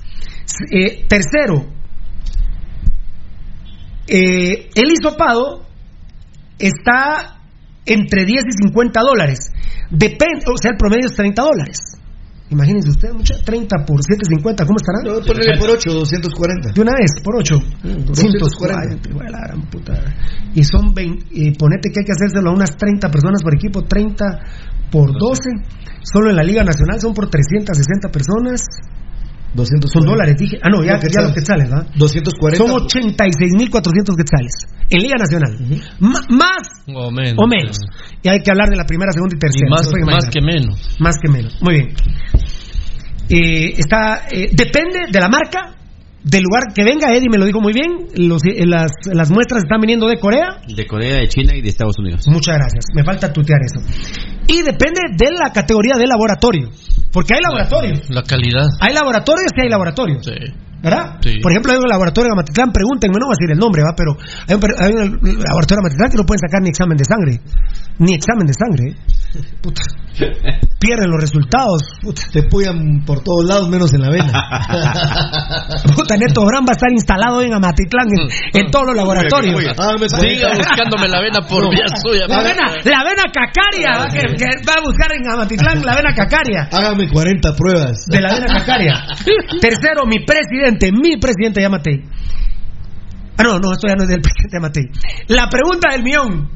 [0.71, 1.65] Eh, tercero,
[4.07, 5.65] eh, el hisopado
[6.59, 7.41] está
[7.85, 9.51] entre 10 y 50 dólares.
[9.89, 11.77] Depende, o sea, el promedio es 30 dólares.
[12.49, 15.01] Imagínense ustedes, mucha 30 por 750, ¿cómo estarán?
[15.03, 16.73] No, por 8, 240.
[16.73, 17.55] De una vez, por 8.
[18.05, 19.09] 240.
[19.09, 19.31] 240.
[19.31, 19.93] la gran puta.
[20.53, 23.81] Y son 20, y ponete que hay que hacérselo a unas 30 personas por equipo,
[23.83, 24.25] 30
[24.91, 25.41] por 12.
[26.03, 28.61] Solo en la Liga Nacional son por 360 personas.
[29.55, 29.87] 240.
[29.87, 30.57] Son dólares, dije.
[30.61, 31.87] Ah, no, ya, ya los quetzales, ¿verdad?
[31.95, 32.57] 240.
[32.57, 34.53] Son 86.400 quetzales.
[34.89, 35.57] En Liga Nacional.
[36.29, 37.35] Más O menos.
[37.37, 37.77] o menos.
[38.21, 39.69] Y hay que hablar de la primera, segunda y Y tercera.
[39.69, 40.95] más, que menos.
[40.99, 41.57] Más que menos.
[41.61, 41.93] Muy bien.
[43.29, 45.74] Eh, está, eh, depende de la marca,
[46.25, 47.13] del lugar que venga.
[47.15, 48.09] Eddie me lo dijo muy bien.
[48.17, 50.59] Los- eh, las, las muestras están viniendo de Corea.
[50.67, 52.25] De Corea, de China y de Estados Unidos.
[52.27, 52.85] Muchas gracias.
[52.95, 53.79] Me falta tutear eso.
[54.47, 56.69] Y depende de la categoría de laboratorio.
[57.13, 58.09] Porque hay laboratorios.
[58.09, 58.67] La calidad.
[58.81, 60.25] Hay laboratorios y hay laboratorios.
[60.25, 60.33] Sí.
[60.83, 61.17] ¿Verdad?
[61.21, 61.39] Sí.
[61.41, 63.95] Por ejemplo, hay un laboratorio en Amatitlán, pregúntenme, no voy a decir el nombre, ¿va?
[63.97, 64.11] Pero
[64.45, 67.33] hay un, hay un laboratorio en Amatitlán que no pueden sacar ni examen de sangre.
[67.97, 68.83] Ni examen de sangre.
[68.91, 68.95] ¿eh?
[69.61, 69.81] Puta.
[70.79, 71.81] Pierden los resultados.
[72.01, 72.21] Puta.
[72.31, 74.31] Te puyan por todos lados menos en la vena.
[75.95, 79.59] Puta, Neto Brand va a estar instalado en Amatitlán, en, en todos los laboratorios.
[79.77, 80.57] Hágame Siga 40.
[80.57, 81.69] buscándome la vena por No.
[81.69, 82.27] vía suya.
[82.27, 84.07] La vena, la vena cacaria,
[84.37, 86.69] que va a buscar en Amatitlán la vena cacaria.
[86.71, 88.05] Hágame 40 pruebas.
[88.07, 88.93] De la vena cacaria.
[89.61, 92.01] Tercero, mi presidente, mi presidente Yamatei.
[93.37, 94.83] Ah, no, no, esto ya no es del presidente Yamatei.
[95.27, 96.49] La pregunta del millón.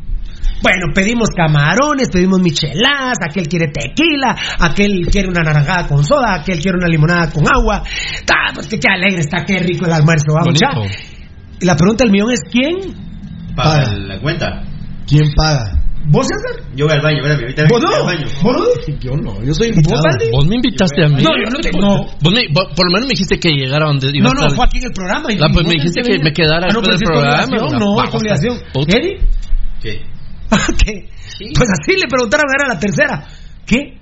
[0.62, 6.60] Bueno, pedimos camarones, pedimos micheladas, aquel quiere tequila, aquel quiere una naranjada con soda, aquel
[6.60, 7.82] quiere una limonada con agua.
[7.82, 10.70] Ah, pues que qué alegre está, qué rico el almuerzo, vamos ya.
[11.62, 12.76] Y la pregunta del millón es ¿quién?
[13.56, 13.94] Paga.
[13.96, 14.64] la cuenta.
[15.08, 15.76] ¿Quién paga?
[16.12, 16.64] ¿Vos, César?
[16.76, 17.96] Yo voy al baño, espérame, ahorita ¿Vos voy no?
[17.98, 18.28] al baño.
[18.42, 18.98] ¿Vos no?
[19.00, 20.02] Yo no, yo soy invitado.
[20.32, 21.22] ¿Vos, me invitaste a mí.
[21.24, 22.06] No, yo no te- no.
[22.22, 24.40] Vos me- vos- por lo menos me dijiste que llegara donde iba No, a no,
[24.42, 24.56] estar.
[24.56, 25.32] fue aquí en el programa.
[25.34, 27.46] y- Ah, pues me dijiste que me quedara Ah, no, después del programa.
[27.80, 28.58] No, Vamos, es obligación.
[28.88, 29.20] ¿Eddie?
[29.82, 30.02] ¿Qué?
[30.84, 31.10] ¿Qué?
[31.56, 33.28] Pues así le preguntaron, era la tercera.
[33.66, 33.98] ¿Qué?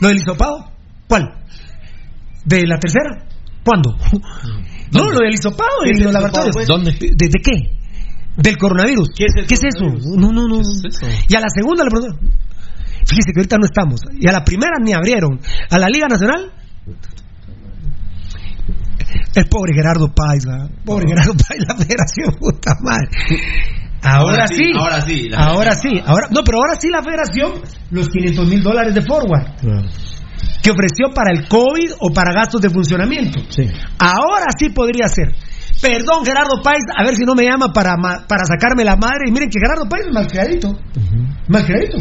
[0.00, 0.70] ¿Lo del hisopado?
[1.08, 1.24] ¿Cuál?
[2.44, 3.26] ¿De la tercera?
[3.64, 3.96] ¿Cuándo?
[4.92, 6.54] No, lo del hisopado ¿Qué es el los laboratorios.
[6.54, 6.68] pues?
[6.68, 6.92] ¿Dónde?
[6.92, 7.76] ¿De, de qué?
[8.36, 9.08] Del coronavirus.
[9.16, 9.84] ¿Qué es, eso?
[10.16, 10.60] No, no, no.
[11.28, 12.30] Y a la segunda le preguntaron.
[13.04, 14.00] Fíjese que ahorita no estamos.
[14.18, 15.40] Y a la primera ni abrieron.
[15.70, 16.52] A la Liga Nacional.
[19.34, 20.70] El pobre Gerardo Páez, ¿verdad?
[20.84, 23.08] Pobre Gerardo Páez, la federación, puta madre.
[24.02, 26.00] Ahora, Ahora sí, sí, ahora sí, la Ahora sí.
[26.04, 29.46] Ahora, no, pero ahora sí la federación, los 500 mil dólares de forward
[30.62, 33.40] que ofreció para el COVID o para gastos de funcionamiento.
[33.98, 35.32] Ahora sí podría ser.
[35.80, 37.94] Perdón, Gerardo Páez, a ver si no me llama para,
[38.26, 39.28] para sacarme la madre.
[39.28, 40.76] Y miren que Gerardo Páez es malcriadito.
[41.48, 41.98] Malcriadito.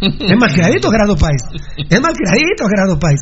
[0.00, 1.42] Es malcriadito, Gerardo Páez.
[1.76, 3.20] Es malcriadito, Gerardo Páez.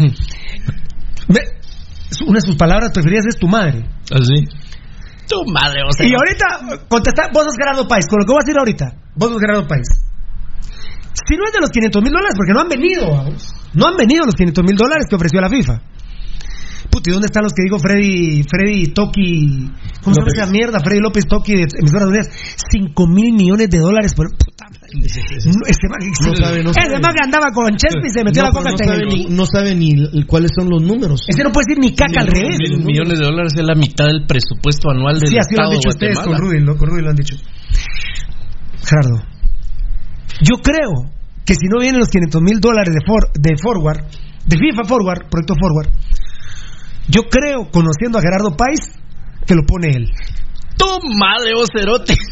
[2.27, 3.85] Una de sus palabras preferidas es tu madre.
[4.13, 4.47] Así.
[5.29, 6.07] Tu madre, o sea.
[6.07, 9.31] Y ahorita, contesta, vos sos Gerardo Páez, con lo que voy a decir ahorita, vos
[9.31, 9.89] sos Gerardo Páez.
[11.27, 13.55] Si no es de los 500 mil dólares, porque no han venido, vamos.
[13.75, 15.81] no han venido los 500 mil dólares que ofreció la FIFA.
[16.91, 19.71] Puta, ¿y dónde están los que digo Freddy, Freddy Toki,
[20.03, 20.81] ¿cómo se llama esa mierda?
[20.81, 22.29] Freddy López Toki de Emisoras Unidas,
[22.71, 24.29] 5 mil millones de dólares por...
[24.31, 24.67] Puta.
[24.97, 27.01] No, ese man, No sabe, no ese sabe.
[27.03, 29.03] man que andaba con Chespi y se metió No, la coca no, hasta en sabe
[29.03, 31.27] el- ni, no sabe ni cuáles son los números.
[31.29, 32.57] Ese no puede decir ni caca al revés.
[32.59, 35.71] Mil millones de dólares es la mitad del presupuesto anual del Sí, así lo han
[35.71, 36.39] dicho de ustedes con.
[36.39, 37.37] Rudy, lo, con Rudy lo han dicho.
[38.89, 39.23] Gerardo,
[40.41, 41.11] yo creo
[41.45, 44.05] que si no vienen los 500 mil dólares de, for- de forward,
[44.47, 45.91] de FIFA Forward, proyecto Forward,
[47.09, 48.81] yo creo, conociendo a Gerardo Páez,
[49.47, 50.11] que lo pone él.
[50.77, 50.85] Tu
[51.19, 52.15] madre, vos cerote.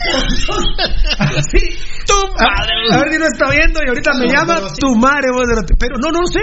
[1.51, 1.61] Sí.
[2.07, 5.75] Tu madre, A ver si no está viendo y ahorita me llama tu madre, de-
[5.79, 6.41] pero no, no sé.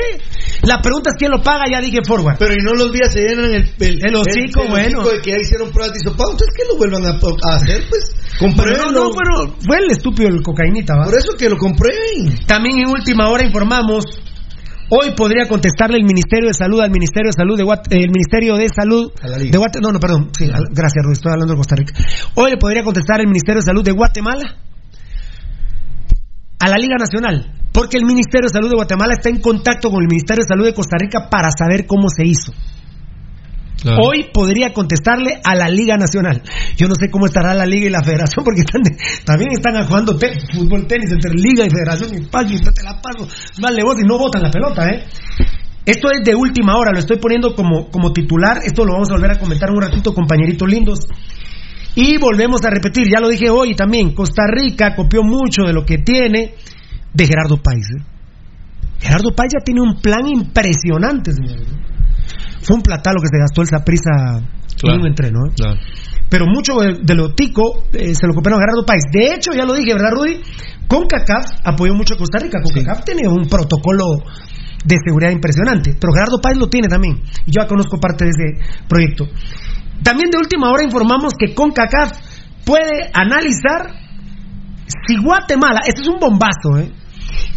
[0.64, 2.38] La pregunta es quién lo paga, ya dije forward.
[2.40, 5.04] Pero y no los días se llenan el, el, El hocico, bueno.
[5.04, 6.00] de que ya hicieron pruebas de.
[6.10, 8.04] Entonces que lo vuelvan a, a hacer, pues.
[8.40, 8.92] Compruébenlo.
[8.92, 11.06] no, no, pero fue el estúpido el cocainita, ¿va?
[11.06, 12.40] Por eso que lo comprueben.
[12.48, 14.06] También en última hora informamos.
[14.94, 18.12] Hoy podría contestarle el Ministerio de Salud al Ministerio de Salud de Guat- eh, el
[18.12, 19.12] Ministerio de Salud
[19.52, 19.88] de Guatemala.
[19.88, 20.30] No, no, perdón.
[20.38, 21.18] Sí, gracias, Ruiz.
[21.20, 21.94] Estoy hablando de Costa Rica.
[22.36, 24.58] Hoy le podría contestar el Ministerio de Salud de Guatemala
[26.60, 30.02] a la Liga Nacional, porque el Ministerio de Salud de Guatemala está en contacto con
[30.02, 32.52] el Ministerio de Salud de Costa Rica para saber cómo se hizo.
[33.84, 36.44] Hoy podría contestarle a la Liga Nacional.
[36.78, 38.62] Yo no sé cómo estará la Liga y la Federación, porque
[39.26, 40.14] también están jugando
[40.54, 43.28] fútbol tenis entre Liga y Federación y paso, y te la paso,
[43.60, 45.04] vale vos y no botan la pelota, ¿eh?
[45.84, 48.60] Esto es de última hora, lo estoy poniendo como, titular.
[48.64, 51.00] Esto lo vamos a volver a comentar un ratito, compañeritos lindos.
[51.96, 55.84] Y volvemos a repetir, ya lo dije hoy también, Costa Rica copió mucho de lo
[55.84, 56.54] que tiene
[57.14, 57.88] de Gerardo País.
[57.98, 58.04] ¿eh?
[59.00, 61.68] Gerardo País ya tiene un plan impresionante, señores.
[62.62, 64.42] Fue un platal lo que se gastó el Saprisa
[64.84, 65.40] en un entreno.
[65.48, 65.54] ¿eh?
[65.56, 65.80] Claro.
[66.30, 69.04] Pero mucho de, de lo tico eh, se lo copiaron a Gerardo País.
[69.12, 70.40] De hecho, ya lo dije, ¿verdad, Rudy?
[70.88, 72.60] CONCACAF apoyó mucho a Costa Rica.
[72.64, 74.24] CONCACAF tiene un protocolo
[74.86, 75.96] de seguridad impresionante.
[76.00, 77.22] Pero Gerardo País lo tiene también.
[77.46, 79.26] Y yo ya conozco parte de ese proyecto.
[80.04, 82.12] También de última hora informamos que CONCACAF
[82.66, 84.02] puede analizar
[85.08, 86.92] si Guatemala, esto es un bombazo, ¿eh?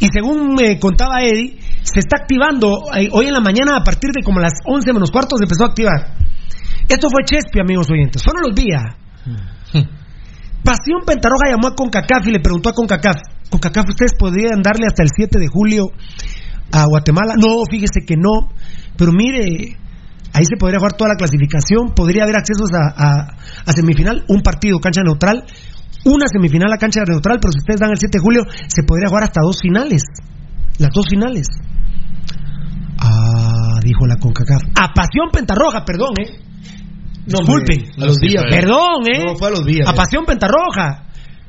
[0.01, 4.11] Y según me contaba Eddie, se está activando eh, hoy en la mañana a partir
[4.13, 6.17] de como las 11 menos cuartos se empezó a activar.
[6.89, 8.23] Esto fue Chespi, amigos oyentes.
[8.25, 8.83] Fueron los días.
[10.65, 13.17] Pasión Pentarroja llamó a CONCACAF y le preguntó a CONCACAF,
[13.51, 15.85] CONCACAF, ¿ustedes podrían darle hasta el 7 de julio
[16.73, 17.35] a Guatemala?
[17.37, 18.49] No, fíjese que no.
[18.97, 19.77] Pero mire,
[20.33, 23.27] ahí se podría jugar toda la clasificación, podría haber accesos a, a-
[23.67, 25.45] a semifinal, un partido, cancha neutral,
[26.07, 29.09] una semifinal a cancha neutral, pero si ustedes dan el 7 de julio, se podría
[29.09, 30.03] jugar hasta dos finales.
[30.79, 31.47] Las dos finales.
[33.85, 34.63] Dijo la CONCACAF.
[34.81, 36.41] A Pasión Pentarroja, perdón, ¿eh?
[37.27, 37.85] Disculpen.
[38.01, 38.45] A los días.
[38.49, 39.23] Perdón, ¿eh?
[39.27, 39.87] No, fue a los días.
[39.87, 41.05] A Pasión Pentarroja.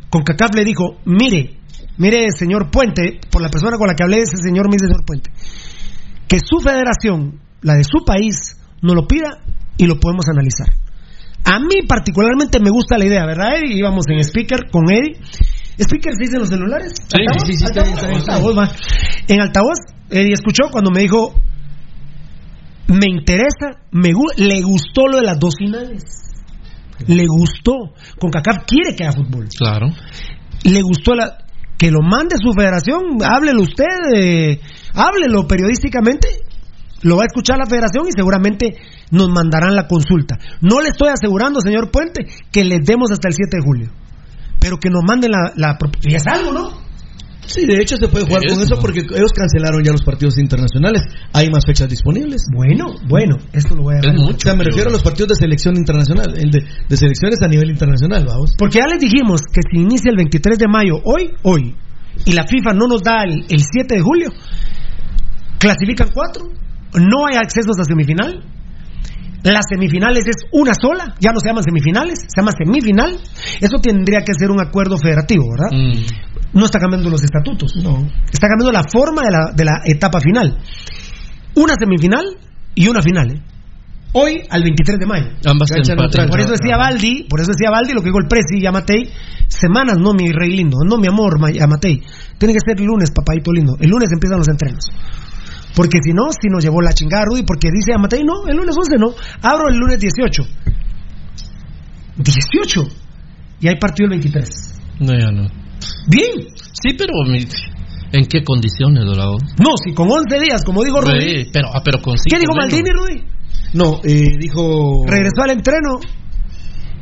[0.09, 1.57] CONCACAF le dijo, mire,
[1.97, 5.31] mire, señor Puente, por la persona con la que hablé, ese señor dice, señor Puente,
[6.27, 9.39] que su federación, la de su país, nos lo pida
[9.77, 10.67] y lo podemos analizar.
[11.45, 13.77] A mí particularmente me gusta la idea, ¿verdad, Eddie?
[13.77, 15.19] Íbamos en speaker con Eddie.
[15.77, 16.93] ¿Speaker se dice en los celulares?
[16.95, 17.43] Sí, ¿Altavoz?
[17.45, 18.19] sí, sí, bien, está bien, está bien.
[18.19, 18.69] Altavoz.
[19.27, 19.77] En altavoz,
[20.09, 21.35] Eddie escuchó cuando me dijo,
[22.87, 26.03] me interesa, me le gustó lo de las dos finales.
[27.07, 27.93] Le gustó.
[28.19, 29.47] Con CACAF quiere que haga fútbol.
[29.57, 29.87] Claro.
[30.63, 31.45] Le gustó la
[31.77, 34.61] que lo mande su federación, háblelo usted, eh,
[34.93, 36.27] háblelo periodísticamente.
[37.01, 38.77] Lo va a escuchar la federación y seguramente
[39.11, 40.37] nos mandarán la consulta.
[40.61, 43.91] No le estoy asegurando, señor Puente, que les demos hasta el 7 de julio.
[44.59, 45.51] Pero que nos manden la...
[45.55, 46.84] la y es algo, ¿no?
[47.47, 51.03] Sí, de hecho se puede jugar con eso porque ellos cancelaron ya los partidos internacionales.
[51.33, 52.43] Hay más fechas disponibles.
[52.53, 54.15] Bueno, bueno, esto lo voy a dejar.
[54.17, 57.47] O sea, me refiero a los partidos de selección internacional, el de, de selecciones a
[57.47, 58.55] nivel internacional, vamos.
[58.57, 61.75] Porque ya les dijimos que si inicia el 23 de mayo, hoy, hoy,
[62.25, 64.29] y la FIFA no nos da el, el 7 de julio,
[65.59, 66.45] clasifican cuatro,
[66.93, 68.43] no hay accesos a semifinal.
[69.45, 73.17] Las semifinales es una sola, ya no se llaman semifinales, se llama semifinal.
[73.61, 75.71] Eso tendría que ser un acuerdo federativo, ¿verdad?
[75.71, 76.59] Mm.
[76.59, 78.05] No está cambiando los estatutos, no.
[78.31, 80.57] Está cambiando la forma de la, de la etapa final.
[81.55, 82.25] Una semifinal
[82.75, 83.31] y una final.
[83.31, 83.41] ¿eh?
[84.13, 85.25] Hoy al 23 de mayo.
[85.45, 85.69] Ambas
[86.07, 88.65] otra- Por eso decía Baldi, por eso decía Baldi lo que dijo el Presi y
[88.65, 89.09] Amatei,
[89.49, 92.01] semanas, no mi rey lindo, no mi amor, Ma- Amatei.
[92.37, 93.75] Tiene que ser lunes, papadito lindo.
[93.79, 94.85] El lunes empiezan los entrenos.
[95.75, 98.75] Porque si no, si nos llevó la chingada Rudy, porque dice Amatei, no, el lunes
[98.77, 100.43] 11 no, abro el lunes 18.
[102.17, 102.87] 18.
[103.59, 104.49] Y hay partido el 23.
[105.01, 105.47] No, ya no.
[106.07, 106.47] Bien.
[106.71, 107.13] Sí, pero
[108.11, 109.37] ¿en qué condiciones, Dorado?
[109.59, 111.43] No, si con 11 días, como dijo Rudy.
[111.43, 112.53] Sí, pero, ah, pero con ¿Qué dijo.
[112.55, 113.23] Maldini, Rudy?
[113.73, 115.03] No, eh, dijo.
[115.05, 115.99] Regresó al entreno.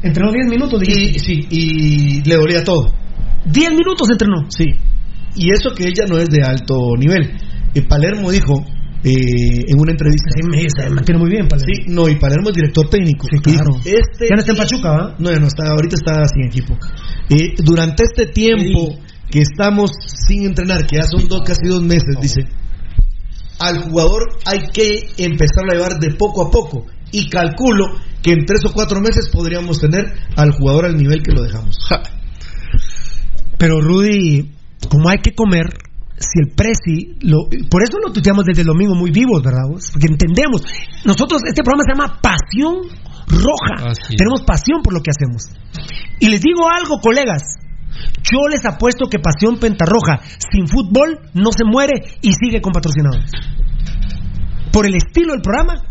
[0.01, 0.81] Entrenó 10 minutos.
[0.87, 2.93] Y, sí, y le dolía todo.
[3.45, 4.49] 10 minutos entrenó.
[4.49, 4.65] Sí.
[5.35, 7.37] Y eso que ella no es de alto nivel.
[7.75, 8.65] Eh, Palermo dijo
[9.03, 10.29] eh, en una entrevista.
[10.35, 11.73] Sí, me- se mantiene muy bien, Palermo.
[11.75, 13.27] Sí, no, y Palermo es director técnico.
[13.29, 13.73] Sí, claro.
[13.83, 15.15] Dijo, este Ya no está en Pachuca, ¿va?
[15.19, 16.77] No, ya no está, ahorita está sin equipo.
[17.29, 18.97] Eh, durante este tiempo
[19.29, 19.91] que estamos
[20.27, 22.41] sin entrenar, que ya son dos, casi dos meses, dice,
[23.59, 26.85] al jugador hay que empezar a llevar de poco a poco.
[27.11, 27.85] Y calculo
[28.21, 30.05] que en tres o cuatro meses podríamos tener
[30.35, 31.77] al jugador al nivel que lo dejamos.
[33.57, 34.51] Pero Rudy,
[34.89, 35.65] como hay que comer,
[36.17, 39.67] si el Prezi, lo, por eso lo tuteamos desde el domingo muy vivos, ¿verdad?
[39.69, 39.89] vos?
[39.91, 40.61] Porque entendemos.
[41.05, 42.87] Nosotros, este programa se llama Pasión
[43.27, 43.93] Roja.
[44.15, 45.49] Tenemos pasión por lo que hacemos.
[46.19, 47.43] Y les digo algo, colegas.
[48.23, 50.21] Yo les apuesto que Pasión Pentarroja
[50.51, 53.31] sin fútbol no se muere y sigue con patrocinadores.
[54.71, 55.83] Por el estilo del programa,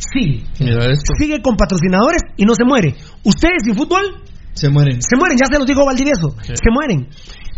[0.90, 1.12] esto.
[1.18, 2.96] Sigue con patrocinadores y no se muere.
[3.24, 4.22] Ustedes sin fútbol
[4.54, 5.00] Se mueren.
[5.00, 6.34] se mueren, ya se los dijo Valdivieso.
[6.42, 7.08] Se mueren.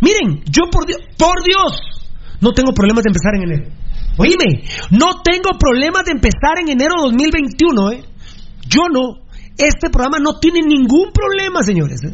[0.02, 1.80] Miren, yo por Dios, por Dios,
[2.44, 3.72] no tengo problemas de empezar en enero.
[4.20, 8.04] Oíme, no tengo problemas de empezar en enero 2021, ¿eh?
[8.68, 9.24] Yo no.
[9.56, 12.04] Este programa no tiene ningún problema, señores.
[12.04, 12.12] ¿eh?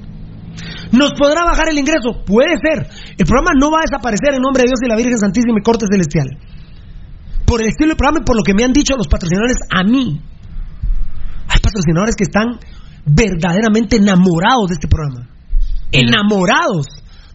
[0.92, 2.22] ¿Nos podrá bajar el ingreso?
[2.24, 2.86] Puede ser.
[3.18, 5.62] El programa no va a desaparecer en nombre de Dios y la Virgen Santísima y
[5.62, 6.28] Corte Celestial.
[7.44, 9.82] Por el estilo del programa y por lo que me han dicho los patrocinadores a
[9.82, 10.20] mí.
[11.48, 12.54] Hay patrocinadores que están
[13.04, 15.26] verdaderamente enamorados de este programa.
[15.90, 16.86] Enamorados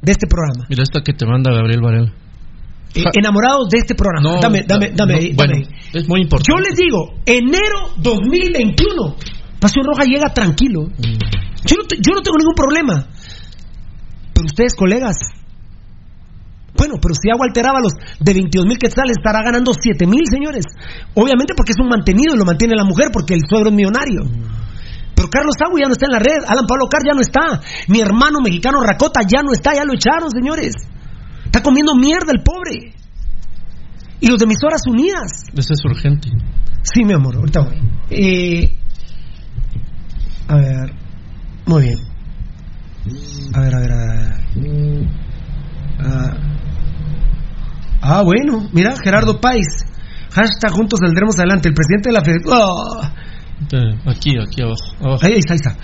[0.02, 0.64] de este programa.
[0.70, 2.25] Mira esta que te manda Gabriel Varela.
[2.96, 4.22] Eh, enamorados de este programa.
[4.36, 5.54] No, dame, dame, dame, no, bueno,
[5.94, 6.52] es muy importante.
[6.52, 9.16] Yo les digo, enero 2021,
[9.60, 10.84] Pasión Roja llega tranquilo.
[10.84, 11.20] Mm.
[11.66, 13.08] Yo no, te- yo no tengo ningún problema.
[14.34, 15.16] Pero ustedes, colegas,
[16.78, 20.66] bueno, pero si hago Ábalos de 22 mil quetzales estará ganando 7 mil, señores.
[21.16, 24.24] Obviamente porque es un mantenido y lo mantiene la mujer porque el suegro es millonario.
[25.16, 27.62] Pero Carlos Agua ya no está en la red, Alan Pablo Car ya no está,
[27.88, 30.76] mi hermano mexicano Racota ya no está, ya lo echaron, señores.
[31.56, 32.94] Está comiendo mierda el pobre.
[34.20, 35.46] Y los de emisoras unidas.
[35.56, 36.28] Eso es urgente.
[36.82, 37.80] Sí, mi amor, ahorita voy.
[38.10, 38.76] Eh,
[40.50, 40.94] a ver,
[41.66, 41.98] muy bien.
[43.54, 45.08] A ver, a ver, a ver.
[46.00, 46.38] Ah,
[48.02, 49.86] ah, bueno, mira, Gerardo Páez.
[50.32, 51.70] Hashtag juntos saldremos adelante.
[51.70, 52.22] El presidente de la
[53.72, 54.84] Eh, Aquí, aquí abajo.
[55.00, 55.26] abajo.
[55.26, 55.78] Ahí, ahí está, ahí está.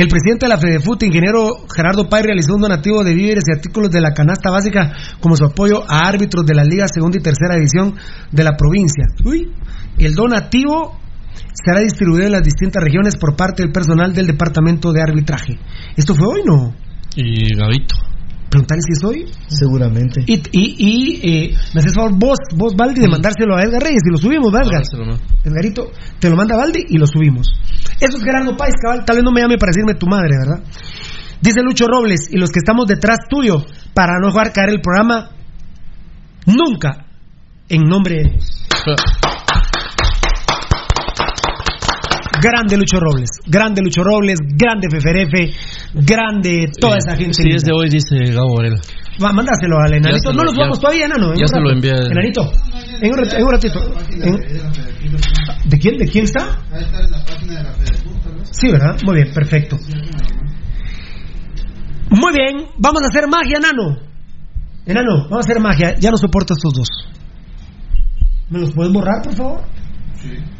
[0.00, 3.90] El presidente de la FEDEFUT, ingeniero Gerardo Pay, realizó un donativo de víveres y artículos
[3.90, 7.56] de la canasta básica como su apoyo a árbitros de la Liga Segunda y Tercera
[7.56, 7.96] División
[8.32, 9.04] de la provincia.
[9.26, 9.52] Uy.
[9.98, 10.98] El donativo
[11.52, 15.58] será distribuido en las distintas regiones por parte del personal del departamento de arbitraje.
[15.94, 16.74] ¿Esto fue hoy, no?
[17.14, 18.09] Y Gabito.
[18.50, 19.32] Preguntarle si es hoy.
[19.46, 20.22] Seguramente.
[20.26, 24.02] Y, y, y eh, me haces favor vos, vos Valdi, de mandárselo a Edgar Reyes
[24.04, 25.06] y lo subimos, ¿verdad, Edgar?
[25.06, 25.22] Mando.
[25.44, 27.48] Edgarito, te lo manda Valdi y lo subimos.
[28.00, 29.04] Eso es Gerardo Páez, cabal.
[29.04, 30.64] Tal vez no me llame para decirme tu madre, ¿verdad?
[31.40, 33.64] Dice Lucho Robles, y los que estamos detrás tuyo,
[33.94, 35.30] para no dejar caer el programa,
[36.44, 37.06] nunca,
[37.68, 38.66] en nombre de Dios.
[42.42, 45.52] Grande Lucho Robles, grande Lucho Robles, grande Feferefe,
[45.94, 47.34] grande toda esa gente.
[47.34, 48.80] Sí, es de hoy, dice Gabo Varela.
[49.22, 50.32] Va, mándaselo al enanito.
[50.32, 51.32] No lo- los vamos ya- todavía, enano.
[51.34, 51.90] en ya se lo envié.
[51.92, 52.50] Enanito,
[53.02, 53.78] en un, en un ratito.
[54.10, 55.98] En- ¿De quién?
[55.98, 56.58] ¿De quién está?
[58.50, 58.96] Sí, ¿verdad?
[59.04, 59.76] Muy bien, perfecto.
[62.10, 63.98] Muy bien, vamos a hacer magia, enano.
[64.86, 65.94] Enano, vamos a hacer magia.
[65.98, 66.88] Ya no soporto estos dos.
[68.48, 69.60] ¿Me los puedes borrar, por favor?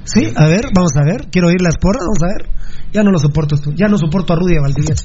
[0.04, 0.32] Sí.
[0.34, 1.28] a ver, vamos a ver.
[1.30, 2.48] Quiero oír las porras, vamos a ver.
[2.92, 3.70] Ya no lo soporto esto.
[3.74, 5.04] Ya no soporto a Rudy Valdivieso.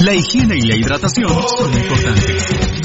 [0.00, 2.79] La higiene y la hidratación son importantes.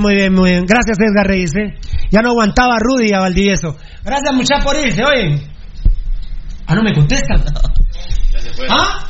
[0.00, 0.66] Bien, muy bien, muy bien.
[0.66, 1.52] Gracias, Edgar Reyes.
[1.56, 1.78] ¿eh?
[2.10, 3.76] Ya no aguantaba a Rudy y a Valdivieso.
[4.04, 5.04] Gracias, muchachos, por irse.
[5.04, 5.42] Oye.
[6.66, 7.42] Ah, no me contestan.
[8.68, 9.06] ¿Ah?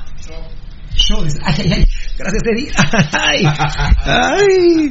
[0.95, 1.25] Show.
[1.45, 1.87] Ay, ay, ay.
[2.19, 2.71] Gracias, Eddie.
[3.13, 3.45] Ay,
[4.05, 4.91] ay.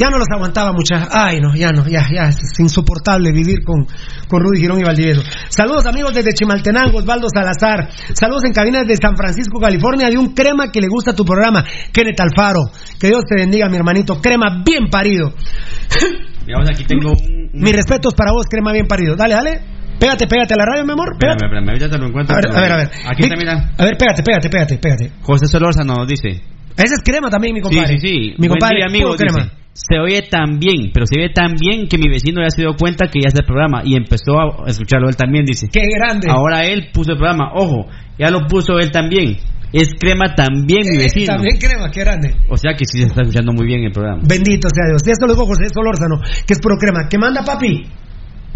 [0.00, 1.08] Ya no los aguantaba muchachos.
[1.12, 2.28] Ay, no, ya no, ya, ya.
[2.30, 3.84] Es insoportable vivir con,
[4.28, 5.20] con Rudy Girón y Valdivieso.
[5.50, 7.90] Saludos, amigos, desde Chimaltenango, Osvaldo Salazar.
[8.14, 11.62] Saludos en cabinas de San Francisco, California, de un crema que le gusta tu programa,
[11.92, 12.70] Kenneth Alfaro.
[12.98, 14.18] Que Dios te bendiga, mi hermanito.
[14.22, 15.34] Crema bien parido.
[16.46, 17.50] Digamos, aquí tengo un...
[17.52, 19.16] Mis respetos para vos, crema bien parido.
[19.16, 19.60] Dale, dale.
[19.98, 21.10] Pégate, pégate a la radio, mi amor.
[21.12, 21.44] Espérame, Pégate.
[21.44, 22.36] espérame, ahorita te lo encuentro.
[22.36, 22.90] A ver, a ver, a ver.
[23.04, 23.70] Aquí está, mira.
[23.76, 25.12] A ver, pégate, pégate, pégate, pégate.
[25.20, 26.28] José Solórzano nos dice.
[26.74, 27.98] Ese es crema también, mi compadre.
[27.98, 28.34] Sí, sí, sí.
[28.38, 29.14] Mi Buen compadre, día, amigo.
[29.14, 29.42] crema.
[29.44, 32.62] dice, se oye tan bien, pero se oye tan bien que mi vecino ya se
[32.62, 35.68] dio cuenta que ya es el programa y empezó a escucharlo él también, dice.
[35.72, 36.28] Qué grande.
[36.30, 37.86] Ahora él puso el programa, ojo,
[38.18, 39.36] ya lo puso él también.
[39.72, 41.26] Es crema también mi vecino.
[41.34, 42.34] También crema, qué grande.
[42.48, 44.20] O sea que sí se está escuchando muy bien el programa.
[44.26, 45.02] Bendito sea Dios.
[45.06, 47.08] Y esto lo dijo José Solórzano, que es puro crema.
[47.08, 47.84] ¿Qué manda, papi?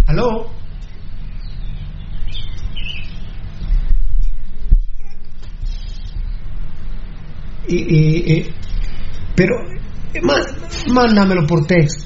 [0.09, 0.51] ¿Aló?
[7.67, 8.55] Y, y- y-
[9.35, 9.55] pero,
[10.23, 12.05] má- mándamelo por texto.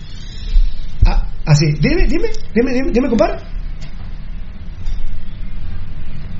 [1.07, 3.39] Ah, así, dime, dime, dime, dime, dime, compadre.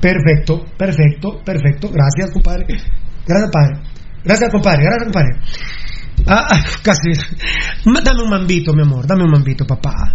[0.01, 1.89] Perfecto, perfecto, perfecto.
[1.91, 2.65] Gracias, compadre.
[3.27, 3.81] Gracias, padre.
[4.23, 4.83] Gracias, compadre.
[4.83, 5.35] Gracias, compadre.
[6.27, 7.11] Ah, ah, casi.
[7.85, 9.05] Dame un mambito, mi amor.
[9.05, 10.13] Dame un mambito, papá.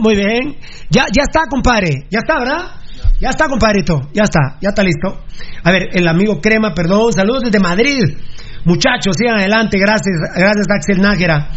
[0.00, 0.56] Muy bien.
[0.90, 2.06] Ya, ya está, compadre.
[2.10, 2.80] Ya está, ¿verdad?
[3.20, 4.00] Ya está, compadrito.
[4.12, 5.24] Ya está, ya está listo.
[5.62, 7.12] A ver, el amigo Crema, perdón.
[7.12, 8.16] Saludos desde Madrid.
[8.64, 9.78] Muchachos, sigan adelante.
[9.78, 11.50] Gracias, gracias, Axel Nájera.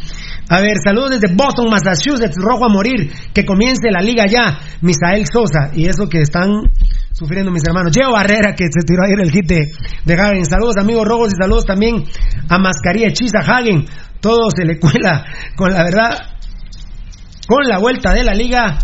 [0.49, 2.35] A ver, saludos desde Boston, Massachusetts.
[2.37, 3.11] Rojo a morir.
[3.33, 4.59] Que comience la liga ya.
[4.81, 5.71] Misael Sosa.
[5.73, 6.49] Y eso que están
[7.13, 7.93] sufriendo mis hermanos.
[7.93, 9.71] Diego Barrera, que se tiró ayer el hit de,
[10.05, 10.45] de Hagen.
[10.45, 11.31] Saludos, amigos rojos.
[11.33, 12.03] Y saludos también
[12.49, 13.85] a Mascarilla Hechiza Hagen.
[14.19, 15.25] Todo se le cuela
[15.55, 16.32] con la verdad
[17.47, 18.77] con la vuelta de la liga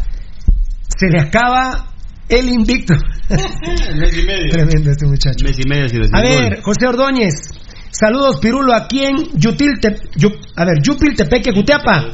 [0.97, 1.87] se le acaba
[2.27, 2.93] el invicto.
[3.29, 4.49] Mes y medio.
[4.51, 5.45] Tremendo este muchacho.
[5.45, 7.33] Mes y medio si les A ver, José Ordóñez.
[7.91, 9.79] Saludos, Pirulo, aquí en Yutil,
[10.15, 12.07] Yu- a ver, Yupil, Tepeque, Juteapa.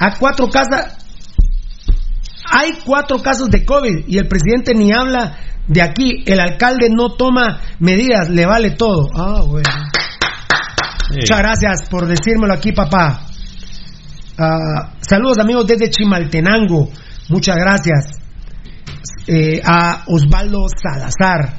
[0.00, 0.96] A cuatro casas.
[2.50, 6.22] Hay cuatro casos de COVID y el presidente ni habla de aquí.
[6.26, 9.08] El alcalde no toma medidas, le vale todo.
[9.14, 9.68] Ah, bueno.
[11.10, 13.26] Muchas gracias por decírmelo aquí, papá.
[14.38, 16.90] Ah, saludos amigos desde Chimaltenango.
[17.28, 18.20] Muchas gracias.
[19.26, 21.58] Eh, a Osvaldo Salazar.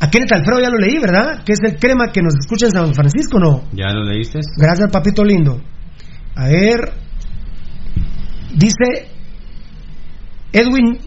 [0.00, 1.44] A Kenneth Alfredo ya lo leí, ¿verdad?
[1.44, 3.64] Que es el crema que nos escucha en San Francisco, ¿no?
[3.72, 4.40] ¿Ya lo leíste?
[4.56, 5.62] Gracias, papito lindo.
[6.34, 6.92] A ver.
[8.54, 9.08] Dice
[10.52, 10.98] Edwin.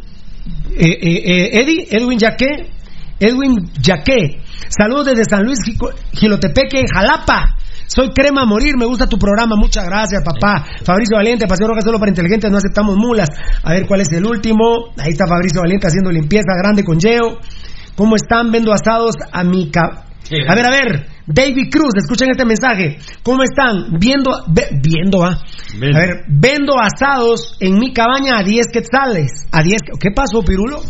[0.77, 2.69] eh, eh, eh, Eddie, Edwin Yaque.
[3.19, 4.41] Edwin Yaque.
[4.69, 5.59] Saludos desde San Luis,
[6.13, 7.57] Gilotepeque, Jalapa.
[7.87, 10.65] Soy crema a morir, me gusta tu programa, muchas gracias, papá.
[10.83, 13.29] Fabricio Valiente, Pasión Roja solo para inteligentes, no aceptamos mulas.
[13.63, 14.93] A ver cuál es el último.
[14.97, 17.37] Ahí está Fabricio Valiente haciendo limpieza grande con Yeo.
[17.95, 18.51] ¿Cómo están?
[18.51, 20.01] Vendo asados a mi ca-
[20.49, 22.97] A ver, a ver, David Cruz, escuchen este mensaje.
[23.23, 23.99] ¿Cómo están?
[23.99, 25.37] Viendo, ve- viendo, ah.
[25.95, 29.31] A ver, vendo asados en mi cabaña a 10 quetzales.
[29.51, 29.81] ¿A 10?
[29.99, 30.81] ¿Qué pasó, Pirulo?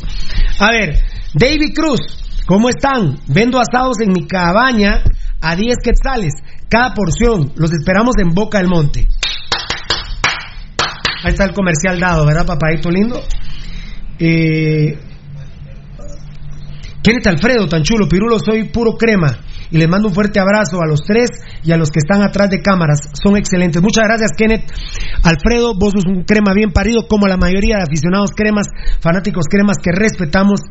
[0.60, 0.96] A ver,
[1.34, 2.00] David Cruz,
[2.46, 3.18] ¿cómo están?
[3.28, 5.04] Vendo asados en mi cabaña
[5.42, 6.34] a 10 quetzales.
[6.70, 7.54] Cada porción.
[7.56, 9.08] Los esperamos en Boca del Monte.
[11.24, 13.22] Ahí está el comercial dado, ¿verdad, papadito lindo?
[14.20, 14.98] Eh,
[17.02, 19.40] Kenneth Alfredo, tan chulo, Pirulo, soy puro crema.
[19.76, 21.28] Y les mando un fuerte abrazo a los tres
[21.62, 23.10] y a los que están atrás de cámaras.
[23.22, 23.82] Son excelentes.
[23.82, 24.72] Muchas gracias, Kenneth.
[25.22, 28.68] Alfredo, vos sos un crema bien parido, como la mayoría de aficionados cremas,
[29.02, 30.62] fanáticos cremas que respetamos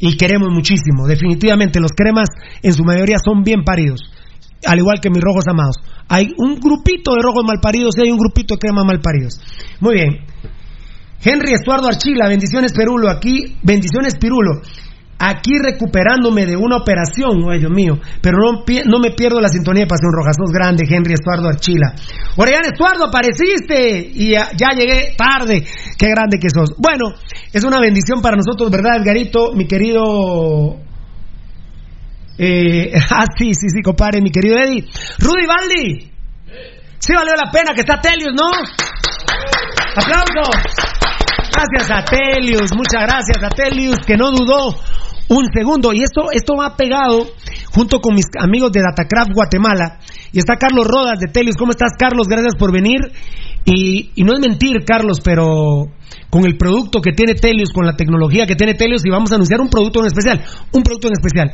[0.00, 1.06] y queremos muchísimo.
[1.06, 2.30] Definitivamente, los cremas
[2.60, 4.00] en su mayoría son bien paridos.
[4.66, 5.76] Al igual que mis rojos amados.
[6.08, 9.40] Hay un grupito de rojos malparidos y hay un grupito de cremas malparidos.
[9.78, 10.16] Muy bien.
[11.22, 14.62] Henry Estuardo Archila, bendiciones Perulo, aquí, bendiciones Pirulo.
[15.20, 19.82] Aquí recuperándome de una operación, ay Dios mío, pero no, no me pierdo la sintonía
[19.82, 21.92] de Pasión Roja, sos grande, Henry Estuardo Archila.
[22.36, 25.66] Orellana Estuardo, apareciste y ya, ya llegué tarde,
[25.98, 26.70] qué grande que sos.
[26.78, 27.18] Bueno,
[27.52, 29.52] es una bendición para nosotros, ¿verdad, Edgarito?
[29.54, 30.76] Mi querido...
[32.38, 34.84] Eh, ah, sí, sí, sí, compadre, mi querido Eddie.
[35.18, 36.12] Rudy Baldi.
[37.00, 38.50] Sí valió la pena que está Telius, ¿no?
[39.96, 40.54] ¡Aplausos!
[41.52, 44.76] Gracias a Telius, muchas gracias a Telius que no dudó
[45.28, 45.92] un segundo.
[45.92, 47.26] Y esto, esto va pegado
[47.72, 50.00] junto con mis amigos de Datacraft Guatemala.
[50.32, 51.56] Y está Carlos Rodas de Telius.
[51.56, 52.26] ¿Cómo estás, Carlos?
[52.28, 53.00] Gracias por venir.
[53.64, 55.86] Y, y no es mentir, Carlos, pero
[56.30, 59.34] con el producto que tiene Telius, con la tecnología que tiene Telius, y vamos a
[59.34, 60.42] anunciar un producto en especial.
[60.72, 61.52] Un producto en especial.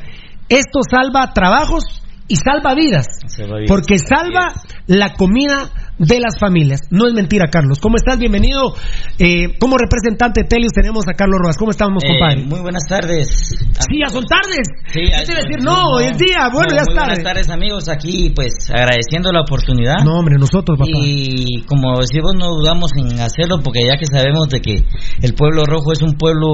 [0.48, 1.84] Esto salva trabajos
[2.26, 3.06] y salva vidas.
[3.26, 4.52] Salva vidas, Porque salva
[4.86, 6.80] la comida de las familias.
[6.90, 7.78] No es mentira, Carlos.
[7.80, 8.18] ¿Cómo estás?
[8.18, 8.74] Bienvenido.
[9.18, 11.56] Eh, como representante de Telius tenemos a Carlos Rojas.
[11.58, 12.42] ¿Cómo estamos, Eh, compadre?
[12.44, 13.28] muy buenas tardes.
[13.88, 14.66] Sí, ya son tardes.
[14.92, 15.62] Sí, ¿Qué ya- te iba a decir?
[15.62, 16.48] No, es día.
[16.52, 17.06] Bueno, No, ya es tarde.
[17.14, 17.88] Buenas tardes, amigos.
[17.88, 20.02] Aquí, pues, agradeciendo la oportunidad.
[20.04, 20.90] No, hombre, nosotros, papá.
[20.90, 24.82] Y como decimos, no dudamos en hacerlo porque ya que sabemos de que
[25.22, 26.48] el pueblo rojo es un pueblo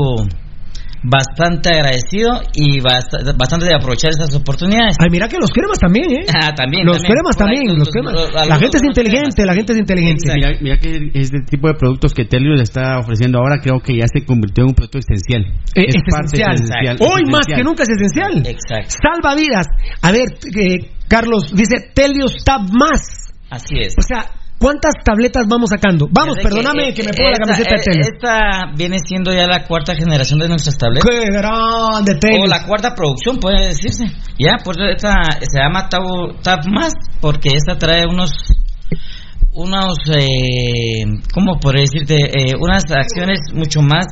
[1.02, 4.96] bastante agradecido y bast- bastante de aprovechar esas oportunidades.
[5.00, 6.26] Ay, mira que los cremas también, ¿eh?
[6.34, 6.84] Ah, también.
[6.86, 7.12] los también.
[7.12, 8.14] cremas también, los cremas.
[8.14, 10.32] La algunos gente es inteligente, la gente es inteligente.
[10.34, 13.96] Mira, mira que este tipo de productos que Telio le está ofreciendo ahora creo que
[13.96, 15.42] ya se convirtió en un producto esencial.
[15.74, 16.54] Eh, es, parte esencial.
[16.54, 17.56] esencial, Hoy es más esencial.
[17.58, 18.46] que nunca es esencial.
[18.46, 18.94] Exacto.
[19.02, 19.66] Salva vidas.
[20.02, 23.32] A ver, eh, Carlos, dice Telios Tab más.
[23.50, 23.94] Así es.
[23.98, 24.26] O sea,
[24.60, 26.06] ¿cuántas tabletas vamos sacando?
[26.12, 28.06] Vamos, Desde perdóname eh, que, me ponga la esta- camiseta de eh, Telios.
[28.14, 31.10] Esta viene siendo ya la cuarta generación de nuestras tabletas.
[31.10, 32.48] ¡Qué grande, O Telios!
[32.48, 34.04] la cuarta producción, puede decirse.
[34.38, 36.02] Ya, por eso esta se llama Tab,
[36.42, 38.30] Tab Más, porque esta trae unos
[39.52, 41.02] unos eh,
[41.34, 42.14] ¿cómo podría decirte?
[42.16, 44.06] Eh, unas acciones mucho más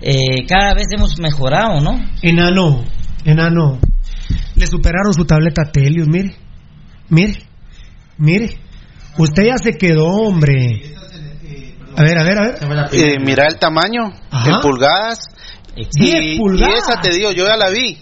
[0.00, 2.00] eh, cada vez hemos mejorado, ¿no?
[2.22, 2.82] Enano,
[3.24, 3.78] enano.
[4.56, 6.34] Le superaron su tableta a Telios, mire.
[7.08, 7.34] Mire,
[8.16, 8.56] mire.
[9.18, 10.94] Usted ya se quedó, hombre.
[11.96, 12.88] A ver, a ver, a ver.
[12.92, 14.50] Eh, mira el tamaño Ajá.
[14.50, 15.18] en pulgadas.
[15.74, 16.74] 10 Y, pulgadas.
[16.74, 17.98] y esa te digo, yo ya la vi.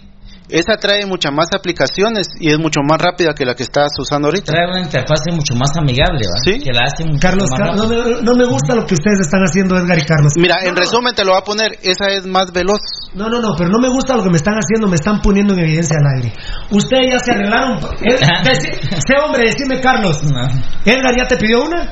[0.50, 4.28] Esa trae muchas más aplicaciones y es mucho más rápida que la que estás usando
[4.28, 4.52] ahorita.
[4.52, 6.40] Trae una interfase mucho más amigable, ¿va?
[6.44, 6.58] Sí.
[6.58, 9.20] Que la hace mucho Carlos, más Car- no, me, no me gusta lo que ustedes
[9.20, 10.32] están haciendo, Edgar y Carlos.
[10.36, 12.80] Mira, en resumen te lo voy a poner, esa es más veloz.
[13.14, 15.54] No, no, no, pero no me gusta lo que me están haciendo, me están poniendo
[15.54, 16.32] en evidencia al aire.
[16.70, 17.80] Ustedes ya se arreglaron.
[18.40, 20.22] Sé hombre, decime, Carlos.
[20.24, 20.42] No.
[20.84, 21.84] ¿Edgar ya te pidió una?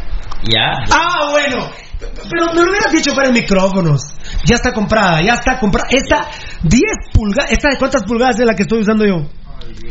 [0.44, 0.84] Ya.
[0.92, 1.68] Ah, bueno.
[1.98, 4.02] Pero me lo hubieras dicho para micrófonos.
[4.44, 5.88] Ya está comprada, ya está comprada.
[5.90, 6.28] Esta
[6.62, 7.52] 10 pulgadas.
[7.52, 9.28] ¿Esta de cuántas pulgadas es la que estoy usando yo?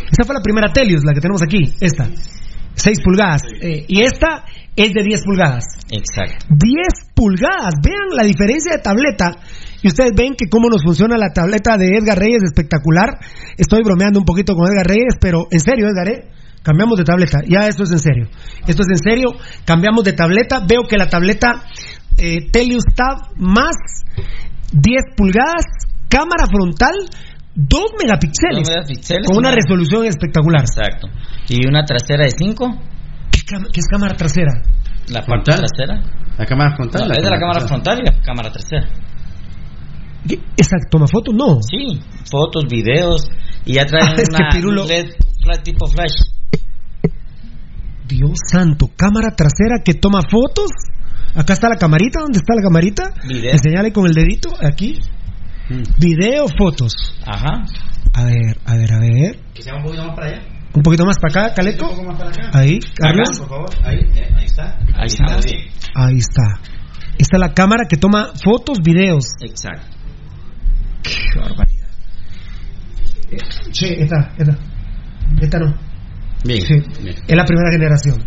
[0.09, 1.73] Esta fue la primera Telius, la que tenemos aquí.
[1.81, 2.07] Esta.
[2.75, 3.41] 6 pulgadas.
[3.61, 5.65] Eh, y esta es de 10 pulgadas.
[5.89, 6.45] Exacto.
[6.49, 7.73] 10 pulgadas.
[7.83, 9.35] Vean la diferencia de tableta.
[9.81, 13.19] Y ustedes ven que cómo nos funciona la tableta de Edgar Reyes, espectacular.
[13.57, 16.27] Estoy bromeando un poquito con Edgar Reyes, pero en serio, Edgar, ¿eh?
[16.67, 17.39] Cambiamos de tableta.
[17.47, 18.27] Ya esto es en serio.
[18.67, 19.29] Esto es en serio.
[19.63, 20.59] Cambiamos de tableta.
[20.67, 21.63] Veo que la tableta
[22.17, 23.71] eh, Telius Tab más
[24.73, 25.63] 10 pulgadas,
[26.09, 26.91] cámara frontal,
[27.55, 28.67] 2 megapíxeles.
[28.67, 30.63] Dos megapíxeles, Con una resolución espectacular.
[30.63, 31.07] Exacto.
[31.47, 32.81] Y una trasera de 5.
[33.31, 34.51] ¿Qué, es cámara trasera?
[35.07, 35.65] La parte ¿Frontal?
[35.69, 36.01] trasera.
[36.37, 37.07] La cámara frontal.
[37.07, 38.89] No, es de la cámara frontal y la cámara trasera.
[40.57, 41.33] ¿Esa toma fotos?
[41.33, 41.61] No.
[41.61, 41.97] Sí,
[42.29, 43.25] fotos, videos.
[43.63, 45.11] Y ya trae Ah, es que una Pirulo- un LED
[45.41, 46.11] flash, tipo flash.
[48.07, 50.69] Dios santo, cámara trasera que toma fotos.
[51.35, 53.13] Acá está la camarita, ¿dónde está la camarita?
[53.27, 53.51] Video.
[53.51, 54.99] Enseñale con el dedito, aquí.
[55.99, 56.93] Video, fotos.
[57.25, 57.63] Ajá.
[58.13, 59.39] A ver, a ver, a ver.
[59.53, 60.41] Que sea un poquito más para allá.
[60.73, 61.89] Un poquito más para acá, Caleco.
[61.89, 62.57] Un poco más para acá.
[62.57, 63.29] Ahí, Carlos.
[63.29, 63.69] Acá, por favor.
[63.83, 64.79] Ahí, eh, ahí está.
[64.95, 65.45] Ahí estamos.
[65.45, 65.67] bien.
[65.95, 66.59] Ahí está.
[67.17, 69.25] Esta es la cámara que toma fotos, videos.
[69.41, 69.97] Exacto.
[71.03, 71.87] Qué barbaridad.
[73.31, 73.37] Eh,
[73.71, 74.57] Che, esta, esta.
[75.41, 75.86] Esta no.
[76.43, 76.61] Bien.
[76.61, 76.75] Sí.
[77.03, 77.15] bien.
[77.27, 78.23] Es la primera generación.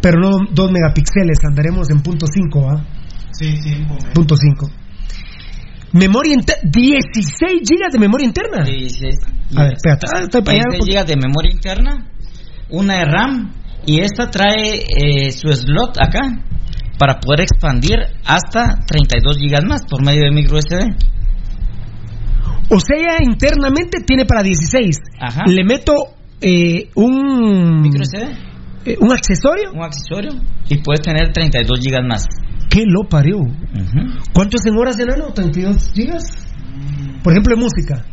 [0.00, 2.84] Pero no 2 megapíxeles, andaremos en punto 5, ¿ah?
[3.32, 3.86] Sí, sí.
[4.14, 4.70] Punto 5.
[5.92, 6.62] Memoria interna.
[6.64, 8.64] 16 gigas de memoria interna.
[8.64, 9.14] 16
[9.56, 10.06] A ver, espérate.
[10.14, 10.64] Ah, estoy para allá.
[10.70, 12.06] 16 gigas de memoria interna,
[12.70, 13.52] una de RAM
[13.86, 16.44] y esta trae eh, su slot acá
[16.98, 20.76] para poder expandir hasta 32 gigas más por medio de micro SD.
[22.72, 24.96] O sea, internamente tiene para 16.
[25.18, 25.42] Ajá.
[25.46, 25.92] Le meto
[26.40, 27.82] eh, un.
[27.82, 28.22] Micro SD,
[28.86, 29.72] eh, un accesorio.
[29.72, 30.30] un accesorio
[30.68, 32.26] y puedes tener 32 gigas más.
[32.68, 33.38] ¿Qué lo parió?
[33.38, 34.00] Ujú.
[34.32, 35.34] ¿Cuánto es en horas de enano?
[35.34, 36.24] ¿32 gigas?
[37.22, 38.04] Por ejemplo, en música.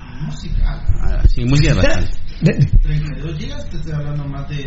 [0.00, 2.10] Ah, Sí, música bastante.
[2.40, 2.52] De-
[2.82, 4.62] 32 gigas, te estoy hablando más de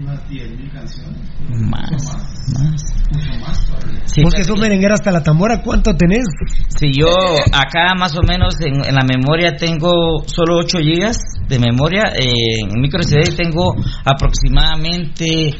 [0.00, 1.18] unas 10.000 canciones.
[1.48, 2.48] Más, Mucho más.
[2.54, 2.82] más.
[3.12, 4.00] Mucho más todavía.
[4.04, 6.24] Sí, Vos que sos merenguera hasta la tambora, ¿cuánto tenés?
[6.68, 7.08] Si yo
[7.52, 11.18] acá más o menos en, en la memoria tengo solo 8 gigas
[11.48, 15.56] de memoria, eh, en micro SD tengo aproximadamente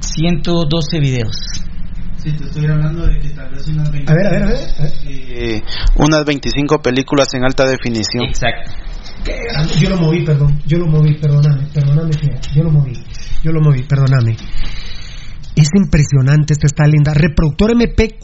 [0.00, 1.36] 112 videos.
[2.16, 4.10] Sí, te estoy hablando de que tal vez unas 20.
[4.10, 4.56] A ver, a ver, a ver.
[4.56, 4.92] a ver.
[5.04, 5.62] Eh,
[5.96, 8.24] unas 25 películas en alta definición.
[8.24, 8.72] Exacto.
[9.80, 10.60] Yo lo moví, perdón.
[10.66, 11.68] Yo lo moví, perdóname.
[11.72, 12.10] Perdóname.
[12.54, 12.92] Yo lo moví.
[13.42, 14.36] Yo lo moví, perdóname.
[15.56, 17.14] Es impresionante, esta está linda.
[17.14, 18.18] Reproductor MP4.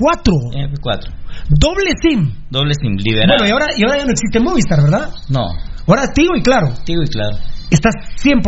[0.52, 1.22] MP4.
[1.48, 2.30] Doble SIM.
[2.50, 3.38] Doble SIM, liberado.
[3.38, 5.10] Bueno, y ahora, y ahora ya no existe Movistar, ¿verdad?
[5.30, 5.46] No,
[5.86, 6.74] Ahora Tigo y claro.
[6.86, 7.36] digo y claro.
[7.70, 8.42] Estás 100%.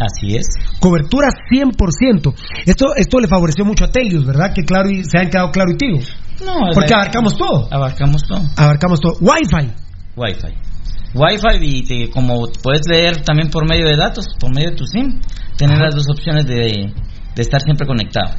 [0.00, 0.46] Así es.
[0.80, 2.34] Cobertura 100%.
[2.64, 4.52] Esto, esto le favoreció mucho a Telius, ¿verdad?
[4.54, 5.98] Que claro y, se han quedado claro y Tigo.
[6.44, 7.68] No, Porque abarcamos todo.
[7.70, 8.40] Abarcamos todo.
[8.56, 9.12] Abarcamos todo.
[9.20, 9.70] Wi-Fi.
[10.16, 10.71] Wi-Fi.
[11.14, 14.86] Wi-Fi y te- como puedes leer también por medio de datos, por medio de tu
[14.86, 15.20] SIM,
[15.56, 15.84] tener Ajá.
[15.86, 16.92] las dos opciones de,
[17.34, 18.34] de estar siempre conectado.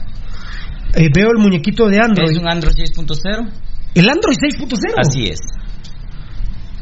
[0.95, 2.31] Eh, veo el muñequito de Android.
[2.31, 3.51] Es un Android 6.0.
[3.95, 4.93] El Android 6.0.
[4.97, 5.39] Así es.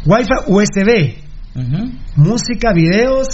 [0.06, 1.16] Wi-Fi USB.
[2.16, 3.28] Música, videos,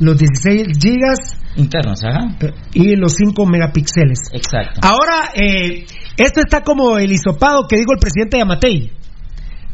[0.00, 1.18] los 16 gigas
[1.56, 2.36] Internos, ajá.
[2.74, 4.18] y los 5 megapíxeles.
[4.32, 4.80] Exacto.
[4.82, 5.84] Ahora, eh,
[6.16, 8.92] esto está como el hisopado que dijo el presidente de Amatei.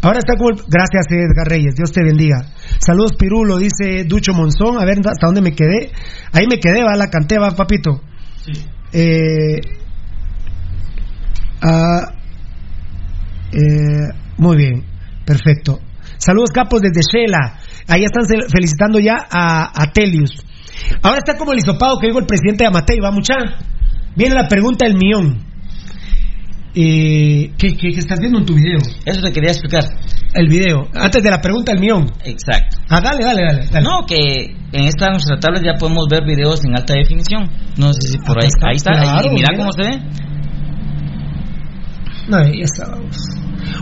[0.02, 0.56] Ahora está como el...
[0.68, 1.76] Gracias, Edgar Reyes.
[1.76, 2.44] Dios te bendiga.
[2.78, 4.76] Saludos, Pirulo, dice Ducho Monzón.
[4.78, 5.92] A ver, ¿hasta dónde me quedé?
[6.32, 8.00] Ahí me quedé, va, la canté, va, papito.
[8.92, 9.60] Eh,
[11.62, 12.12] ah,
[13.52, 14.08] eh,
[14.38, 14.84] muy bien,
[15.24, 15.78] perfecto.
[16.18, 17.58] Saludos, capos, desde Shela.
[17.86, 20.44] Ahí están felicitando ya a, a Telius.
[21.02, 23.34] Ahora está como el hisopado que dijo el presidente de Amatei, va, mucha.
[24.16, 25.51] Viene la pregunta del millón.
[26.74, 28.78] Eh, ¿qué, qué, qué estás viendo en tu video?
[29.04, 29.84] Eso te quería explicar.
[30.34, 30.88] El video.
[30.94, 32.10] Antes de la pregunta del millón.
[32.24, 32.78] Exacto.
[32.88, 33.66] Ah, dale, dale, dale.
[33.70, 33.84] dale.
[33.84, 37.50] No, que en esta nuestra tabla ya podemos ver videos en alta definición.
[37.76, 38.92] No sé si por ahí, está, ahí está.
[38.92, 39.58] claro, y mira mira.
[39.58, 40.02] cómo se ve.
[42.28, 43.16] No, ya está, vamos.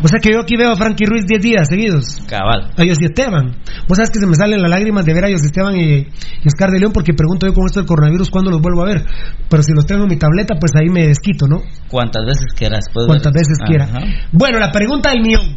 [0.02, 2.18] O sea que yo aquí veo a Frankie Ruiz 10 días seguidos.
[2.26, 2.70] Cabal.
[2.76, 3.56] A José Esteban.
[3.86, 6.46] Vos sabes que se me salen las lágrimas de ver a José Esteban y, y
[6.46, 9.04] Oscar de León porque pregunto yo con esto del coronavirus cuándo los vuelvo a ver.
[9.48, 11.62] Pero si los tengo en mi tableta, pues ahí me desquito, ¿no?
[11.88, 12.86] Cuantas veces quieras.
[12.92, 13.66] puedes Cuantas veces Ajá.
[13.68, 13.88] quiera.
[14.32, 15.56] Bueno, la pregunta del millón.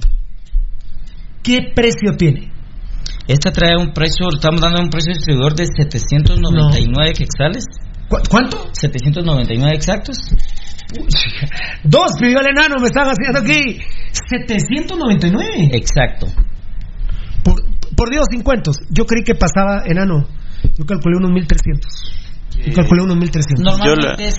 [1.41, 2.51] ¿Qué precio tiene?
[3.27, 7.65] Esta trae un precio, estamos dando un precio distribuidor de 799 quexales.
[8.29, 8.69] ¿Cuánto?
[8.73, 10.17] 799 exactos.
[11.83, 13.79] Dos pidió el enano, me están haciendo aquí.
[14.11, 15.69] 799.
[15.73, 16.27] Exacto.
[17.43, 17.55] Por,
[17.95, 18.77] por Dios, sin cuentos.
[18.89, 20.27] Yo creí que pasaba enano.
[20.77, 22.19] Yo calculé unos 1300.
[22.65, 23.79] Yo calculé unos 1300.
[23.83, 23.95] Yo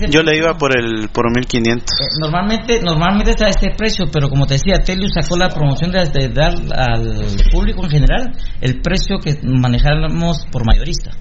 [0.09, 1.83] yo le iba por el por 1500.
[1.83, 6.05] Eh, Normalmente, normalmente está este precio, pero como te decía, Telius sacó la promoción de,
[6.09, 8.31] de dar al público en general
[8.61, 11.11] el precio que manejamos por mayorista.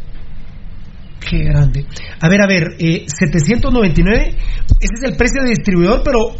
[1.28, 1.86] Qué grande.
[2.20, 4.28] A ver, a ver, eh, 799.
[4.28, 6.34] Ese es el precio de distribuidor, pero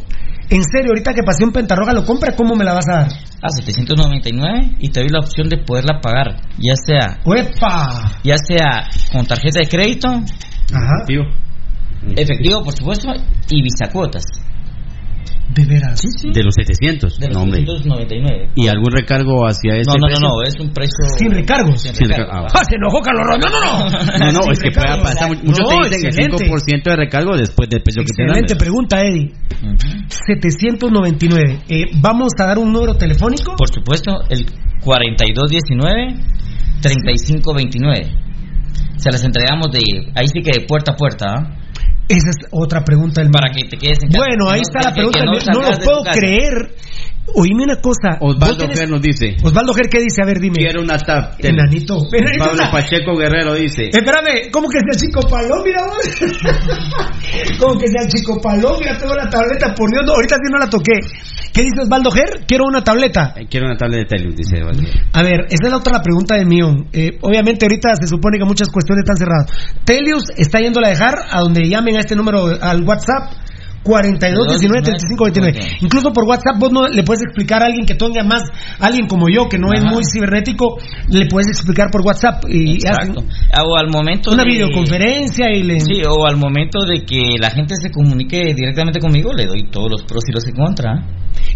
[0.51, 3.09] en serio, ahorita que pasé un pentarroga lo compra, ¿cómo me la vas a dar?
[3.43, 8.21] A 799 y te doy la opción de poderla pagar, ya sea ¡Uepa!
[8.23, 11.05] ya sea con tarjeta de crédito, Ajá.
[12.17, 13.09] efectivo por supuesto,
[13.51, 14.25] y bisacuotas.
[15.53, 16.01] De veras.
[16.33, 17.19] De los 700.
[17.21, 17.61] De los no, hombre.
[17.61, 18.51] 799.
[18.57, 20.29] ¿Y algún recargo hacia ese No, no, no, precio?
[20.29, 21.83] no, es un precio Sin recargos.
[21.83, 22.33] Sin Sin recargo.
[22.33, 22.49] recargo.
[22.59, 23.27] ¡Ah, se enojó Carlos!
[23.39, 23.91] No, no, no.
[24.25, 25.13] No, no, es que pueda recargos.
[25.15, 25.29] pasar.
[25.45, 26.45] Muchos No, te dicen excelente.
[26.45, 28.31] el 5% de recargo después del precio que te dan.
[28.31, 29.33] Excelente pregunta, Eddie.
[30.09, 31.61] 799.
[31.69, 33.55] Eh, Vamos a dar un número telefónico.
[33.57, 34.47] Por supuesto, el
[36.83, 38.23] 4219-3529.
[38.97, 39.81] Se las entregamos de.
[40.15, 41.57] Ahí sí que de puerta a puerta, ¿ah?
[42.09, 44.25] Esa es otra pregunta del Para que te quedes en casa.
[44.27, 45.25] Bueno, ahí está la pregunta.
[45.25, 46.75] no lo puedo creer
[47.37, 48.19] Oíme una cosa.
[48.21, 49.37] Osvaldo ¿vos tenés- Ger nos dice.
[49.43, 50.23] Osvaldo Ger, ¿qué dice?
[50.23, 50.57] A ver, dime.
[50.57, 51.35] Quiero una tab.
[51.39, 51.99] Enanito.
[52.39, 53.89] Pablo Pacheco Guerrero dice.
[53.89, 55.63] Espérame, ¿cómo que sea chico palón?
[55.65, 56.15] Mira vos.
[57.59, 58.77] ¿Cómo que sea chico palón?
[58.79, 60.93] Mira, tengo la tableta, por Dios, no, ahorita sí no la toqué.
[61.53, 62.45] ¿Qué dice Osvaldo Ger?
[62.47, 63.33] Quiero una tableta.
[63.37, 64.83] eh, Quiero una tablet de Telius, dice Osvaldo.
[65.13, 66.89] A ver, esa es la otra pregunta de Mion.
[66.93, 69.51] Eh, obviamente ahorita se supone que muchas cuestiones están cerradas.
[69.85, 73.33] Telius está yendo a dejar a donde llamen a este número al WhatsApp
[73.85, 75.77] 42 19 35 29.
[75.83, 78.43] Incluso por WhatsApp vos no le puedes explicar a alguien que tenga más,
[78.81, 80.79] alguien como yo que no es muy cibernético,
[81.09, 83.21] le puedes explicar por WhatsApp y Exacto.
[83.21, 87.37] hacen O al momento una de- videoconferencia y le Sí, o al momento de que
[87.39, 91.07] la gente se comunique directamente conmigo, le doy todos los pros y los en contra.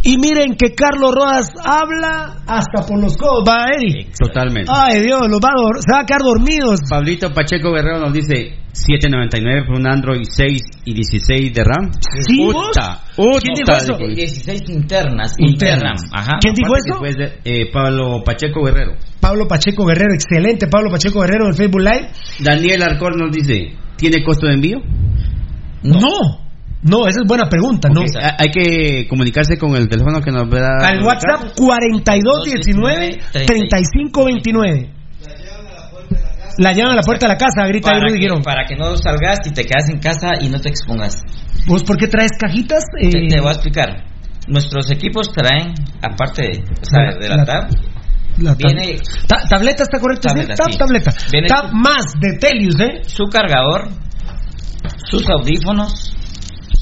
[0.03, 4.09] Y miren que Carlos Rodas habla hasta por los codos, va Eri.
[4.19, 4.71] Totalmente.
[4.75, 6.81] Ay Dios, los va a se va a quedar dormidos.
[6.89, 11.91] Pablito Pacheco Guerrero nos dice 799 por un Android 6 y 16 de RAM.
[12.27, 13.97] Sí, Uta, uta, ¿Quién dijo eso?
[13.99, 14.15] dijo.
[14.15, 15.35] 16 internas.
[15.39, 16.01] Internas.
[16.01, 16.01] internas.
[16.13, 16.39] Ajá.
[16.41, 16.85] ¿Quién dijo eso?
[16.85, 18.93] que fue de- eh, Pablo Pacheco Guerrero.
[19.21, 22.11] Pablo Pacheco Guerrero, excelente Pablo Pacheco Guerrero en Facebook Live.
[22.41, 24.79] Daniel Arcor nos dice, ¿tiene costo de envío?
[25.83, 26.01] No.
[26.01, 26.48] No,
[27.09, 28.03] esa es buena pregunta, no.
[28.03, 30.89] Hay que comunicarse con el teléfono que nos da.
[30.89, 34.91] Al WhatsApp 4219 3529.
[36.59, 38.43] La llevan a la puerta de la casa, grita ahí Girón.
[38.43, 41.23] para que no salgas y te quedas en casa y no te expongas.
[41.69, 42.83] ¿Vos por qué traes cajitas?
[43.01, 44.05] Eh, Te, te voy a explicar.
[44.49, 45.73] Nuestros equipos traen,
[46.03, 47.69] aparte de, o sea, de la, La- tab,
[48.39, 48.99] la tab- viene
[49.29, 50.63] Ta- tableta está correcto, Tableta, ¿sí?
[50.63, 50.79] Tab, sí.
[50.79, 51.13] tableta.
[51.31, 53.03] Viene Tab más de Telius, ¿eh?
[53.07, 53.89] su cargador,
[55.09, 56.17] sus audífonos,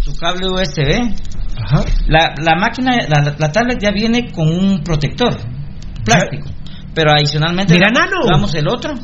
[0.07, 1.03] su cable USB.
[1.59, 1.85] Ajá.
[2.07, 5.37] La, la máquina, la, la tablet ya viene con un protector
[6.05, 6.49] plástico.
[6.95, 7.91] Pero adicionalmente Mira,
[8.31, 8.95] damos el otro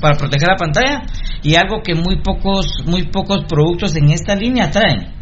[0.00, 1.02] para proteger la pantalla
[1.42, 5.14] y algo que muy pocos muy pocos productos en esta línea traen.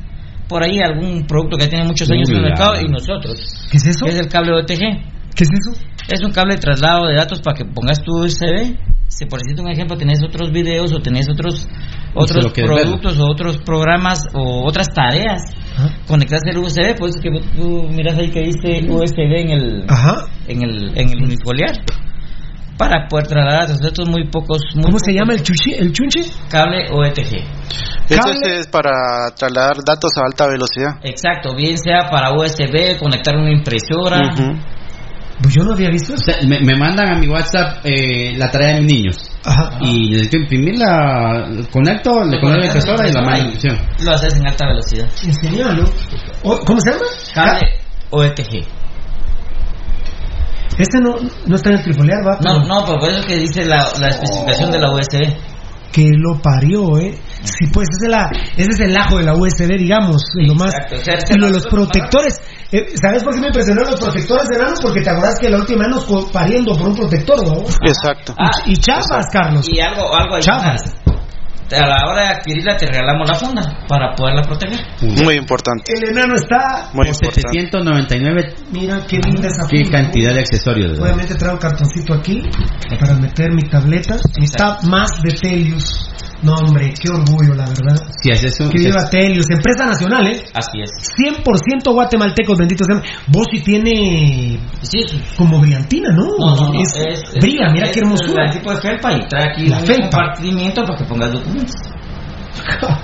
[0.48, 3.66] Por ahí algún producto que tiene muchos años en el mercado y nosotros.
[3.70, 4.06] ¿Qué es eso?
[4.06, 4.78] Es el cable OTG.
[5.35, 5.73] ¿Qué es eso?
[6.09, 8.77] Es un cable de traslado de datos para que pongas tu USB.
[9.16, 11.69] Si por decirte un ejemplo tenés otros videos o tenés otros
[12.15, 15.41] otros productos o otros programas o otras tareas,
[16.09, 20.27] conectas el USB, pues que tú miras ahí que dice USB en el Ajá.
[20.49, 21.77] en el en el unifoliar
[22.77, 23.85] para poder trasladar datos.
[23.85, 24.59] Estos muy pocos.
[24.74, 26.23] Muy ¿Cómo se llama el chuchi, el chunche?
[26.49, 27.45] Cable OETG.
[28.09, 30.99] Eso es para trasladar datos a alta velocidad.
[31.05, 34.35] Exacto, bien sea para USB, conectar una impresora.
[35.43, 36.24] Pues yo no había visto O eso.
[36.24, 39.16] sea, me, me mandan a mi WhatsApp eh, la tarea de mis niños.
[39.44, 39.78] Ajá.
[39.81, 43.52] Y necesito imprimirla, conecto, le conecto la impresora y la mando.
[44.02, 45.09] Lo haces en alta velocidad.
[45.24, 45.85] Enseñalo.
[46.44, 47.05] O- ¿Cómo se llama?
[47.35, 47.69] Cable
[48.11, 48.65] OETG.
[50.78, 51.15] Este no,
[51.47, 52.39] no está en el trifoliar, va.
[52.40, 55.20] No, no, pero por eso es que dice la, la especificación de la USB.
[55.93, 57.16] Que lo parió, ¿eh?
[57.44, 60.22] Sí, pues ese es, la, ese es el ajo de la USB, digamos.
[60.34, 60.74] lo más.
[60.74, 62.40] Exacto, o sea, Y lo de los protectores.
[62.72, 64.80] Eh, ¿Sabes por qué me impresionaron los protectores enanos?
[64.80, 67.60] Porque te acordás que la última vez nos pariendo por un protector, ¿no?
[67.86, 68.34] Exacto.
[68.38, 69.68] Ah, y chafas, Carlos.
[69.68, 70.80] Y algo, algo Chafas.
[70.82, 71.04] adicional.
[71.72, 74.78] A la hora de adquirirla te regalamos la funda para poderla proteger.
[75.00, 75.92] Muy importante.
[75.96, 76.90] El enano está.
[76.92, 77.40] Muy Por importante.
[77.52, 79.98] 799, Mira qué linda esa qué funda.
[80.02, 80.90] cantidad de accesorios.
[80.92, 81.04] ¿verdad?
[81.06, 82.42] Obviamente traigo un cartoncito aquí
[83.00, 84.16] para meter mi tableta.
[84.36, 86.10] Y está más de Telius.
[86.44, 87.96] No, hombre, qué orgullo, la verdad.
[88.22, 88.68] Si haces un.
[88.70, 90.44] Que viva Telius, empresa nacional, ¿eh?
[90.52, 90.90] Así es.
[91.16, 93.02] 100% guatemaltecos, benditos sean.
[93.28, 95.22] Vos sí tiene Sí, sí.
[95.38, 96.24] como brillantina, ¿no?
[96.38, 98.44] No, no, no, Es- es- es- brilla, mira es qué hermosura.
[98.46, 100.02] El tipo de felpa y trae aquí La felpa.
[100.18, 101.74] compartimiento para que pongas documentos.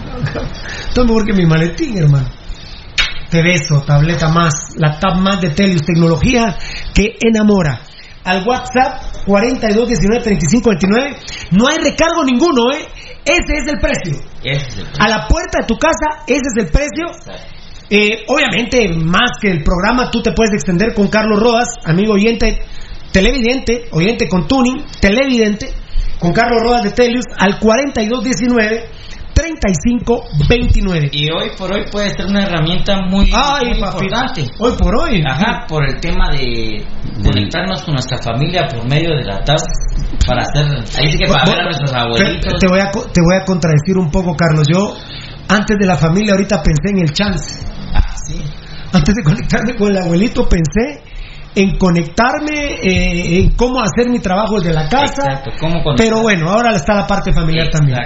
[0.97, 2.29] Es mejor que mi maletín, hermano.
[3.31, 6.57] Te beso, tableta más, la tab más de Telius, tecnología
[6.95, 7.81] que enamora.
[8.25, 11.17] Al WhatsApp 42193529
[11.53, 12.87] no hay recargo ninguno, ¿eh?
[13.25, 14.21] Ese es el precio.
[14.43, 17.07] Ese es el A la puerta de tu casa, ese es el precio.
[17.89, 22.61] Eh, obviamente, más que el programa, tú te puedes extender con Carlos Rodas, amigo oyente,
[23.13, 25.73] televidente, oyente con tuning, televidente,
[26.19, 27.59] con Carlos Rodas de Telius, al
[29.41, 31.09] 4219-3529.
[31.13, 34.45] Y hoy por hoy puede ser una herramienta muy, Ay, muy importante.
[34.59, 35.23] hoy por hoy.
[35.27, 36.85] Ajá, por el tema de
[37.23, 39.59] conectarnos con nuestra familia por medio de la tab
[40.27, 40.67] para hacer,
[40.99, 42.55] ahí sí que para ver a nuestros abuelitos.
[42.59, 44.67] te voy a, te voy a contradecir un poco, Carlos.
[44.69, 44.95] Yo,
[45.49, 47.67] antes de la familia, ahorita pensé en el chance.
[47.95, 48.43] Ah, sí.
[48.93, 51.03] Antes de conectarme con el abuelito, pensé
[51.55, 55.25] en conectarme, eh, en cómo hacer mi trabajo desde la casa.
[55.25, 55.83] Exacto, cómo.
[55.97, 57.99] Pero bueno, ahora está la parte familiar también.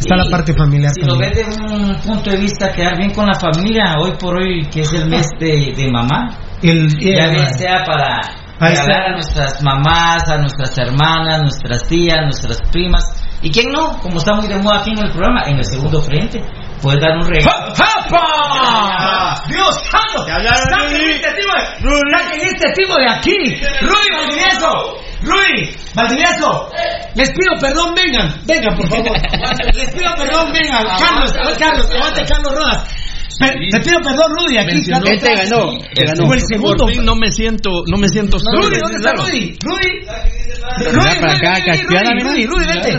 [0.00, 3.26] Está la parte familiar Si lo ves de un punto de vista, quedar bien con
[3.26, 7.30] la familia, hoy por hoy, que es el mes de, de mamá, El, ya eh,
[7.34, 8.18] bien sea para
[8.58, 13.04] Ahí regalar a nuestras mamás, a nuestras hermanas, nuestras tías, nuestras primas,
[13.42, 16.00] y quién no, como está muy de moda aquí en el programa, en el segundo
[16.02, 16.42] frente,
[16.80, 17.74] puedes dar un regalo.
[17.74, 19.42] ¡Japa!
[19.48, 20.26] ¡Dios santo!
[20.26, 23.54] ¡Saquen este tipo de, saquen este tipo de aquí!
[23.80, 24.96] ¡Rudy Valdivieso!
[25.22, 25.76] ¡Rudy!
[25.94, 26.70] ¡Valdivieso!
[27.14, 29.12] Les pido perdón, vengan, vengan por favor.
[29.74, 30.86] Les pido perdón, vengan.
[30.98, 33.09] Carlos, Carlos, levante Carlos Rodas.
[33.40, 34.74] Pe- Te pido perdón, Rudy, aquí.
[34.74, 35.10] Mencionó- Carlos.
[35.12, 36.26] Él te ganó, te ganó.
[36.26, 36.84] Fue el segundo.
[36.84, 38.62] Por fin no me siento, no me siento solo.
[38.68, 39.56] Rudy, ¿dónde está Rudy?
[39.64, 39.90] Rudy.
[40.92, 42.90] Rudy, para acá, Rudy, Caspiana, Rudy, vente.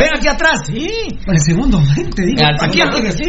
[0.00, 0.60] Ven aquí atrás.
[0.66, 0.88] Sí.
[1.24, 2.38] Por el segundo, vente, digo.
[2.66, 2.78] Aquí,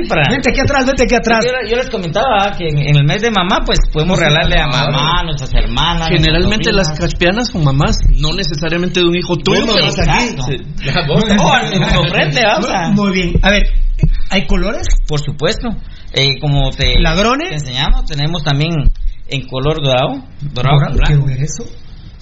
[0.07, 1.45] para- Vente aquí atrás, vente aquí atrás.
[1.45, 4.67] Yo, yo les comentaba que en, en el mes de mamá, pues podemos regalarle a
[4.67, 6.09] mamá, a nuestras hermanas.
[6.09, 9.65] Generalmente las caspianas son mamás, no necesariamente de un hijo tuyo.
[9.65, 10.43] Bueno, pero- exacto.
[10.47, 10.57] Sí.
[10.85, 13.33] La voz- al segundo frente, vamos a- Muy bien.
[13.41, 13.63] A ver,
[14.29, 14.87] ¿hay colores?
[15.07, 15.69] Por supuesto.
[16.13, 17.49] Eh, como te, ¿Ladrones?
[17.49, 18.71] te enseñamos, tenemos también
[19.27, 20.23] en color dorado.
[20.41, 21.25] Dorado, Dorado, blanco.
[21.27, 21.63] ver eso.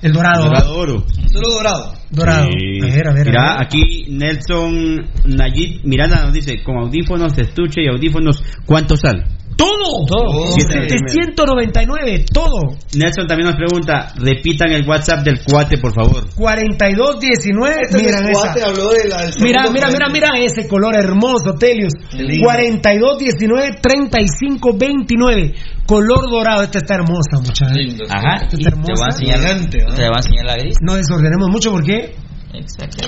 [0.01, 0.45] El dorado.
[0.45, 1.03] Dorado oro.
[1.31, 1.93] Solo dorado.
[2.10, 2.45] Dorado.
[2.45, 2.80] Sí.
[2.81, 3.27] A ver, a ver.
[3.27, 3.65] a Mira, ver.
[3.65, 9.26] aquí Nelson Nayib Miranda nos dice, con audífonos, estuche y audífonos, ¿cuánto sale?
[9.60, 10.06] Todo.
[10.07, 10.52] Todo.
[10.53, 12.77] Siete- 799, todo.
[12.95, 16.30] Nelson también nos pregunta, repitan el WhatsApp del cuate, por favor.
[16.36, 17.76] 4219.
[17.84, 18.31] Este Mira esa.
[18.31, 21.91] cuate habló de la- Mira, mira, mira, mira ese color hermoso, Telius.
[22.14, 22.45] lindo.
[22.45, 25.53] 4219 3529.
[25.86, 26.64] Color dorado.
[26.64, 27.77] Esta está hermosa, muchachos.
[28.10, 28.45] Ajá.
[28.45, 30.76] Esta te va a enseñar, te va a enseñar la gris.
[30.81, 32.15] No desordenemos mucho porque
[32.53, 33.07] Exacto.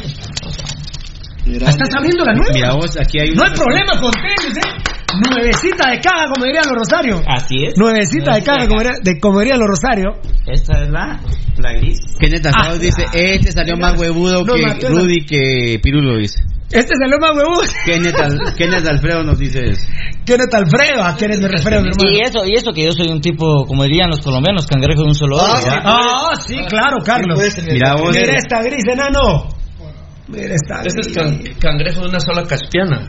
[1.45, 2.51] Estás abriendo la nueva.
[2.53, 4.61] Mira vos, aquí hay No hay problema con Telius, ¿eh?
[5.29, 7.21] Nuevecita de caja, como dirían los Rosarios.
[7.27, 7.77] Así es.
[7.77, 10.15] Nuevecita de caja, como de, como dirían los Rosarios.
[10.47, 11.19] Esta es la,
[11.57, 11.99] la gris.
[12.19, 14.89] Kenneth Asados Ah, dice, este salió más huevudo No, que Mateo.
[14.89, 16.41] Rudy que Pirulo dice.
[16.71, 17.65] Este salió más huevón.
[17.85, 19.81] Kenneth, Al- Kenneth Alfredo nos dice eso.
[20.25, 22.09] Kenneth Alfredo, ¿a quién es mi refiero, mi hermano?
[22.09, 25.07] Y eso, y eso que yo soy un tipo, como dirían los colombianos, cangrejo de
[25.09, 25.53] un solo ojo.
[25.61, 25.81] ¿verdad?
[25.83, 27.37] Ah, sí, claro, Carlos.
[27.69, 29.49] Mira vos, Mira esta gris, enano.
[30.31, 33.07] Mira esta Ese es can- cangrejo de una sola caspiana.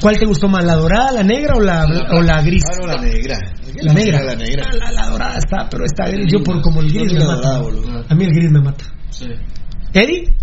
[0.00, 2.64] ¿Cuál te gustó más, la dorada, la negra o la, o la gris?
[2.64, 3.38] Claro, la negra.
[3.82, 4.22] La negra.
[4.24, 4.64] La negra.
[4.72, 7.58] La, la dorada está, pero esta gris, yo por como el gris me la mata.
[7.58, 8.04] dorada.
[8.08, 8.84] A mí el gris me mata.
[9.10, 9.26] Sí.
[9.92, 10.34] ¿Eddie?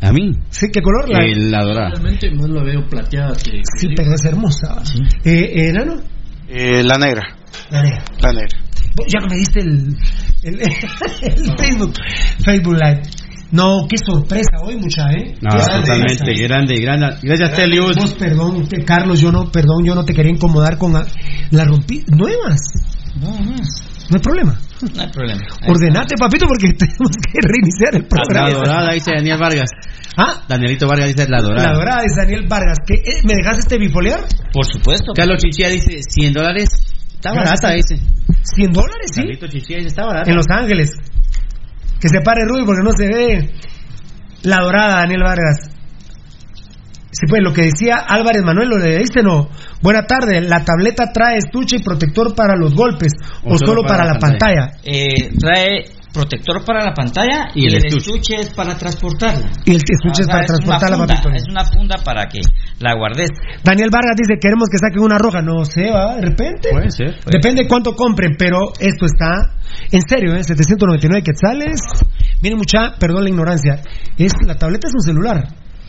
[0.00, 0.66] a mí, ¿Sí?
[0.72, 1.08] ¿Qué color?
[1.08, 1.90] La, dorada.
[1.90, 3.60] Realmente más la veo plateada que.
[3.78, 4.82] sí, pero es hermosa.
[5.24, 6.00] Eh, eh, enano?
[6.48, 7.22] Eh, la negra,
[7.70, 8.04] La negra.
[8.20, 8.58] la negra.
[9.06, 9.96] Ya me diste el,
[10.42, 10.60] el,
[11.22, 11.94] el Facebook,
[12.44, 13.02] Facebook Live.
[13.52, 15.34] No, qué sorpresa hoy, mucha, ¿eh?
[15.42, 15.80] No, Qué sorpresa.
[15.80, 17.06] totalmente, grande, grande.
[17.22, 17.96] Gracias, Telius.
[17.96, 21.04] Vos, perdón, Carlos, yo no, perdón, yo no te quería incomodar con la,
[21.50, 22.02] la rompí.
[22.08, 22.60] Nuevas,
[23.20, 24.58] No, no, no hay problema.
[24.94, 25.40] no hay problema.
[25.68, 28.50] Ordenate, papito, porque tenemos que reiniciar el La programa.
[28.50, 29.70] dorada, dice Daniel Vargas.
[30.16, 31.68] Ah, Danielito Vargas dice la dorada.
[31.72, 32.78] la dorada es Daniel Vargas.
[32.86, 34.20] ¿Qué, eh, ¿Me dejaste este bipolar?
[34.52, 35.12] Por supuesto.
[35.14, 36.68] Carlos Chichilla dice 100 dólares.
[37.14, 37.96] Está barata, dice.
[38.56, 39.20] 100 dólares, sí.
[39.22, 40.30] Carlito Chichilla dice está barata.
[40.30, 40.90] En Los Ángeles.
[42.02, 43.54] Que se pare Rudy porque no se ve.
[44.42, 45.70] La dorada, Daniel Vargas.
[47.12, 49.48] Sí, pues lo que decía Álvarez Manuel, lo leíste, no.
[49.80, 53.12] Buena tarde, la tableta trae estuche y protector para los golpes
[53.44, 54.70] o, solo, para, la pantalla.
[54.82, 58.10] Eh, trae protector para la pantalla Y y, el el, estuche.
[58.12, 59.50] estuche es para transportarla.
[59.64, 61.30] Y el estuche es para una transportarla, funda, papito.
[61.34, 62.40] Es una funda para que
[62.80, 63.30] la guardes.
[63.64, 65.40] Daniel Vargas dice, queremos que saquen una roja.
[65.42, 66.68] No sé, va, de repente.
[66.70, 67.18] Puede ser.
[67.24, 69.56] Depende cuánto compren, pero esto está
[69.90, 70.44] en serio, ¿eh?
[70.44, 71.80] 799 quetzales.
[72.42, 73.80] Miren mucha, perdón la ignorancia.
[74.18, 75.48] Es, la tableta es un celular.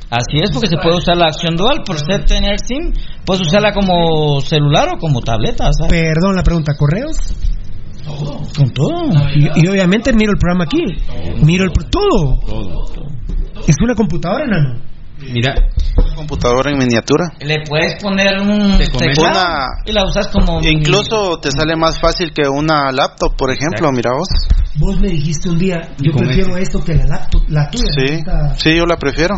[0.09, 1.81] Así es, porque se puede usar la acción dual.
[1.85, 2.93] Por ser tener SIM,
[3.25, 5.69] puedes usarla como celular o como tableta.
[5.71, 5.91] ¿sabes?
[5.91, 7.17] Perdón la pregunta, ¿correos?
[8.05, 8.91] Con todo.
[9.35, 10.83] Y, y obviamente miro el programa aquí.
[11.43, 12.39] Miro el pro- todo.
[12.45, 12.85] Todo.
[13.67, 14.81] Es una computadora, enano.
[15.31, 15.53] Mira,
[16.15, 17.25] Computadora en miniatura.
[17.39, 20.61] Le puedes poner un teclado Una- y la usas como...
[20.61, 24.27] Incluso te sale más fácil que una laptop, por ejemplo, mira vos.
[24.75, 27.83] Vos me dijiste un día, yo prefiero esto que la laptop, la tuya.
[27.95, 28.23] Sí,
[28.57, 29.35] sí, yo la prefiero.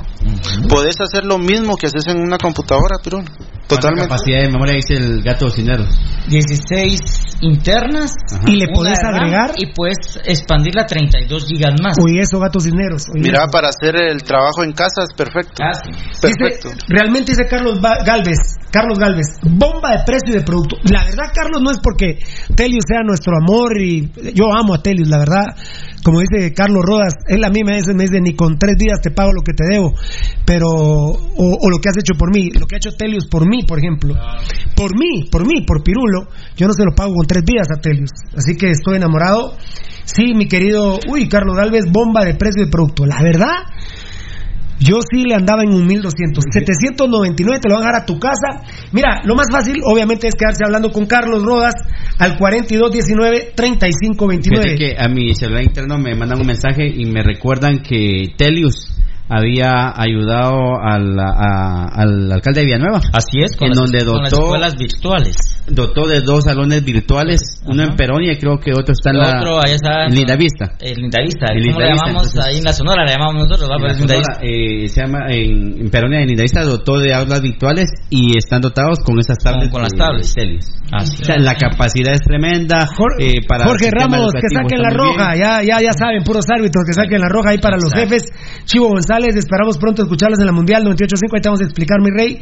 [0.70, 3.32] Podés hacer lo mismo que haces en una computadora, ¿cuánta
[3.68, 4.08] totalmente.
[4.10, 5.86] capacidad de memoria dice el gato cocinero.
[6.28, 7.00] 16
[7.42, 8.14] internas.
[8.48, 9.52] Y le podés agregar.
[9.58, 11.96] Y puedes expandirla a 32 gigas más.
[12.04, 13.04] Oye, eso, gatos dineros.
[13.14, 13.52] Oye, Mira, eso.
[13.52, 15.54] para hacer el trabajo en casa es perfecto.
[15.58, 15.92] Casi.
[16.22, 16.70] Perfecto.
[16.70, 18.38] Dice, realmente dice Carlos Ba- Galvez,
[18.72, 20.78] Carlos Galvez, bomba de precio y de producto.
[20.84, 22.20] La verdad, Carlos, no es porque
[22.56, 25.56] Telius sea nuestro amor y yo amo a Telius, la verdad.
[26.06, 29.02] Como dice Carlos Rodas, él a mí me dice, me dice, ni con tres días
[29.02, 29.96] te pago lo que te debo,
[30.46, 33.50] pero, o, o lo que has hecho por mí, lo que ha hecho Telius por
[33.50, 34.14] mí, por ejemplo.
[34.76, 37.82] Por mí, por mí, por Pirulo, yo no se lo pago con tres días a
[37.82, 38.12] Telius.
[38.38, 39.58] Así que estoy enamorado.
[40.04, 43.08] Sí, mi querido, uy, Carlos Galvez, bomba de precio de producto.
[43.08, 43.66] La verdad,
[44.80, 46.44] yo sí le andaba en un 1200.
[46.52, 48.64] 799 te lo van a dar a tu casa.
[48.92, 51.76] Mira, lo más fácil, obviamente, es quedarse hablando con Carlos Rodas
[52.20, 54.44] al 4219-3529.
[54.44, 58.92] Fíjate que a mi celular interno me mandan un mensaje y me recuerdan que Telius
[59.28, 63.00] había ayudado al, a- al alcalde de Villanueva.
[63.14, 65.36] Así es, con en las- donde con las dotó, escuelas virtuales.
[65.68, 69.38] dotó de dos salones virtuales, uno en Peronia y creo que otro está en la
[69.40, 70.74] otro, allá está- en Lindavista.
[70.80, 73.04] El Lindavista, El ¿cómo le Lindavista, llamamos entonces- ahí en la Sonora?
[73.06, 73.70] Le llamamos nosotros.
[73.70, 73.96] En.
[74.08, 78.62] Sonora, eh, se llama en, en Peronia de Lindavista dotó de aulas virtuales y están
[78.62, 79.72] dotados con esas tablets.
[79.72, 80.36] con las tablets.
[80.92, 82.88] Así O sea, la capacidad es tremenda
[83.20, 86.94] eh, para Jorge Ramos, que saquen la roja, ya, ya, ya saben, puros árbitros, que
[86.94, 88.24] saquen la roja ahí para los jefes.
[88.66, 92.10] Chivo González, esperamos pronto escucharlos en la Mundial 98.5, ahí te vamos a explicar, mi
[92.12, 92.40] rey.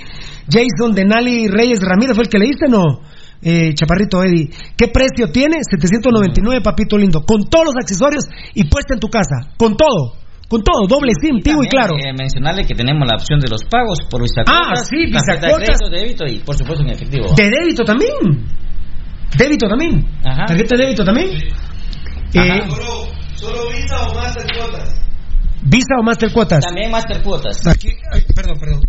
[0.49, 3.01] Jason Denali Reyes Ramírez, ¿fue el que leíste, no?
[3.41, 5.57] Eh, Chaparrito Eddie, ¿qué precio tiene?
[5.69, 8.23] 799, papito lindo, con todos los accesorios
[8.53, 10.15] y puesta en tu casa, con todo,
[10.47, 11.95] con todo, doble SIM, Tigo y claro.
[11.95, 15.53] eh, mencionarle que tenemos la opción de los pagos por vista Ah, sí, tarjeta de
[15.55, 17.33] crédito, débito y por supuesto en efectivo.
[17.35, 18.47] De débito también.
[19.37, 20.05] Débito también.
[20.23, 20.45] Ajá.
[20.45, 21.29] Tarjeta de débito también.
[22.33, 22.61] Eh,
[23.35, 25.02] Solo Visa o Master cuotas.
[25.65, 26.65] Visa o Master Cuotas.
[26.65, 27.65] También Master Cuotas.
[27.67, 28.81] Aquí, ay, perdón, perdón.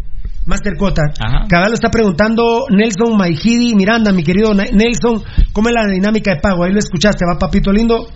[0.46, 1.14] Master Cuotas.
[1.18, 1.46] Ajá.
[1.48, 5.22] Cabal lo está preguntando Nelson Maijidi Miranda, mi querido Nelson,
[5.52, 6.64] ¿cómo es la dinámica de pago?
[6.64, 8.08] Ahí lo escuchaste, va papito lindo.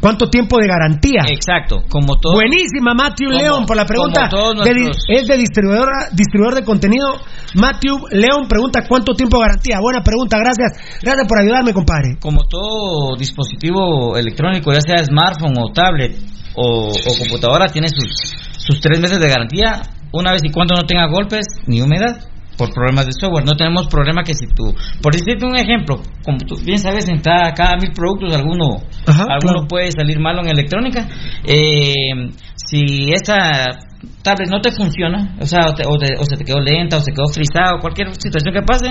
[0.00, 1.22] ¿Cuánto tiempo de garantía?
[1.28, 2.34] Exacto, como todo.
[2.34, 4.28] Buenísima, Matthew Como- León, por la pregunta.
[4.28, 7.18] de es de distribuidor, distribuidor de contenido.
[7.54, 9.80] Matthew León pregunta cuánto tiempo de garantía.
[9.80, 11.00] Buena pregunta, gracias.
[11.02, 12.16] Gracias por ayudarme, compadre.
[12.20, 16.16] Como todo dispositivo electrónico, ya sea smartphone o tablet
[16.54, 18.08] o, o computadora, tiene sus,
[18.56, 22.20] sus tres meses de garantía, una vez y cuando no tenga golpes ni humedad
[22.58, 23.44] por problemas de software.
[23.46, 27.20] No tenemos problema que si tú, por decirte un ejemplo, como tú bien sabes, en
[27.20, 29.68] cada, cada mil productos alguno, Ajá, alguno claro.
[29.68, 31.06] puede salir malo en electrónica.
[31.44, 33.64] Eh, si esa
[34.22, 36.96] tablet no te funciona, o sea, o, te- o te- o se te quedó lenta,
[36.98, 38.90] o se quedó frisada, o cualquier situación que pase,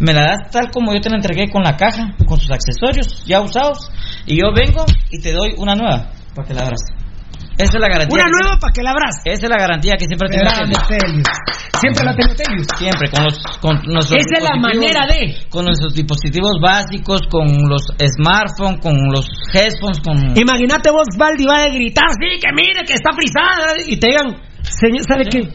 [0.00, 3.24] me la das tal como yo te la entregué con la caja, con sus accesorios
[3.26, 3.90] ya usados,
[4.26, 6.80] y yo vengo y te doy una nueva para que la abras.
[7.58, 8.20] Esa es la garantía.
[8.20, 9.16] Una nueva para que la abras.
[9.24, 10.44] Esa es la garantía que siempre tengo.
[10.44, 11.26] Grande, Telius.
[11.80, 12.66] Siempre la tengo Telius.
[12.76, 13.36] Siempre, con los.
[13.60, 15.48] Con nuestros Esa es la manera de.
[15.48, 19.24] Con nuestros dispositivos básicos, con los smartphones, con los
[19.54, 20.36] headphones, con.
[20.36, 23.72] Imagínate vos, Valdi, va a gritar, sí, que mire, que está frisada.
[23.86, 25.48] Y te digan, señor, ¿sabe qué?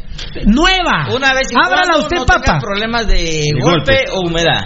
[0.45, 1.05] Nueva.
[1.13, 2.59] Una vez y Ábrala cuando usted, no papá.
[2.59, 4.11] problemas de, De golpe, golpe.
[4.13, 4.61] o humedad.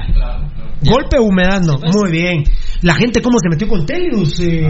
[0.87, 1.79] Golpe o humedad, no.
[1.79, 2.43] Muy bien.
[2.85, 4.39] La gente, ¿cómo se metió con Telius?
[4.41, 4.61] Eh,